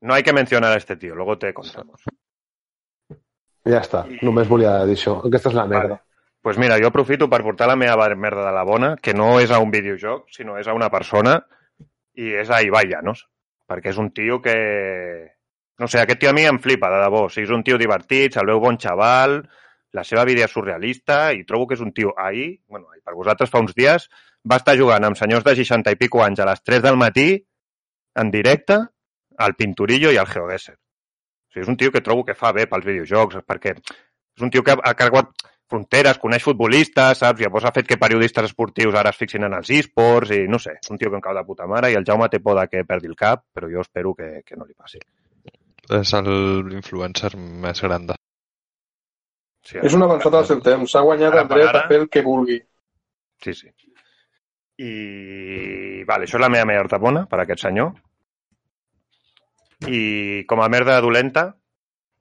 [0.02, 2.02] no hay que mencionar a este tío, luego te contamos.
[3.68, 5.18] Ja està, només volia dir això.
[5.27, 5.98] Aquesta és la merda.
[5.98, 6.03] Vale.
[6.48, 9.52] pues mira, jo aprofito per portar la meva merda de la bona, que no és
[9.52, 11.41] a un videojoc, sinó és a una persona,
[12.15, 13.26] i és a Ibai Llanos,
[13.68, 14.56] perquè és un tio que...
[15.77, 17.26] No sé, aquest tio a mi em flipa, de debò.
[17.27, 19.41] O sigui, és un tio divertit, se'l veu bon xaval,
[19.94, 22.15] la seva vida és surrealista, i trobo que és un tio...
[22.18, 24.07] Ahir, bueno, ahir, per vosaltres fa uns dies,
[24.48, 27.30] va estar jugant amb senyors de 60 i pico anys a les 3 del matí,
[28.18, 28.80] en directe,
[29.38, 30.77] al Pinturillo i al Geogesser.
[31.58, 34.64] Sigui, és un tio que trobo que fa bé pels videojocs, perquè és un tio
[34.64, 35.32] que ha, carregat
[35.68, 37.42] fronteres, coneix futbolistes, saps?
[37.42, 40.78] Llavors ha fet que periodistes esportius ara es fixin en els esports i no sé,
[40.92, 42.86] un tio que em cau de puta mare i el Jaume té por de que
[42.88, 45.02] perdi el cap, però jo espero que, que no li passi.
[45.98, 48.16] és l'influencer més gran de...
[49.68, 50.92] Sí, És un avançat al seu temps.
[50.92, 51.82] S'ha guanyat Ara el dret ara.
[51.84, 52.62] a fer el que vulgui.
[53.44, 53.68] Sí, sí.
[54.80, 56.04] I...
[56.08, 57.92] Vale, això és la meva merda bona per aquest senyor.
[59.86, 61.52] I com a merda dolenta,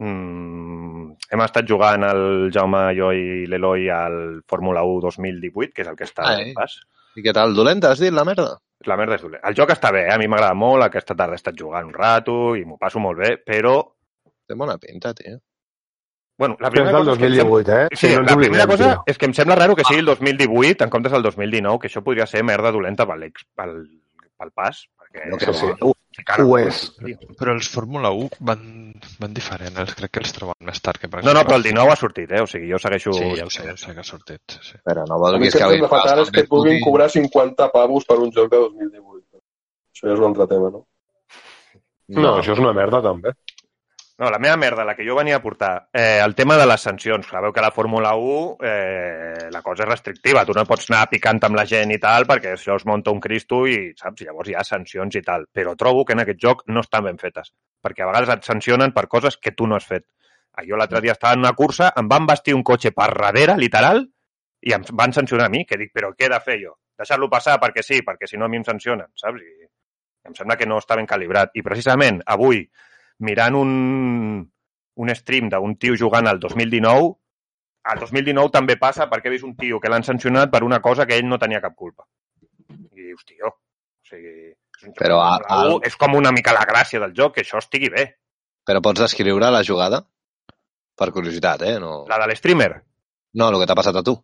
[0.03, 5.89] mmm, hem estat jugant el Jaume, jo i l'Eloi al Fórmula 1 2018, que és
[5.89, 6.51] el que està Ai.
[6.51, 6.77] al pas.
[7.17, 7.55] I què tal?
[7.57, 8.59] Dolenta, has dit, la merda?
[8.87, 9.41] La merda és dolent.
[9.49, 10.13] El joc està bé, eh?
[10.13, 13.19] a mi m'agrada molt, aquesta tarda he estat jugant un rato i m'ho passo molt
[13.25, 13.79] bé, però...
[14.47, 15.39] Té bona pinta, tio.
[16.39, 17.57] Bueno, la Que és primera del cosa és que em sembla...
[17.57, 17.97] 2018, eh?
[17.97, 19.03] Sí, no ens la primera cosa tio.
[19.09, 22.03] és que em sembla raro que sigui el 2018 en comptes del 2019, que això
[22.05, 23.79] podria ser merda dolenta pel, ex- pel,
[24.37, 24.83] pel pas.
[25.01, 25.67] Perquè No Sí, crec sí.
[25.73, 26.81] que- que cara, Ho és.
[27.39, 28.63] Però els Fórmula 1 van,
[29.21, 31.67] van diferent, els crec que els troben més tard que per No, no, però el
[31.69, 32.43] 19 ha sortit, eh?
[32.43, 33.15] O sigui, jo segueixo...
[33.17, 34.57] Sí, ja ho sé, ja ho sé que ha sortit.
[34.57, 34.83] Sí, sí.
[34.87, 36.53] Però no A vol mi dir el que que em sembla fatal és que et
[36.53, 39.43] puguin cobrar 50 pavos per un joc de 2018.
[39.97, 40.87] Això ja és un altre tema, no?
[42.17, 43.33] No, això és una merda, també.
[44.19, 46.81] No, la meva merda, la que jo venia a portar, eh, el tema de les
[46.81, 47.27] sancions.
[47.29, 50.45] Sabeu que la Fórmula 1 eh, la cosa és restrictiva.
[50.49, 53.21] Tu no pots anar picant amb la gent i tal perquè això es munta un
[53.21, 55.45] cristo i, saps, llavors hi ha sancions i tal.
[55.53, 57.53] Però trobo que en aquest joc no estan ben fetes.
[57.85, 60.07] Perquè a vegades et sancionen per coses que tu no has fet.
[60.57, 63.59] Ah, Jo l'altre dia estava en una cursa, em van vestir un cotxe per darrere,
[63.61, 64.01] literal,
[64.65, 66.73] i em van sancionar a mi, que dic, però què he de fer jo?
[66.97, 69.45] Deixar-lo passar perquè sí, perquè si no a mi em sancionen, saps?
[69.45, 69.69] I
[70.31, 71.53] em sembla que no està ben calibrat.
[71.53, 72.65] I precisament avui,
[73.19, 73.71] mirant un,
[74.97, 77.15] un stream d'un tio jugant al 2019,
[77.87, 81.07] al 2019 també passa perquè he vist un tio que l'han sancionat per una cosa
[81.07, 82.05] que ell no tenia cap culpa.
[82.97, 86.33] I dius, tio, o sigui, és, un Però a- Fórmula 1, al- és com una
[86.33, 88.07] mica la gràcia del joc, que això estigui bé.
[88.67, 90.03] Però pots descriure la jugada?
[90.97, 91.77] Per curiositat, eh?
[91.79, 92.71] No, La de l'streamer,
[93.35, 94.17] no el que t'ha passat a tu.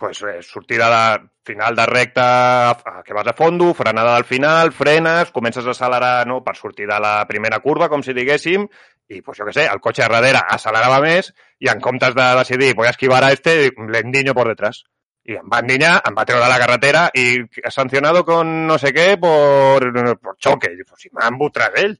[0.00, 5.30] Pues, eh, sortida de final de recta que vas a fondo, frenada del final, frenes,
[5.30, 8.64] comences a accelerar no, per sortir de la primera curva, com si diguéssim,
[9.10, 11.28] i pues, jo què sé, el cotxe darrere accelerava més
[11.60, 14.84] i en comptes de decidir voy a esquivar a este, le endiño por detrás.
[15.28, 19.18] I em va endinyar, em va treure la carretera i sancionado con no sé què
[19.20, 19.84] por,
[20.16, 20.72] por choque.
[20.72, 21.98] I pues, si m'ha embutrat ell.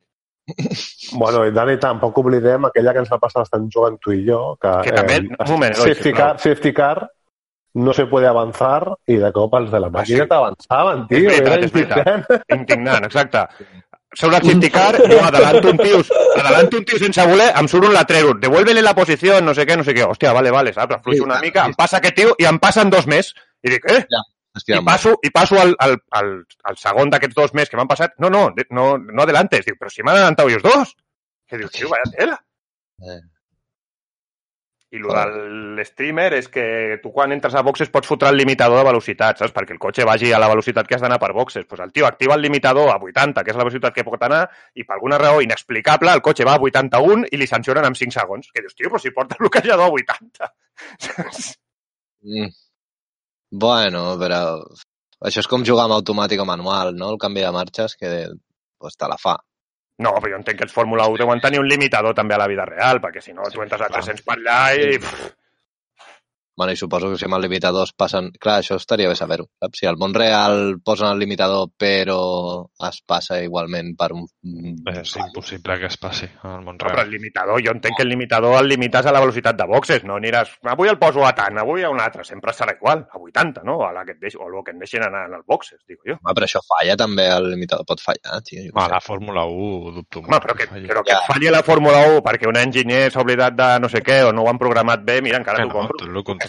[1.12, 4.56] Bueno, i Dani, tampoc oblidem aquella que ens va passar bastant jugant tu i jo,
[4.62, 7.10] que, Que també- un moment, safety, car, safety car,
[7.74, 10.28] no se puede avanzar i de cop els de la màquina sí.
[10.30, 11.28] t'avançaven, És tio.
[11.28, 12.42] veritat, era és veritat.
[12.56, 13.04] indignant.
[13.06, 13.44] Exacte.
[14.18, 16.00] Sobre el safety car, no, adelanto un tio,
[16.34, 19.76] adelanto un tio sense voler, em surt un latrero, devuélvele la posició, no sé què,
[19.78, 20.02] no sé què.
[20.02, 20.96] Hòstia, vale, vale, saps?
[20.96, 23.30] Afluixo una mica, em passa aquest tio i em passen dos més.
[23.62, 24.02] I dic, eh?
[24.58, 26.32] Hòstia, I passo, i passo al, al, al,
[26.66, 28.16] al segon d'aquests dos més que m'han passat.
[28.18, 29.62] No, no, no, no adelantes.
[29.68, 30.96] Dic, però si m'han adelantat ells dos.
[31.46, 32.34] Que dius, tio, vaya tela.
[33.06, 33.20] Eh.
[34.90, 38.80] I el del streamer és que tu quan entres a boxes pots fotre el limitador
[38.80, 39.52] de velocitat, saps?
[39.54, 41.66] Perquè el cotxe vagi a la velocitat que has d'anar per boxes.
[41.70, 44.42] Pues el tio activa el limitador a 80, que és la velocitat que pot anar,
[44.74, 48.18] i per alguna raó inexplicable el cotxe va a 81 i li sancionen en 5
[48.18, 48.50] segons.
[48.50, 50.54] Que dius, tio, però si porta el bloquejador a 80.
[52.20, 52.50] Mm.
[53.62, 54.40] Bueno, però
[55.24, 57.08] això és com jugar amb automàtic o manual, no?
[57.14, 58.10] El canvi de marxes, que
[58.76, 59.38] pues, te la fa.
[60.00, 62.48] No, però jo entenc que els Fórmula 1 deuen tenir un limitador també a la
[62.48, 64.96] vida real, perquè si no tu entres a 300 per allà i...
[64.96, 65.28] pff,
[66.60, 68.26] Bueno, i suposo que si amb el limitador es passen...
[68.40, 69.80] Clar, això estaria bé saber-ho, saps?
[69.80, 72.18] Si al món real posen el limitador però
[72.88, 74.26] es passa igualment per un...
[74.92, 77.06] És impossible que es passi al món No, però real.
[77.08, 80.18] el limitador, jo entenc que el limitador el limites a la velocitat de boxes, no
[80.20, 80.52] aniràs...
[80.74, 83.78] Avui el poso a tant, avui a un altre, sempre serà igual, a 80, no?
[83.86, 85.98] A la que et deix, o el que et deixen anar en els boxes, dic
[86.04, 86.18] jo.
[86.20, 88.66] Home, però això falla també, el limitador pot fallar, tio.
[88.68, 88.90] jo sé.
[88.92, 90.44] la Fórmula 1 ho dubto Home, molt.
[90.44, 90.86] però que, falli.
[90.92, 94.04] però que et falli la Fórmula 1 perquè un enginyer s'ha oblidat de no sé
[94.04, 96.00] què o no ho han programat bé, mira, encara Que t'ho no, compro.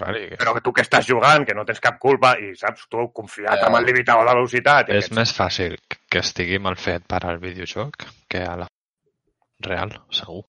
[0.05, 3.11] Que- Però que tu que estàs jugant, que no tens cap culpa i saps, tu
[3.13, 3.67] confiat Ja.
[3.67, 4.89] amb el limitador de velocitat.
[4.89, 5.77] i És aquests- més fàcil
[6.09, 7.95] que estigui mal fet per al videojoc
[8.27, 8.67] que a la
[9.59, 10.43] real, segur.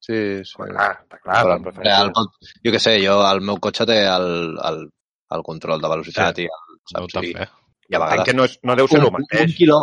[0.00, 0.54] Sí, sí.
[0.58, 1.44] Home, clar, està clar.
[1.44, 2.28] Però, però real, pot...
[2.64, 4.90] Jo què sé, jo, el meu cotxe té el, el,
[5.32, 6.42] el control de velocitat Sí.
[6.42, 7.14] i, el, No, saps?
[7.24, 7.32] I, també.
[7.32, 8.24] i a Entenc vegades...
[8.28, 9.46] que no, és, no deu ser el mateix.
[9.50, 9.78] Un quilò...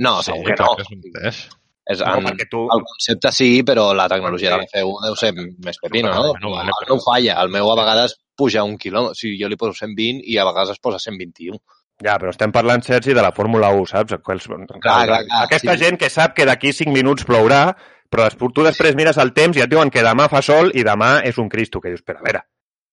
[0.00, 0.76] No, Sí, segur que no.
[0.76, 1.40] que és mateix.
[1.88, 2.62] És, No, en, perquè tu...
[2.70, 6.32] el concepte sí, però la tecnologia de la F1 deu ser més pepino, no?
[6.34, 7.38] Bueno, vale, però- meu falla.
[7.42, 9.16] El meu a vegades puja un quilòmetre.
[9.16, 11.58] O sigui, jo li poso 120 i a vegades es posa 121.
[12.00, 14.14] Ja, però estem parlant, Sergi, de la Fórmula 1, saps?
[14.24, 14.46] Quals...
[14.80, 15.82] clar, clar, Aquesta sí.
[15.84, 17.74] gent que sap que d'aquí 5 minuts plourà,
[18.10, 21.20] però tu després mires el temps i et diuen que demà fa sol i demà
[21.28, 22.40] és un Cristo, que dius, però a veure,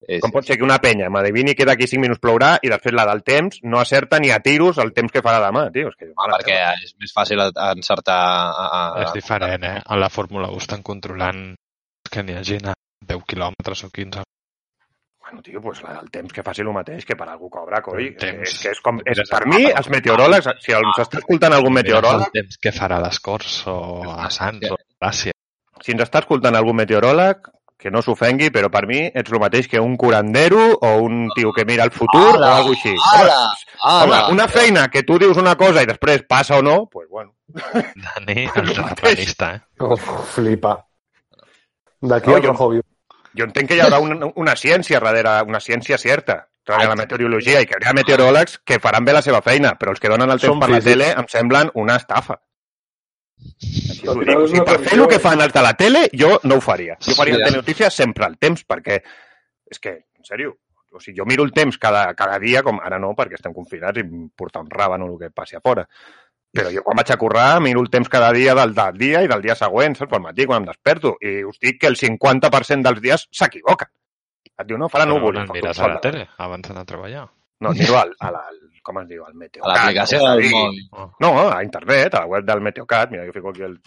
[0.06, 2.94] És, com pot ser que una penya m'adivini que d'aquí 5 minuts plourà i després
[2.94, 5.90] la del temps no acerta ni a tiros el temps que farà demà, tio?
[5.90, 8.20] És que, Ah, perquè és més fàcil encertar...
[8.54, 9.82] A, a, És diferent, eh?
[9.84, 11.56] A la Fórmula 1 estan controlant
[12.12, 12.76] que n'hi hagi a
[13.10, 14.22] 10 quilòmetres o 15.
[15.28, 18.14] Bueno, tio, pues la del temps que faci el mateix, que per algú cobra, coi.
[18.16, 19.02] És que és com...
[19.04, 23.02] És, per mi, els meteoròlegs, si el- s'està escoltant algun meteoròleg, el temps que farà
[23.02, 23.76] a les Corts o
[24.14, 25.34] a Sants o a Gràcia.
[25.84, 29.68] si ens està escoltant algun meteoròleg, que no s'ofengui, però per mi ets el mateix
[29.70, 32.96] que un curandero o un tio que mira el futur Ala, o alguna així.
[33.14, 33.38] ala,
[33.84, 34.28] Home, ala.
[34.34, 37.36] una feina que tu dius una cosa i després passa o no, pues bueno.
[37.54, 39.62] Dani, el terraplanista, eh?
[39.80, 40.84] Uf, flipa.
[42.02, 42.82] D'aquí No, al jo- rojo viu.
[43.38, 47.62] Jo entenc que hi haurà una, una ciència darrere, una ciència certa, darrere la meteorologia,
[47.62, 50.32] i que hi haurà meteoròlegs que faran bé la seva feina, però els que donen
[50.34, 50.92] el temps Són per la físics.
[50.98, 52.40] tele em semblen una estafa.
[53.38, 54.30] Final dic.
[54.44, 56.98] és Si per fer el que fan els de la tele, jo no ho faria.
[57.02, 57.48] Jo faria Sí, ja.
[57.50, 59.02] telenotícies sempre al temps, perquè
[59.72, 60.56] és que, en sèrio,
[60.94, 64.00] o sigui, jo miro el temps cada, cada dia, com ara no, perquè estem confinats
[64.00, 65.86] i em porta un ràbano el que passi a fora.
[66.58, 69.28] Però jo quan vaig a currar miro el temps cada dia del, del dia i
[69.28, 70.10] del dia següent, saps?
[70.10, 71.18] Pel matí, quan em desperto.
[71.22, 73.90] I us dic que el 50% dels dies s'equivoquen.
[74.58, 75.36] Et diu, no, farà Però núvol.
[75.38, 77.28] on el mires a la tele abans d'anar a treballar.
[77.62, 78.58] No, miro al, a la, al,
[78.88, 79.64] com es diu, al Meteo.
[79.66, 80.84] A l'aplicació del mòbil.
[81.24, 83.12] No, a internet, a la web del Meteocat.
[83.14, 83.80] Mira, jo fico aquí el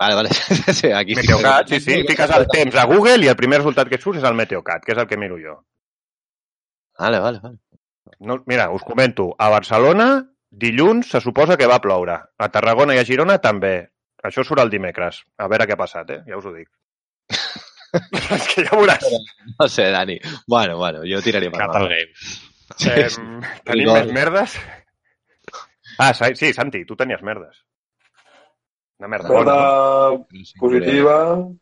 [0.00, 0.30] Vale, vale.
[0.78, 1.20] sí, aquí sí.
[1.20, 1.96] Meteocat, sí, sí.
[2.08, 4.84] Fiques el temps a Google i el primer resultat que et surt és el Meteocat,
[4.86, 5.58] que és el que miro jo.
[7.00, 7.58] Vale, vale, vale.
[8.24, 9.28] No, mira, us comento.
[9.36, 10.08] A Barcelona,
[10.50, 12.16] dilluns se suposa que va ploure.
[12.16, 13.74] A Tarragona i a Girona també.
[14.24, 15.20] Això surt el dimecres.
[15.36, 16.22] A veure què ha passat, eh?
[16.28, 16.70] Ja us ho dic.
[18.36, 19.04] és que ja veuràs.
[19.58, 20.18] No sé, Dani.
[20.46, 21.96] Bueno, bueno, jo tiraria per Catal mà.
[21.96, 22.38] Games.
[22.86, 23.08] Eh,
[23.66, 24.54] tenim més merdes?
[25.98, 27.58] Ah, Sa- sí, Santi, tu tenies merdes.
[29.00, 29.54] Una merda bona.
[29.54, 30.26] Merda
[30.60, 31.16] positiva,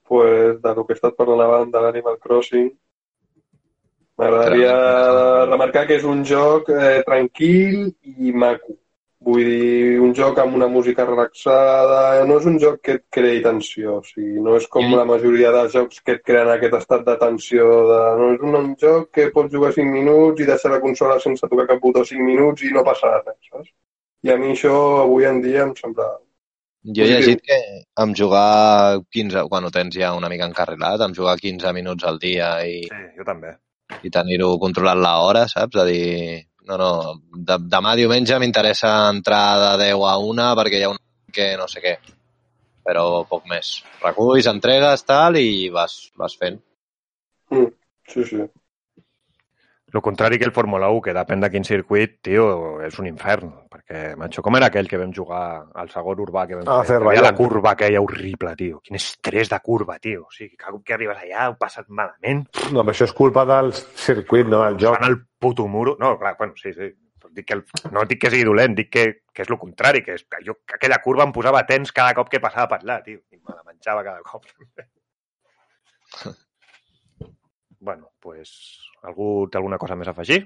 [0.07, 2.69] pues, de lo que he estat parlant abans de l'Animal Crossing,
[4.19, 4.75] m'agradaria
[5.47, 8.75] remarcar que és un joc eh, tranquil i maco.
[9.27, 13.41] Vull dir, un joc amb una música relaxada, no és un joc que et creï
[13.43, 17.03] tensió, o sigui, no és com la majoria de jocs que et creen aquest estat
[17.09, 17.99] de tensió, de...
[18.21, 21.51] no és un, un joc que pots jugar 5 minuts i deixar la consola sense
[21.51, 23.75] tocar cap botó 5 minuts i no passarà res, saps?
[24.23, 26.07] I a mi això avui en dia em sembla
[26.95, 27.57] Jo he llegit que
[28.03, 32.23] amb jugar 15, quan ho tens ja una mica encarrilat, amb jugar 15 minuts al
[32.23, 33.57] dia i, Sí, jo també.
[34.07, 35.83] i tenir-ho controlat l'hora, saps?
[35.83, 36.91] A dir, no, no,
[37.49, 41.01] de, demà diumenge m'interessa entrar de 10 a 1 perquè hi ha un
[41.33, 41.97] que no sé què.
[42.89, 43.73] Però poc més.
[44.05, 46.61] Reculls, entregues, tal, i vas, vas fent.
[47.53, 47.73] Mm,
[48.13, 48.47] sí, sí.
[49.89, 52.45] El contrari que el Fórmula 1, que depèn de quin circuit, tio,
[52.85, 53.49] és un infern.
[53.73, 56.99] Perquè, macho, com era aquell que vam jugar al segon urbà que vam Ah, fer?
[57.01, 58.83] Hi la curva aquella horrible, tio.
[58.85, 60.27] Quin estrès de curva, tio.
[60.27, 62.45] O sigui, cada cop que arribes allà ho passes malament.
[62.73, 64.99] No, però això és culpa del circuit, no del joc.
[65.01, 65.97] Fan el puto muro.
[65.99, 66.91] No, clar, bueno, sí, sí.
[67.33, 67.65] Dic que el...
[67.93, 70.25] No dic que sigui dolent, dic que, que és el contrari, que, és...
[70.29, 73.21] que jo que aquella curva em posava tens cada cop que passava per allà, tio.
[73.33, 74.45] I me la menjava cada cop.
[77.81, 78.53] bueno, pues,
[79.03, 80.43] algú té alguna cosa més a afegir?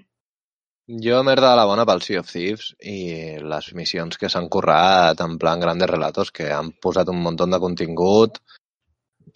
[1.02, 5.20] Jo m'he de la bona pel Sea of Thieves i les missions que s'han currat
[5.22, 8.40] en plan grandes relatos, que han posat un munt de contingut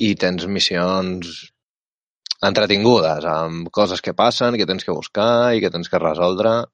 [0.03, 1.53] i tens missions
[2.43, 6.65] entretingudes, amb coses que passen, que tens que buscar i que tens que resoldre.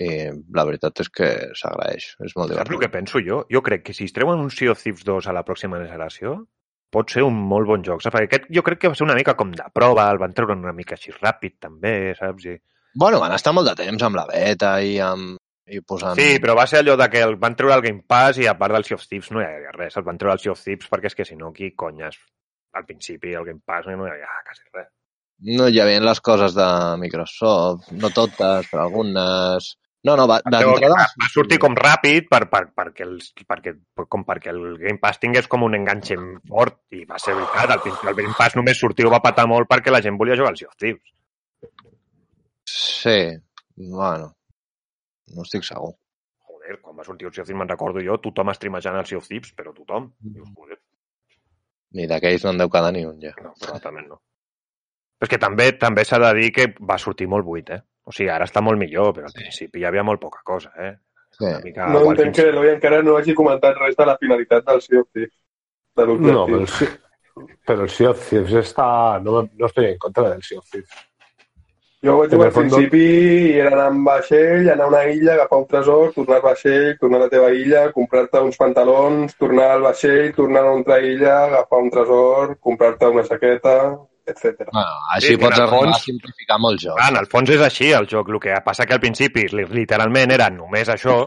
[0.00, 1.28] I la veritat és que
[1.58, 2.80] s'agraeix, és molt Saps el divertit.
[2.80, 3.42] que penso jo?
[3.52, 6.46] Jo crec que si es treuen un Sea of Thieves 2 a la pròxima generació,
[6.92, 8.16] pot ser un molt bon joc, saps?
[8.16, 10.58] Perquè aquest jo crec que va ser una mica com de prova, el van treure
[10.58, 12.48] una mica així ràpid, també, saps?
[12.50, 12.56] I...
[12.98, 15.38] Bueno, van estar molt de temps amb la beta i amb
[15.70, 16.18] i posant...
[16.18, 18.56] Sí, però va ser allò de que el van treure el Game Pass i a
[18.58, 19.96] part del Sea of Thieves no hi havia res.
[19.96, 22.16] El van treure el Sea of Thieves perquè és que si no, aquí conyes,
[22.74, 24.88] al principi el Game Pass no hi havia quasi res.
[25.56, 26.66] No hi havia les coses de
[27.00, 29.74] Microsoft, no totes, però algunes...
[30.08, 30.88] No, no, va, d'entrada...
[30.96, 33.74] va, va sortir com ràpid per, per, perquè, els, perquè,
[34.08, 36.16] com perquè el Game Pass tingués com un enganxe
[36.48, 37.74] fort i va ser veritat.
[37.76, 40.54] Al principi el Game Pass només sortiu va patar molt perquè la gent volia jugar
[40.54, 41.16] al Sea of Thieves.
[42.70, 43.18] Sí,
[43.76, 44.32] bueno,
[45.36, 45.92] no estic segur.
[46.48, 49.20] Joder, quan va sortir el Sea of Thieves me'n recordo jo, tothom streamejant el Sea
[49.20, 50.08] of Thieves, però tothom.
[50.24, 50.80] Dius, joder,
[51.98, 53.32] Ni d'aquells no en deu quedar ni un, ja.
[53.42, 54.20] no, probablement no.
[55.18, 57.80] Però és que també també s'ha de dir que va sortir molt buit, eh?
[58.10, 60.96] O sigui, ara està molt millor, però al principi hi havia molt poca cosa, eh?
[61.36, 61.44] Sí.
[61.46, 64.80] Una mica No entenc que l'Eloi encara no hagi comentat res de la finalitat del
[64.82, 65.36] Sea of Thieves.
[65.96, 66.06] De.
[66.06, 69.20] No, pero el, pero el Sea of Thieves está...
[69.22, 70.90] No, no estoy en contra del Sea of Thieves.
[72.02, 73.00] Jo vaig En jugar el al fondo- principi
[73.52, 76.86] i era anar amb vaixell, anar a una illa, agafar un tresor, tornar al vaixell,
[76.98, 80.96] tornar a la teva illa, comprar-te uns pantalons, tornar al vaixell, tornar a una altra
[81.04, 83.74] illa, agafar un tresor, comprar-te una saqueta,
[84.30, 84.68] etc.
[84.72, 86.96] Bueno, així Sí, pots fons- a simplificar molt el joc.
[86.98, 88.28] Clar, en el fons és així el joc.
[88.30, 91.20] El que passa que al principi li- literalment era només això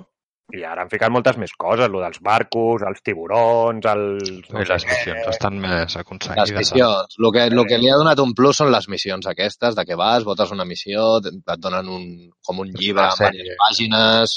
[0.53, 4.27] i ara han ficat moltes més coses, el dels barcos, els tiburons, els...
[4.51, 6.51] I les missions estan més Les aconseguides.
[6.57, 7.15] missions.
[7.17, 9.95] El que, el que li ha donat un plus són les missions aquestes, de que
[9.97, 12.03] vas, votes una missió, et donen un,
[12.45, 14.35] com un llibre amb diverses pàgines...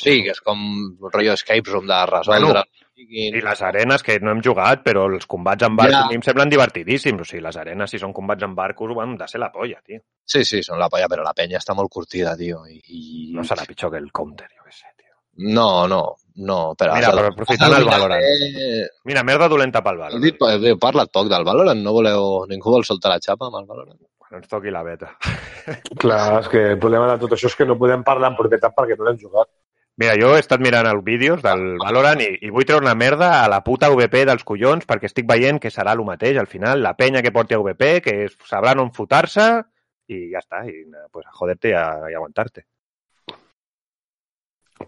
[0.00, 2.46] Sí, que és com un rotllo escape room de resoldre...
[2.46, 2.64] Bueno,
[3.02, 6.04] I I les arenes, que no hem jugat, però els combats amb barcos Ja.
[6.06, 7.20] a mi em semblen divertidíssims.
[7.20, 9.80] O sigui, les arenes, si són combats amb barcos, ho han de ser la polla,
[9.84, 10.00] tio.
[10.24, 12.62] Sí, sí, són la polla, però la penya està molt curtida, tio.
[12.66, 13.32] I, i...
[13.34, 15.14] No serà pitjor que el counter, jo què sé, tio.
[15.52, 16.02] No, no,
[16.36, 16.60] no.
[16.78, 18.22] Però Mira, però aprofitant el Valorant.
[18.22, 20.22] Eh, Mira, merda dolenta pel Valorant.
[20.22, 20.36] dit,
[20.70, 22.44] heu parlat poc del Valorant, no voleu...
[22.48, 23.98] Ningú vol soltar la xapa amb el Valorant?
[24.22, 25.10] Quan ens toqui la beta.
[25.98, 28.72] Clar, és que el problema de tot això és que no podem parlar en propietat
[28.76, 29.48] perquè no l'hem jugat.
[30.00, 33.28] Mira, jo he estat mirant els vídeos del Valorant i, i vull treure una merda
[33.42, 36.80] a la puta VP dels collons perquè estic veient que serà el mateix al final,
[36.80, 39.48] la penya que porti a VP, que és, sabran on fotar-se
[40.08, 42.64] i ja està, i pues, a joderte i a, i aguantar-te.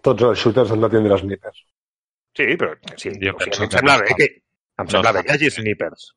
[0.03, 1.61] Tots els shooters han de tindre snipers.
[2.35, 4.27] Sí, però sí, Jo o sigui, em que sembla bé que
[4.81, 6.09] em sembla no bé que hi hagi snipers.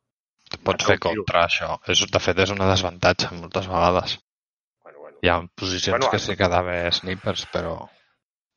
[0.64, 1.76] Pots fer contra això.
[1.92, 4.16] És, de fet, és una desavantatge moltes vegades.
[4.82, 5.18] Bueno, bueno.
[5.22, 7.76] Hi ha posicions Bueno, que sí que ha d'haver snipers, però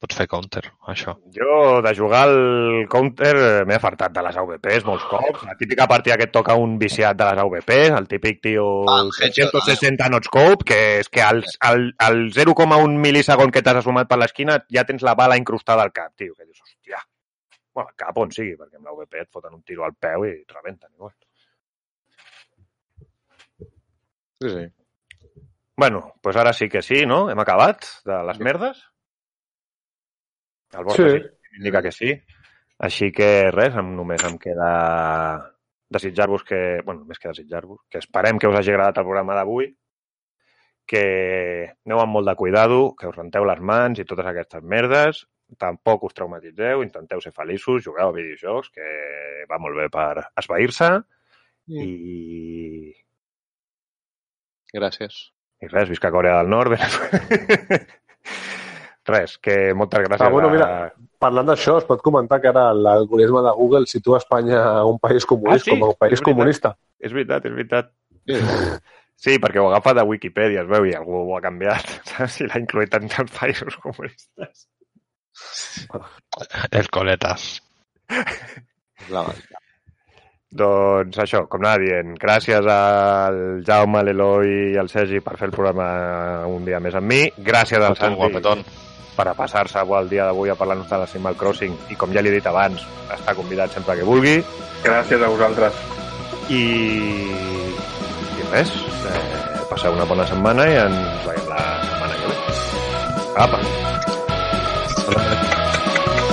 [0.02, 1.14] pots fer counter, això.
[1.36, 3.34] Jo, de jugar al counter,
[3.70, 5.44] m'he afartat de les AVPs molts cops.
[5.46, 9.04] La típica partida que et toca un viciat de les AVPs, el típic tio Ah,
[9.06, 13.84] el headshot, 360 no scope, que és que al, al, al 0,1 mil·lisegon que t'has
[13.84, 16.34] assumat per l'esquina ja tens la bala incrustada al cap, tio.
[16.34, 17.04] Que dius, hòstia.
[17.72, 20.34] Bueno, al cap on sigui, perquè amb l'AVP et foten un tiro al peu i
[20.40, 20.90] et rebenten.
[20.98, 21.14] Igual.
[24.42, 24.66] Sí, sí.
[25.78, 27.28] Bueno, doncs pues ara sí que sí, no?
[27.30, 28.82] Hem acabat de les merdes?
[30.78, 31.20] El Borja Sí.
[31.20, 31.58] sí.
[31.58, 32.14] indica que sí.
[32.80, 35.54] Així que res, només em queda
[35.92, 39.68] desitjar-vos que, bueno, més que desitjar-vos, que esperem que us hagi agradat el programa d'avui,
[40.88, 41.04] que
[41.86, 45.26] aneu amb molt de cuidado, que us renteu les mans i totes aquestes merdes,
[45.60, 50.90] tampoc us traumatitzeu, intenteu ser feliços, jugueu a videojocs, que va molt bé per esvair-se,
[51.68, 52.96] i,
[54.74, 55.20] Gràcies.
[55.62, 56.80] i res, visca Corea del Nord.
[59.06, 60.26] res, que moltes gràcies.
[60.28, 64.18] Ah, bueno, a- mira, parlant d'això, es pot comentar que ara l'algoritme de Google situa
[64.18, 65.80] Espanya un país comunista, Ah, sí?
[65.80, 66.34] com a un país És veritat.
[66.36, 66.76] comunista.
[67.00, 67.92] És veritat, és veritat.
[69.22, 72.40] Sí, perquè ho agafa de Wikipedia, es veu, i algú ho ha canviat, saps?
[72.42, 74.68] I l'ha incluït en els països comunistes.
[76.72, 77.62] El coletas.
[79.10, 79.26] La.
[80.52, 85.54] Doncs això, com anava dient, gràcies al Jaume, l'Eloi i al Sergi per fer el
[85.56, 85.86] programa
[86.52, 87.22] un dia més amb mi.
[87.40, 88.66] Gràcies al A Santi guapetón.
[89.16, 92.32] Per a passar-se el dia d'avui a parlar-nos de l'Animal Crossing i, com ja li
[92.32, 94.38] he dit abans, està convidat sempre que vulgui.
[94.84, 95.74] Gràcies a vosaltres.
[96.50, 96.64] I,
[98.42, 98.72] i res,
[99.12, 102.40] eh, passeu una bona setmana i ens veiem la setmana que ve.
[103.48, 103.62] Apa!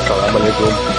[0.08, 0.97] Salam alaikum.